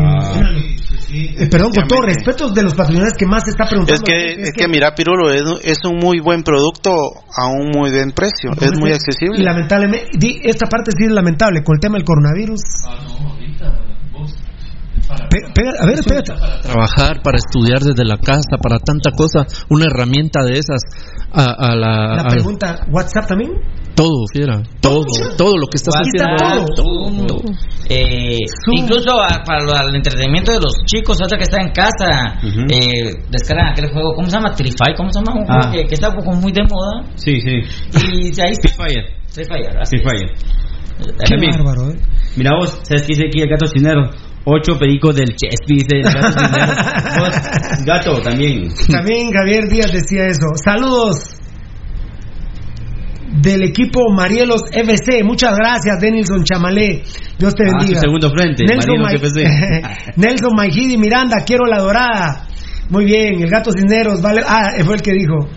[1.11, 4.01] eh, perdón, con todo respeto de los patrocinadores que más se está preguntando.
[4.01, 7.91] Es que, es que mira, Pirulo, es, es un muy buen producto a un muy
[7.91, 8.51] buen precio.
[8.59, 9.43] Es muy Y accesible.
[9.43, 12.61] lamentablemente, di- esta parte sí es lamentable con el tema del coronavirus.
[15.29, 16.33] Pe- pega- a ver, espérate.
[16.63, 20.81] trabajar, para estudiar desde la casa, para tanta cosa, una herramienta de esas
[21.31, 23.51] a, a la, La a- pregunta, ¿WhatsApp también?
[23.95, 25.03] Todo, fiera, todo,
[25.37, 27.27] todo lo que estás WhatsApp, haciendo, Zoom,
[27.89, 28.37] eh,
[28.77, 32.39] incluso a- para el entretenimiento de los chicos, ahorita que están en casa,
[32.69, 34.53] eh, descargan aquel juego, ¿cómo se llama?
[34.53, 35.39] Trify, ¿cómo se llama?
[35.39, 35.71] Un juego Ah.
[35.71, 37.03] que, que está como muy de moda.
[37.15, 37.61] Sí, sí.
[38.11, 38.69] Y ahí está.
[38.75, 39.05] Fire.
[39.31, 40.11] Free Fire, así Free es.
[40.11, 40.33] Fire.
[40.97, 41.51] Qué También.
[41.57, 41.95] bárbaro, ¿eh?
[42.37, 44.09] Mira vos, ¿sabes qué dice aquí el gato cinero?
[44.45, 46.35] Ocho pericos del Chespi, dice el gato
[47.85, 48.67] gato, también.
[48.89, 50.47] También Javier Díaz decía eso.
[50.63, 51.35] Saludos
[53.41, 55.23] del equipo Marielos FC.
[55.23, 57.03] Muchas gracias, Denilson Chamalé.
[57.37, 57.99] Dios te Ah, bendiga.
[58.01, 59.09] segundo frente, Nelson, Ma-.
[60.15, 62.47] Nelson Maijidi Miranda, quiero la dorada.
[62.89, 64.41] Muy bien, el gato Cisneros, vale.
[64.47, 65.49] Ah, fue el que dijo.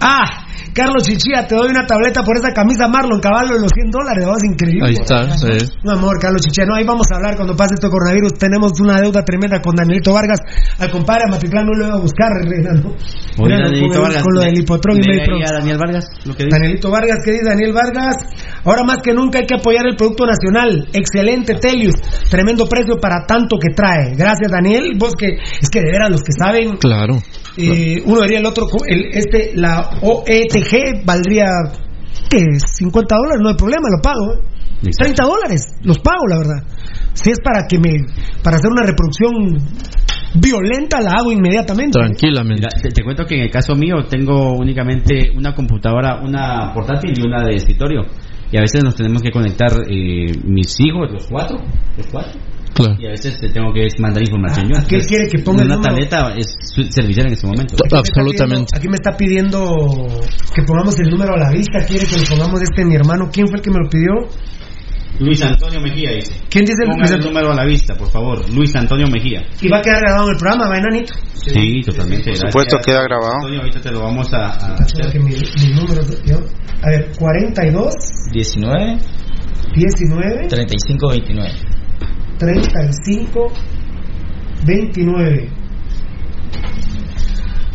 [0.00, 3.90] Ah, Carlos Chichía, te doy una tableta por esa camisa Marlon, caballo de los 100
[3.90, 4.32] dólares, ¿no?
[4.36, 4.88] es increíble.
[4.88, 5.66] Ahí está, sí.
[5.82, 6.64] Un amor, Carlos Chichía.
[6.64, 8.34] No, ahí vamos a hablar cuando pase esto coronavirus.
[8.38, 10.38] Tenemos una deuda tremenda con Danielito Vargas.
[10.78, 12.94] Al compadre a Matitlán no lo iba a buscar, Reynaldo.
[13.38, 16.56] Oye, Danielito con, Vargas, con lo del hipotrón y Daniel Vargas, lo que dice.
[16.56, 18.16] Danielito Vargas, ¿qué dice Daniel Vargas?
[18.64, 20.88] Ahora más que nunca hay que apoyar el producto nacional.
[20.92, 21.94] Excelente, Telius.
[22.30, 24.14] Tremendo precio para tanto que trae.
[24.14, 24.92] Gracias, Daniel.
[24.98, 27.18] Vos que, es que de veras los que saben, Claro.
[27.56, 31.46] Eh, uno vería el otro, el, este, la OETG valdría,
[32.28, 32.44] ¿qué?
[32.58, 34.34] 50 dólares, no hay problema, lo pago.
[34.34, 34.90] ¿eh?
[34.96, 36.62] 30 dólares, los pago, la verdad.
[37.12, 38.06] Si es para que me,
[38.42, 39.58] para hacer una reproducción
[40.34, 41.98] violenta, la hago inmediatamente.
[41.98, 42.62] Tranquilamente.
[42.62, 47.12] Mira, te, te cuento que en el caso mío tengo únicamente una computadora, una portátil
[47.16, 48.02] y una de escritorio.
[48.52, 51.58] Y a veces nos tenemos que conectar eh, mis hijos, los cuatro,
[51.96, 52.40] los cuatro.
[52.84, 53.00] Claro.
[53.00, 54.78] Y a veces te tengo que mandar información yo.
[54.80, 55.94] ¿A qué quiere que ponga el Una número?
[55.94, 56.56] tableta es
[56.90, 57.74] servicial en este momento.
[57.76, 60.06] Aquí me está pidiendo- Aquí me está pidiendo
[60.54, 61.78] que pongamos el número a la vista.
[61.86, 63.28] Quiere que lo pongamos este mi hermano.
[63.32, 64.12] ¿Quién fue el que me lo pidió?
[65.18, 66.32] Luis Antonio Mejía dice.
[66.48, 68.48] ¿Quién dice el- Ponga Luis el número a la vista, por favor.
[68.54, 69.42] Luis Antonio Mejía.
[69.60, 71.12] Y va a quedar grabado en el programa, ¿va, enanito?
[71.34, 72.30] Sí, totalmente.
[72.30, 73.34] Por supuesto, Gracias, queda grabado.
[73.36, 76.00] Antonio, ahorita te lo vamos a, a Porque mi, mi número.
[76.24, 76.38] yo-
[76.82, 77.94] a ver, 42,
[78.32, 78.98] 19,
[79.74, 81.50] 19, 35, 29.
[82.40, 83.52] 35,
[84.64, 85.50] 29.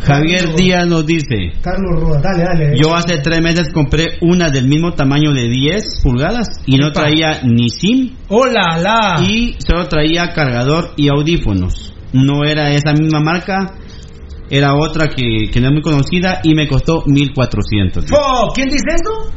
[0.01, 2.73] Javier Díaz nos dice, Carlos Rúa, dale, dale.
[2.75, 7.41] yo hace tres meses compré una del mismo tamaño de 10 pulgadas y no traía
[7.43, 9.21] ni SIM Hola, la.
[9.23, 11.93] y solo traía cargador y audífonos.
[12.11, 13.75] No era esa misma marca,
[14.49, 18.05] era otra que, que no es muy conocida y me costó 1400.
[18.11, 19.31] Oh, ¿Quién dice eso?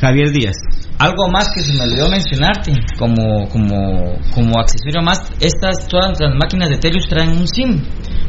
[0.00, 0.56] Javier Díaz.
[1.00, 6.34] Algo más que se me olvidó mencionarte, como, como, como accesorio más, estas, todas las
[6.36, 7.80] máquinas de Telius traen un SIM,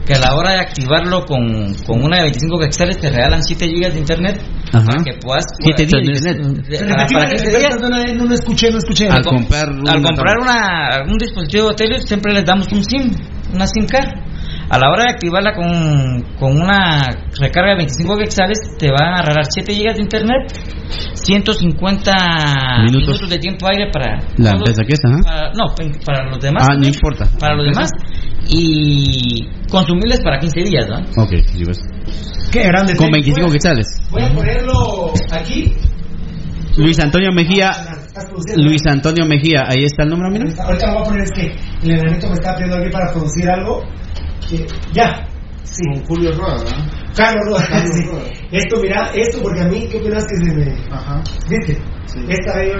[0.06, 3.68] que a la hora de activarlo con, con una de 25 píxeles te regalan 7
[3.68, 4.42] GB de internet,
[4.72, 5.44] para que puedas...
[5.60, 6.68] 7 días de internet.
[6.70, 9.08] de- para, para que te diga- No, no, no, no escuché, no escuché.
[9.10, 13.12] Al comprar al una- comprar una, un dispositivo Telius siempre les damos un SIM,
[13.54, 14.08] una SIM card.
[14.74, 17.04] A la hora de activarla con, con una
[17.38, 20.54] recarga de 25 quetzales, te van a regalar 7 GB de internet,
[21.16, 22.12] 150
[22.86, 23.08] Minutos.
[23.10, 24.18] minutos, de tiempo aire para...
[24.38, 25.18] La todos- empresa que es, ajá.
[25.24, 25.76] para- no,
[26.06, 26.68] para los demás.
[26.70, 27.28] Ah, no importa.
[27.40, 27.90] Para los demás.
[28.48, 30.98] Y consumibles para 15 días, ¿no?
[31.24, 31.80] Ok, sí, pues.
[32.52, 32.96] Qué grande.
[32.96, 33.88] Con 25 quetzales.
[34.10, 35.74] Voy a ponerlo aquí.
[36.78, 37.72] Luis Antonio Mejía.
[38.14, 38.64] Produciendo.
[38.64, 40.46] Luis Antonio Mejía, ahí está el número, mira.
[40.64, 43.50] Ahorita lo voy a poner, es que el enanito me está pidiendo aquí para producir
[43.50, 43.84] algo.
[44.58, 45.28] Que- ya.
[45.64, 45.84] Sí.
[45.94, 46.58] Con Julio Roa,
[47.16, 47.62] Carlos Roa.
[47.86, 48.04] sí.
[48.52, 50.94] Esto, mira, esto porque a mí, ¿qué opinas que se me.
[50.94, 51.22] Ajá.
[51.50, 51.78] ¿Viste?
[52.28, 52.72] Esta ahí,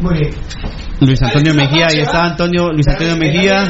[0.00, 0.30] muy bien.
[1.00, 3.64] Luis Antonio Mejía, ahí está Antonio, Luis Antonio Mejía.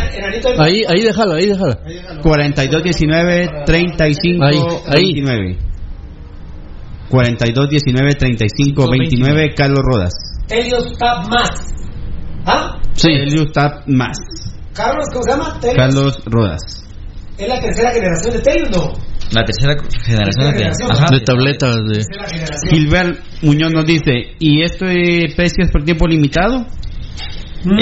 [0.59, 1.79] Ahí, ahí déjala, ahí déjala.
[2.23, 4.59] 4219 35 Ahí,
[4.89, 5.03] ahí.
[5.15, 5.59] 29.
[7.09, 10.13] 4219 35 29 Carlos Rodas.
[10.51, 11.51] Helios Tab Más.
[12.45, 12.79] ¿Ah?
[12.93, 13.09] Sí.
[13.11, 14.17] Elius Tap más.
[14.73, 15.59] Carlos, ¿cómo se llama?
[15.61, 15.75] Helios.
[15.77, 16.86] Carlos Rodas.
[17.39, 18.71] ¿Es la tercera generación de Helios?
[18.71, 18.93] No.
[19.33, 20.91] La tercera generación de, generación.
[20.93, 21.95] ajá, De tabletas de...
[22.05, 22.57] Tercera.
[22.71, 26.65] Gilbert Muñoz nos dice, ¿y esto de precios por tiempo limitado?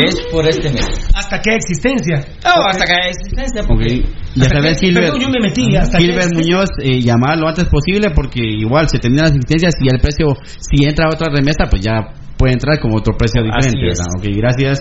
[0.07, 0.87] Es por este mes.
[1.15, 2.25] ¿Hasta qué existencia?
[2.43, 3.61] No, hasta que haya existencia.
[3.63, 3.69] Ok.
[3.69, 4.03] Porque
[4.35, 5.05] Ya Hasta sabes, que- Gilbert.
[5.13, 8.41] perdón, yo me metí, hasta que Gilbert este- Muñoz, eh, llamar lo antes posible porque
[8.43, 12.01] igual se terminan las existencias y el precio, si entra otra remesa, pues ya
[12.39, 13.87] puede entrar como otro precio diferente.
[13.93, 13.99] es.
[13.99, 14.13] ¿verdad?
[14.17, 14.81] Ok, gracias.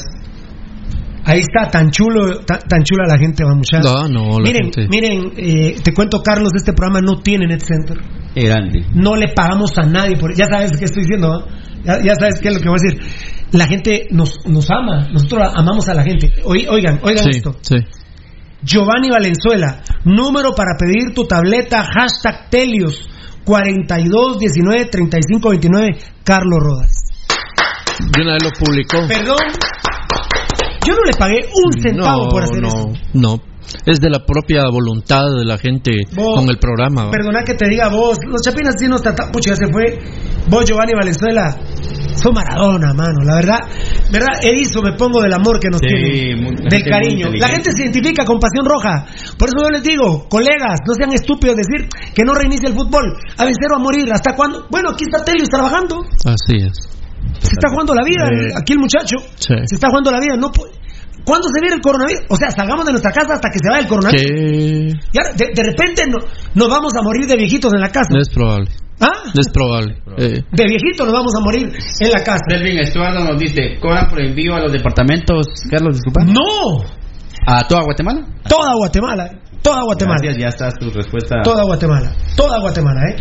[1.25, 3.85] Ahí está, tan chulo, tan, tan chula la gente, va muchachos.
[3.85, 7.61] No, no, la miren, gente- miren, eh, te cuento, Carlos, este programa no tiene Net
[7.61, 7.97] Center.
[8.35, 8.85] Grande.
[8.93, 11.45] No le pagamos a nadie por Ya sabes qué estoy diciendo, ¿no?
[11.85, 13.47] ya, ya sabes qué es lo que voy a decir.
[13.51, 16.31] La gente nos, nos ama, nosotros amamos a la gente.
[16.43, 17.55] Oi- Oigan, oigan Sí, esto.
[17.61, 17.75] sí.
[18.63, 23.07] Giovanni Valenzuela, número para pedir tu tableta, hashtag Telios,
[23.45, 26.91] 42 19 35 29, Carlos Rodas.
[27.99, 29.05] De una vez lo publicó.
[29.07, 29.37] Perdón,
[30.85, 32.91] yo no le pagué un centavo no, por hacer no, eso.
[33.13, 33.39] no.
[33.85, 37.09] Es de la propia voluntad de la gente Vos- con el programa.
[37.09, 39.99] Perdona que te diga vos, los chapinas sí nos tratan, pucha, ya se fue.
[40.49, 41.55] Vos, Giovanni Valenzuela,
[42.15, 43.57] son Maradona, mano, la verdad,
[44.11, 47.29] verdad, erizo me pongo del amor que nos Sí, tiene, del cariño.
[47.39, 49.05] La gente se identifica con Pasión Roja.
[49.37, 53.13] Por eso yo les digo, colegas, no sean estúpidos decir que no reinicia el fútbol.
[53.37, 54.11] A vencer o a morir.
[54.11, 54.67] ¿Hasta cuándo?
[54.69, 56.03] Bueno, aquí está Telios trabajando.
[56.25, 56.73] Así es.
[57.39, 59.17] Se está jugando la vida, Eh, aquí el muchacho.
[59.35, 59.53] Sí.
[59.65, 60.35] Se está jugando la vida.
[60.37, 60.51] No
[61.25, 62.23] ¿Cuándo se viene el coronavirus?
[62.29, 64.25] O sea, salgamos de nuestra casa hasta que se vaya el coronavirus.
[64.27, 66.19] Que Y ahora, de, de repente no-
[66.53, 68.09] nos vamos a morir de viejitos en la casa.
[68.11, 68.69] no es probable.
[68.99, 69.31] ¿Ah?
[69.33, 69.95] No es probable.
[70.17, 71.63] Eh, De viejitos nos vamos a morir
[71.99, 72.43] en la casa.
[72.49, 76.25] Delvin Estuardo nos dice, ¿cobran por envío a los departamentos, Carlos, disculpa?
[76.25, 76.83] ¡No!
[77.47, 78.25] ¿A toda Guatemala?
[78.47, 79.29] Toda Guatemala.
[79.61, 80.19] Toda Guatemala.
[80.21, 81.37] Gracias, ya está tu respuesta.
[81.43, 82.11] Toda Guatemala.
[82.35, 83.15] Toda Guatemala, ¿eh?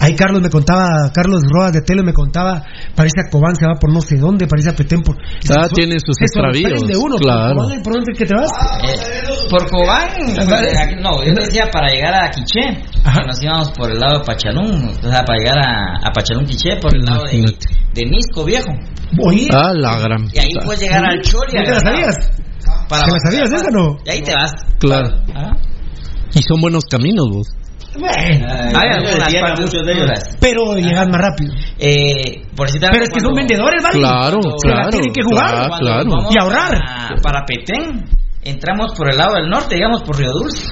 [0.00, 2.64] Ahí Carlos me contaba, Carlos Rodas de Tele me contaba,
[2.96, 5.14] parece a Cobán se va por no sé dónde, parece a Petén por...
[5.50, 7.54] Ah, tiene sus extravíos, sorprende uno, por claro.
[7.56, 8.50] Cobán, ¿Por dónde es que te vas?
[8.82, 10.08] Eh, por Cobán,
[11.02, 14.88] no, yo decía para llegar a Quiché, que nos íbamos por el lado de Pachalún,
[14.88, 17.42] o sea, para llegar a, a Pachalún Quiché, por el lado de,
[17.94, 18.72] de Nisco Viejo.
[19.22, 20.28] Oye, Ah, la gran.
[20.32, 21.52] Y ahí puedes llegar al Chori.
[21.58, 22.16] ¿no te la sabías?
[22.88, 23.96] Para ¿Te la sabías esa no?
[24.06, 24.52] Y ahí te vas.
[24.78, 25.10] Claro.
[25.34, 25.52] Ah.
[26.32, 27.46] Y son buenos caminos, vos.
[27.98, 30.06] Bueno, Hay algunas partes muchos de ellos.
[30.06, 30.36] duras.
[30.40, 31.52] pero llegas más rápido.
[31.78, 33.98] Eh, por si te Pero es que son vendedores, ¿vale?
[33.98, 34.90] Claro, claro.
[34.90, 35.70] tienen que jugar.
[35.78, 36.78] claro, Y ahorrar.
[36.78, 38.04] Para, para Petén,
[38.42, 40.68] entramos por el lado del norte, digamos por Río Dulce.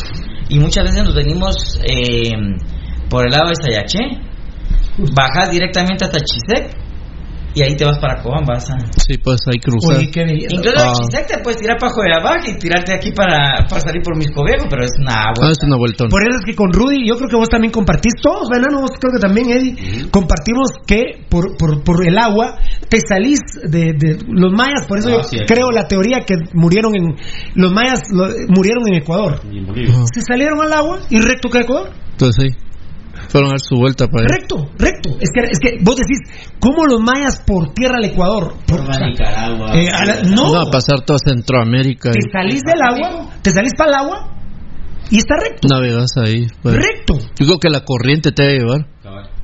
[0.49, 2.31] Y muchas veces nos venimos eh,
[3.11, 3.99] por el lado de Sayaché.
[5.15, 6.77] Bajas directamente hasta Chisec.
[7.59, 8.79] Y ahí te vas para Cobán, vas a...
[8.97, 9.99] Sí, pues ahí cruzar.
[9.99, 10.23] Oye, qué.
[10.49, 10.93] Incluso Ah.
[11.27, 14.85] te puedes tirar para Joyabac y tirarte aquí para, para salir por Misco Viejo, pero
[14.85, 15.51] es una Ah, agua.
[15.51, 16.09] es una vueltona.
[16.11, 18.93] Por eso es que con Rudy, yo creo que vos también compartís, todos, Venano, vos
[19.01, 22.57] creo que también, Eddie, compartimos que por, por, por el agua
[22.89, 26.95] te salís de, de los mayas, por eso Ah, yo creo la teoría que murieron
[26.95, 27.17] en,
[27.55, 29.41] los mayas lo- murieron en Ecuador.
[29.51, 29.67] En.
[30.15, 31.91] Se salieron al agua y recto que Ecuador.
[32.13, 32.68] Entonces sí.
[33.29, 34.35] Fueron a dar su vuelta para allá.
[34.39, 35.11] Recto, recto.
[35.21, 36.19] Es que, es que vos decís,
[36.61, 38.55] ¿cómo los mayas por tierra al Ecuador?
[38.67, 39.75] Por, Por Nicaragua.
[39.75, 42.11] eh, a la- no, No, a pasar toda Centroamérica.
[42.11, 44.35] te y- salís del agua, te salís para el agua
[45.11, 45.69] Y está recto.
[45.69, 46.47] Navegas ahí.
[46.63, 46.75] pues.
[46.75, 47.19] Recto.
[47.39, 48.87] Yo creo que la corriente te debe llevar.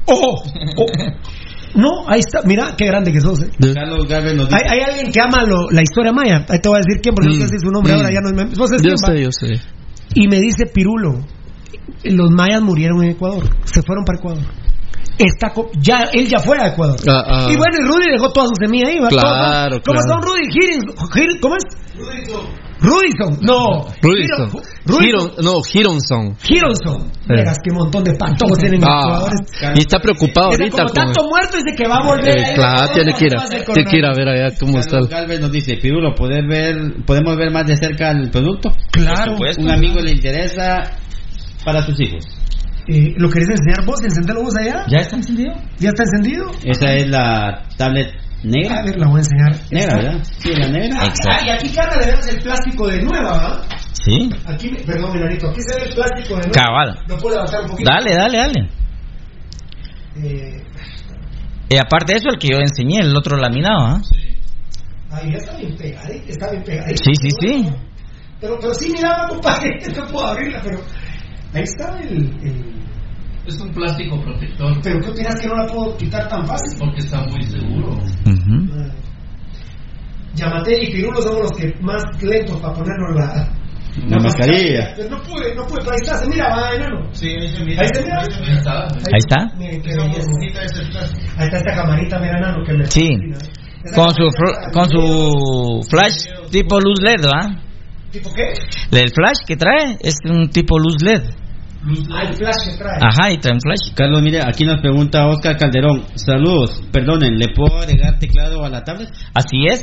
[0.06, 0.42] ¡Oh!
[0.76, 0.86] oh.
[1.74, 2.40] No, ahí está.
[2.44, 3.40] Mira qué grande que sos.
[3.42, 3.50] eh.
[3.74, 4.74] Carlos Galvez nos Hay, dice.
[4.74, 6.44] hay alguien que ama lo- la historia maya.
[6.48, 7.96] Ahí te voy a decir quién, porque no Mm, sé si su nombre mm.
[7.96, 8.56] ahora ya no es.
[8.58, 9.06] ¿Vos Yo quién, va?
[9.14, 9.60] sé, yo sé.
[10.14, 11.24] Y me dice Pirulo,
[12.04, 14.42] los mayas murieron en Ecuador, se fueron para Ecuador.
[15.16, 16.96] Está ya él ya fue a Ecuador.
[17.08, 17.46] Ah, ah.
[17.48, 19.08] Y bueno, y Rudy dejó toda su semilla ahí, ¿va?
[19.08, 20.08] Claro, ¿Cómo claro.
[20.08, 20.48] son Rudy?
[20.48, 21.62] Higgins- ¿Cómo es?
[22.80, 23.38] Rudison.
[23.40, 23.86] No.
[24.02, 24.50] Rudison.
[24.84, 25.04] Rudison.
[25.04, 26.36] Hiron, no, Hironson.
[26.48, 27.10] Hironson.
[27.26, 29.40] Verás qué montón de pantojos tienen los Ah, jugadores.
[29.76, 30.94] y está preocupado Dice, ahorita como con.
[30.94, 32.28] tanto muerto dice que va a volver.
[32.38, 32.54] Eh, ahí.
[32.54, 34.98] claro, tiene que ir a, tiene que ir a ver allá cómo está.
[35.08, 38.70] Galvez nos dice, Pirulo, ¿poder ver, ¿podemos ver más de cerca el producto?
[38.90, 39.36] Claro.
[39.58, 40.82] Un amigo le interesa
[41.64, 42.24] para sus hijos.
[42.88, 44.00] Eh, ¿Lo querés enseñar vos?
[44.02, 44.84] Encendelo vos allá.
[44.88, 45.52] ¿Ya está encendido?
[45.78, 46.50] ¿Ya está encendido?
[46.64, 48.08] Esa es la tablet
[48.42, 48.80] negra.
[48.80, 49.56] A ver, la voy a enseñar.
[49.70, 50.24] Negra, ¿verdad?
[50.38, 50.98] Sí, la negra.
[51.00, 53.62] Ah, y aquí carga de veras el plástico de nueva, ¿va?
[53.92, 54.28] Sí.
[54.46, 56.52] Aquí, me- perdón, mi nanito, aquí se ve el plástico de nueva.
[56.52, 56.98] Cabal.
[57.08, 57.90] Lo puedo levantar un poquito.
[57.90, 58.68] Dale, dale, dale.
[60.22, 60.62] Eh,
[61.70, 64.00] Y aparte de eso, el que yo enseñé, el otro laminado, ¿ah?
[65.10, 67.02] ahí ya está bien pegadito, está bien pegadito.
[67.04, 67.66] Sí, sí, sí.
[68.40, 70.80] Pero, pero sí, mira, compadre, no puedo abrirla, pero
[71.54, 72.74] ahí está el, el-
[73.46, 74.74] Es un plástico protector.
[74.82, 76.78] Pero ¿qué opinas que no la puedo quitar tan fácil?
[76.78, 77.98] Porque está muy seguro.
[80.34, 83.48] Yamate y Pirulo somos los que más lentos para ponernos la...
[84.08, 84.92] La mascarilla.
[84.96, 87.06] Pero no pude, no pude, pero ahí está, se mira, va, enano.
[87.12, 88.20] Sí, ahí se Ahí se mira.
[88.22, 89.38] Ahí está.
[89.56, 90.30] Miren qué belleza.
[91.38, 92.84] Ahí está esta camarita, mira, enano, que me...
[92.86, 93.08] Sí.
[93.94, 94.28] Con su,
[94.72, 97.54] con su flash tipo luz LED, ¿va?
[98.10, 98.54] ¿Tipo qué?
[98.98, 101.22] El flash que trae es un tipo luz LED.
[101.84, 102.98] Flash que trae.
[103.00, 103.94] Ajá, y trae un flash.
[103.94, 106.04] Carlos, mire, aquí nos pregunta Oscar Calderón.
[106.14, 109.10] Saludos, perdonen, ¿le puedo agregar teclado a la tablet?
[109.34, 109.82] Así es.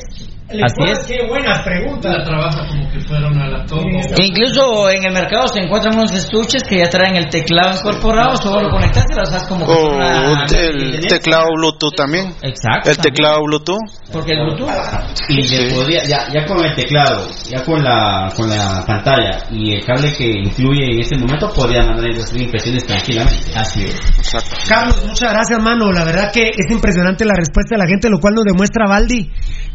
[0.64, 1.07] Así es.
[1.07, 2.10] Qué buena pregunta.
[2.18, 3.86] La trabaja como que fuera una laptop.
[4.18, 8.36] E incluso en el mercado se encuentran unos estuches que ya traen el teclado incorporado,
[8.38, 12.34] solo lo conectas y lo usas como que O fuera- el teclado Bluetooth también.
[12.41, 12.90] Exacto.
[12.90, 13.80] El teclado Bluetooth.
[14.11, 14.69] Porque el Bluetooth.
[15.30, 19.73] Y le podría, ya, ya con el teclado, ya con la, con la pantalla y
[19.76, 23.52] el cable que incluye en este momento, podría mandar esas impresiones tranquilamente.
[23.56, 23.99] Así es.
[24.68, 25.91] Carlos, muchas gracias, mano.
[25.91, 29.30] La verdad que es impresionante la respuesta de la gente, lo cual nos demuestra, Valdi,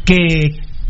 [0.05, 0.15] que,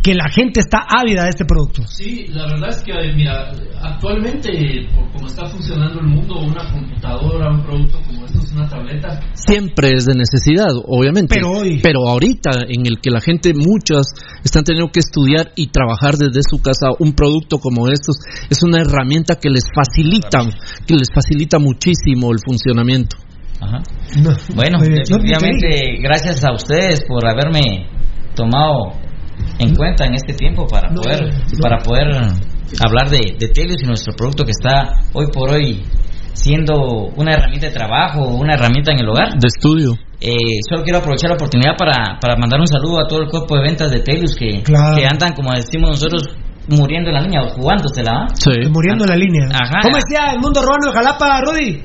[0.04, 1.82] que la gente está ávida de este producto.
[1.88, 3.52] Sí, la verdad es que, mira,
[3.82, 4.50] actualmente,
[4.96, 9.20] por como está funcionando el mundo, una computadora, un producto como esto es una tableta.
[9.34, 11.36] Siempre es de necesidad, obviamente.
[11.36, 14.08] Pero hoy- Pero ahorita, en el que la gente, muchas,
[14.46, 18.18] están teniendo que estudiar y trabajar desde su casa, un producto como estos
[18.50, 20.40] es una herramienta que les facilita,
[20.86, 23.18] que les facilita muchísimo el funcionamiento.
[23.60, 23.80] Ajá.
[24.56, 27.88] Bueno, definitivamente gracias a ustedes por haberme
[28.36, 28.94] tomado
[29.60, 31.60] en cuenta en este tiempo para No, poder no.
[31.62, 32.08] para poder
[32.84, 35.84] hablar de, de Telius y nuestro producto que está hoy por hoy
[36.34, 36.76] siendo
[37.16, 39.30] una herramienta de trabajo, una herramienta en el hogar.
[39.40, 39.94] De estudio.
[40.22, 40.36] Eh,
[40.70, 43.64] solo quiero aprovechar la oportunidad para, para mandar un saludo a todo el cuerpo de
[43.64, 44.96] ventas de Telius que, Claro.
[44.96, 46.30] que andan, como decimos nosotros,
[46.70, 48.12] muriendo en la línea o jugándosela.
[48.12, 48.28] ¿ah?
[48.70, 49.46] Muriendo en la línea.
[49.52, 49.80] Ajá.
[49.84, 51.84] ¿Cómo decía el mundo urbano de Jalapa, Rudy?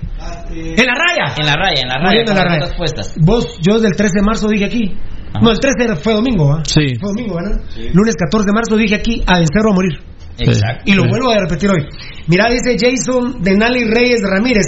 [0.51, 1.35] En la raya.
[1.39, 2.77] En la raya, en la raya, Muriendo en la con las raya.
[2.77, 3.15] puestas.
[3.21, 4.95] Vos, yo del 13 de marzo dije aquí.
[5.41, 6.63] No, el 13 fue domingo, ¿ah?
[6.67, 6.95] Sí.
[7.01, 7.61] Fue domingo, ¿verdad?
[7.95, 9.93] Lunes 14 de marzo dije aquí, a vencer o a morir.
[10.39, 10.83] Exacto.
[10.87, 11.85] Y lo vuelvo a repetir hoy.
[12.27, 14.67] Mira, dice Jason Denali Reyes Ramírez.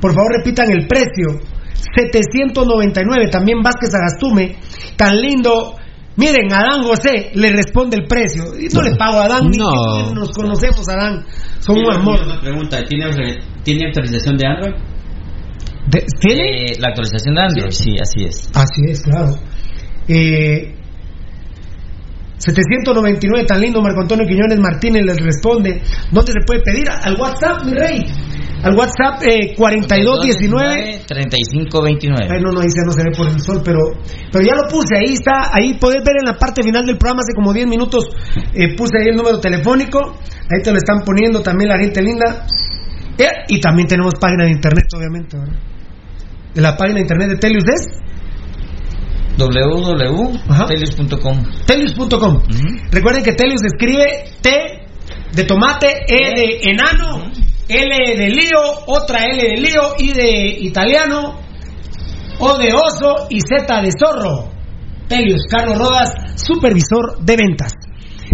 [0.00, 1.40] Por favor, repitan el precio.
[1.94, 3.28] 799.
[3.30, 4.56] También Vázquez Agastume.
[4.96, 5.76] Tan lindo.
[6.16, 8.44] Miren, Adán José le responde el precio.
[8.58, 10.08] Y no le pago a Adán, ni No.
[10.08, 11.24] que nos conocemos, Adán.
[11.60, 12.20] Son un amor.
[12.24, 13.04] Una pregunta, ¿tiene,
[13.62, 14.74] ¿tiene actualización de Android?
[15.88, 16.64] De- ¿Tiene?
[16.64, 18.50] Eh, la actualización de Android, sí, así es.
[18.54, 19.34] Así es, claro.
[20.08, 20.76] Eh,
[22.38, 25.82] 799, tan lindo, Marco Antonio Quiñones Martínez les responde.
[26.12, 26.86] ¿Dónde se puede pedir?
[26.90, 28.04] Al WhatsApp, mi rey.
[28.62, 31.06] Al WhatsApp eh, 4219.
[31.06, 32.28] 3529.
[32.28, 33.80] Ay, no, ahí ya no se ve por el sol, pero,
[34.30, 37.22] pero ya lo puse, ahí está, ahí podés ver en la parte final del programa,
[37.22, 38.08] hace como 10 minutos
[38.54, 40.18] eh, puse ahí el número telefónico,
[40.50, 42.46] ahí te lo están poniendo también la gente linda.
[43.18, 45.56] Eh, y también tenemos página de internet, obviamente, ¿verdad?
[46.54, 47.64] De la página de internet de Telius
[49.36, 52.42] www.telius.com telius.com.
[52.90, 54.50] Recuerden que Telius escribe T
[55.32, 57.30] de tomate, E de enano,
[57.68, 61.40] L de lío, otra L de lío, I de italiano,
[62.38, 64.52] O de oso y Z de zorro.
[65.08, 67.72] Telius, Carlos Rodas, supervisor de ventas.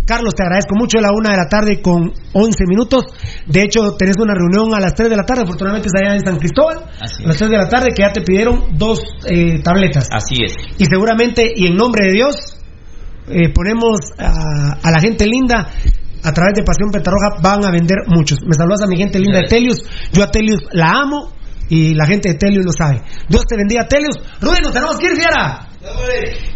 [0.04, 0.98] Carlos, te agradezco mucho.
[0.98, 3.04] Es la una de la tarde con 11 minutos.
[3.46, 5.42] De hecho, tenés una reunión a las 3 de la tarde.
[5.42, 6.84] Afortunadamente es allá en San Cristóbal.
[7.00, 10.08] Así a las 3 de la tarde que ya te pidieron dos eh, tabletas.
[10.10, 10.54] Así es.
[10.78, 12.34] Y seguramente, y en nombre de Dios,
[13.28, 15.68] eh, ponemos a, a la gente linda
[16.24, 18.38] a través de Pasión Petarroja van a vender muchos.
[18.42, 19.82] Me saludas a mi gente linda de Telius.
[20.12, 21.32] Yo a Telius la amo
[21.68, 23.02] y la gente de Telius lo sabe.
[23.28, 24.16] Dios te bendiga, Telius.
[24.40, 25.68] Rudy, nos tenemos que ir, fiera.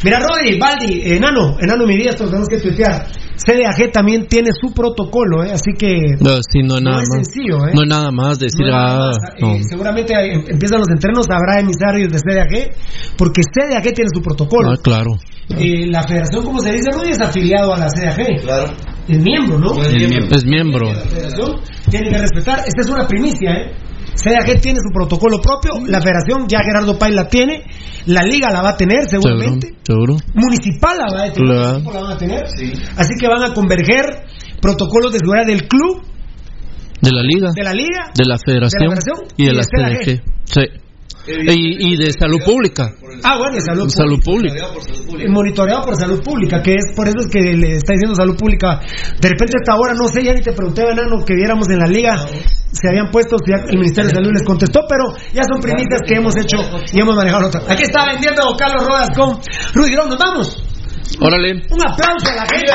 [0.05, 3.07] Mira, Rudy, Baldi, enano, enano mi vida, esto tenemos que tuitear.
[3.37, 5.51] CDAG también tiene su protocolo, ¿eh?
[5.53, 7.27] así que No, sí, no, es no nada es más.
[7.27, 7.73] sencillo, ¿eh?
[7.75, 9.17] No es nada más decir, No nada ah, más.
[9.41, 9.53] no.
[9.55, 12.75] Eh, seguramente empiezan los entrenos, habrá emisarios de CDAG,
[13.19, 14.71] porque CDAG tiene su protocolo.
[14.71, 15.13] Ah, claro.
[15.51, 18.41] Eh, la federación, como se dice, Rudy, es afiliado a la CDAG.
[18.43, 18.73] Claro.
[19.09, 19.83] Es miembro, ¿no?
[19.83, 20.37] Es miembro.
[20.37, 20.93] Es miembro.
[20.93, 22.59] La federación tiene que respetar.
[22.61, 23.73] Esta es una primicia, ¿eh?
[24.17, 27.63] CDAG tiene su protocolo propio, la federación ya Gerardo Pay la tiene,
[28.07, 30.17] la liga la va a tener seguramente, Seguro.
[30.35, 31.77] municipal la va a tener, Claro.
[31.77, 32.45] equipo la van a tener,
[32.97, 34.05] así que van a converger
[34.61, 36.03] protocolos de seguridad del club,
[37.03, 37.51] De la liga.
[37.55, 38.81] de la liga, De la federación.
[38.81, 40.05] de la federación y de y la de CDG.
[40.05, 40.23] CDG.
[40.45, 40.61] Sí.
[41.27, 42.95] Y, y de salud pública.
[43.25, 44.67] ah bueno, y salud, Salud pública.
[45.29, 48.81] Monitoreado por salud pública, que es por eso es que le está diciendo salud pública.
[49.21, 51.87] De repente hasta ahora, no sé, ya ni te pregunté, Venano, que viéramos en la
[51.87, 52.17] liga,
[52.71, 56.15] se habían puesto, ya el Ministerio de Salud les contestó, pero ya son primicias que
[56.15, 56.59] hemos hecho
[56.93, 57.69] y hemos manejado otras.
[57.71, 59.39] Aquí está vendiendo Carlos Rodas con
[59.75, 60.63] Rudy Girón, nos vamos.
[61.21, 61.53] Órale.
[61.71, 62.73] Un aplauso a la gente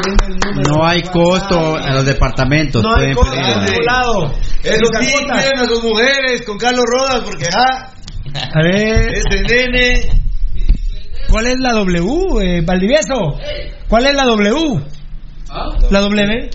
[0.00, 2.82] La No hay costo a los departamentos.
[2.82, 4.32] No hay costo en ningún lado.
[4.62, 7.92] Eso sí, quieren a sus mujeres con Carlos Rodas porque, ah,
[8.54, 9.12] A ver.
[9.12, 10.20] ese nene.
[11.28, 13.38] ¿Cuál es la W, eh, Valdivieso?
[13.88, 14.80] ¿Cuál es la W?
[15.90, 16.50] ¿La W?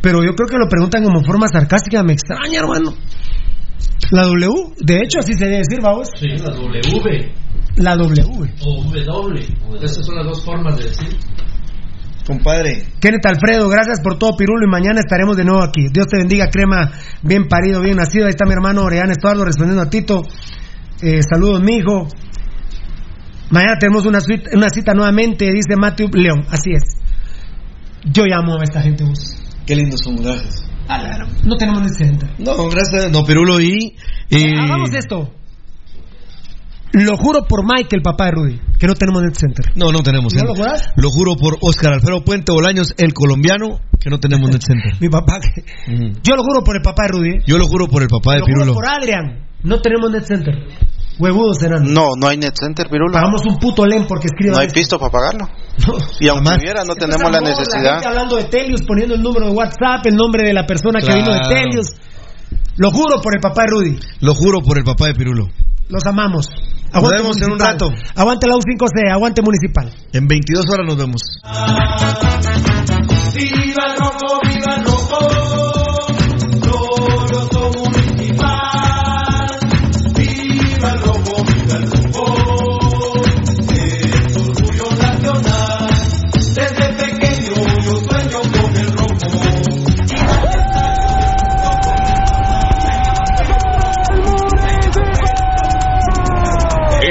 [0.00, 2.94] Pero yo creo que lo preguntan como forma sarcástica, me extraña, hermano.
[4.10, 6.08] La W, de hecho así se debe decir, vamos.
[6.18, 7.32] Sí, la W.
[7.76, 8.54] La W.
[8.62, 9.46] O W.
[9.82, 11.16] Esas son las dos formas de decir.
[12.28, 12.84] Compadre.
[13.00, 15.88] Kenneth Alfredo, gracias por todo, Pirulo, y mañana estaremos de nuevo aquí.
[15.90, 16.92] Dios te bendiga, crema,
[17.22, 18.26] bien parido, bien nacido.
[18.26, 20.22] Ahí está mi hermano Orián Estuardo respondiendo a Tito.
[21.00, 22.06] Eh, saludos, mi hijo.
[23.50, 26.44] Mañana tenemos una, suite- una cita nuevamente, dice Matthew León.
[26.50, 26.82] Así es.
[28.04, 29.04] Yo llamo a esta gente.
[29.04, 29.36] vos.
[29.66, 30.64] Qué lindos son, gracias.
[31.44, 31.88] No tenemos ni.
[32.38, 33.10] No, gracias.
[33.10, 33.96] No, Pirulo y.
[34.30, 35.32] eh, Hagamos esto.
[36.92, 39.66] Lo juro por Mike, el papá de Rudy, que no tenemos net center.
[39.76, 40.82] No, no tenemos ¿No lo juras?
[40.96, 44.94] Lo juro por Oscar Alfredo Puente Bolaños, el colombiano, que no tenemos net center.
[45.00, 45.38] Mi papá.
[45.40, 45.62] que-
[46.22, 47.28] Yo lo juro por el papá de Rudy.
[47.30, 47.42] ¿eh?
[47.46, 48.74] Yo lo juro por el papá de Lo juro Pirulo.
[48.74, 49.46] por Adrian.
[49.62, 50.54] No tenemos net center.
[51.18, 51.82] Huevudos serán.
[51.92, 53.12] No, no hay net center, Pirulo.
[53.12, 54.54] Pagamos un puto len porque escriban.
[54.54, 54.78] No hay esto.
[54.78, 55.48] pisto para pagarlo.
[56.20, 57.94] Y aunque hubiera, no tenemos la La necesidad.
[57.94, 61.12] gente hablando de Telius, poniendo el número de WhatsApp, el nombre de la persona que
[61.12, 61.40] vino de.
[61.48, 61.88] Telius.
[62.76, 63.98] Lo juro por el papá de Rudy.
[64.20, 65.48] Lo juro por el papá de Pirulo.
[65.88, 66.46] Los amamos.
[66.92, 67.72] Nos vemos en un Municipal.
[67.72, 67.90] rato.
[68.14, 69.92] Aguante la U5C, aguante Municipal.
[70.12, 71.22] En 22 horas nos vemos.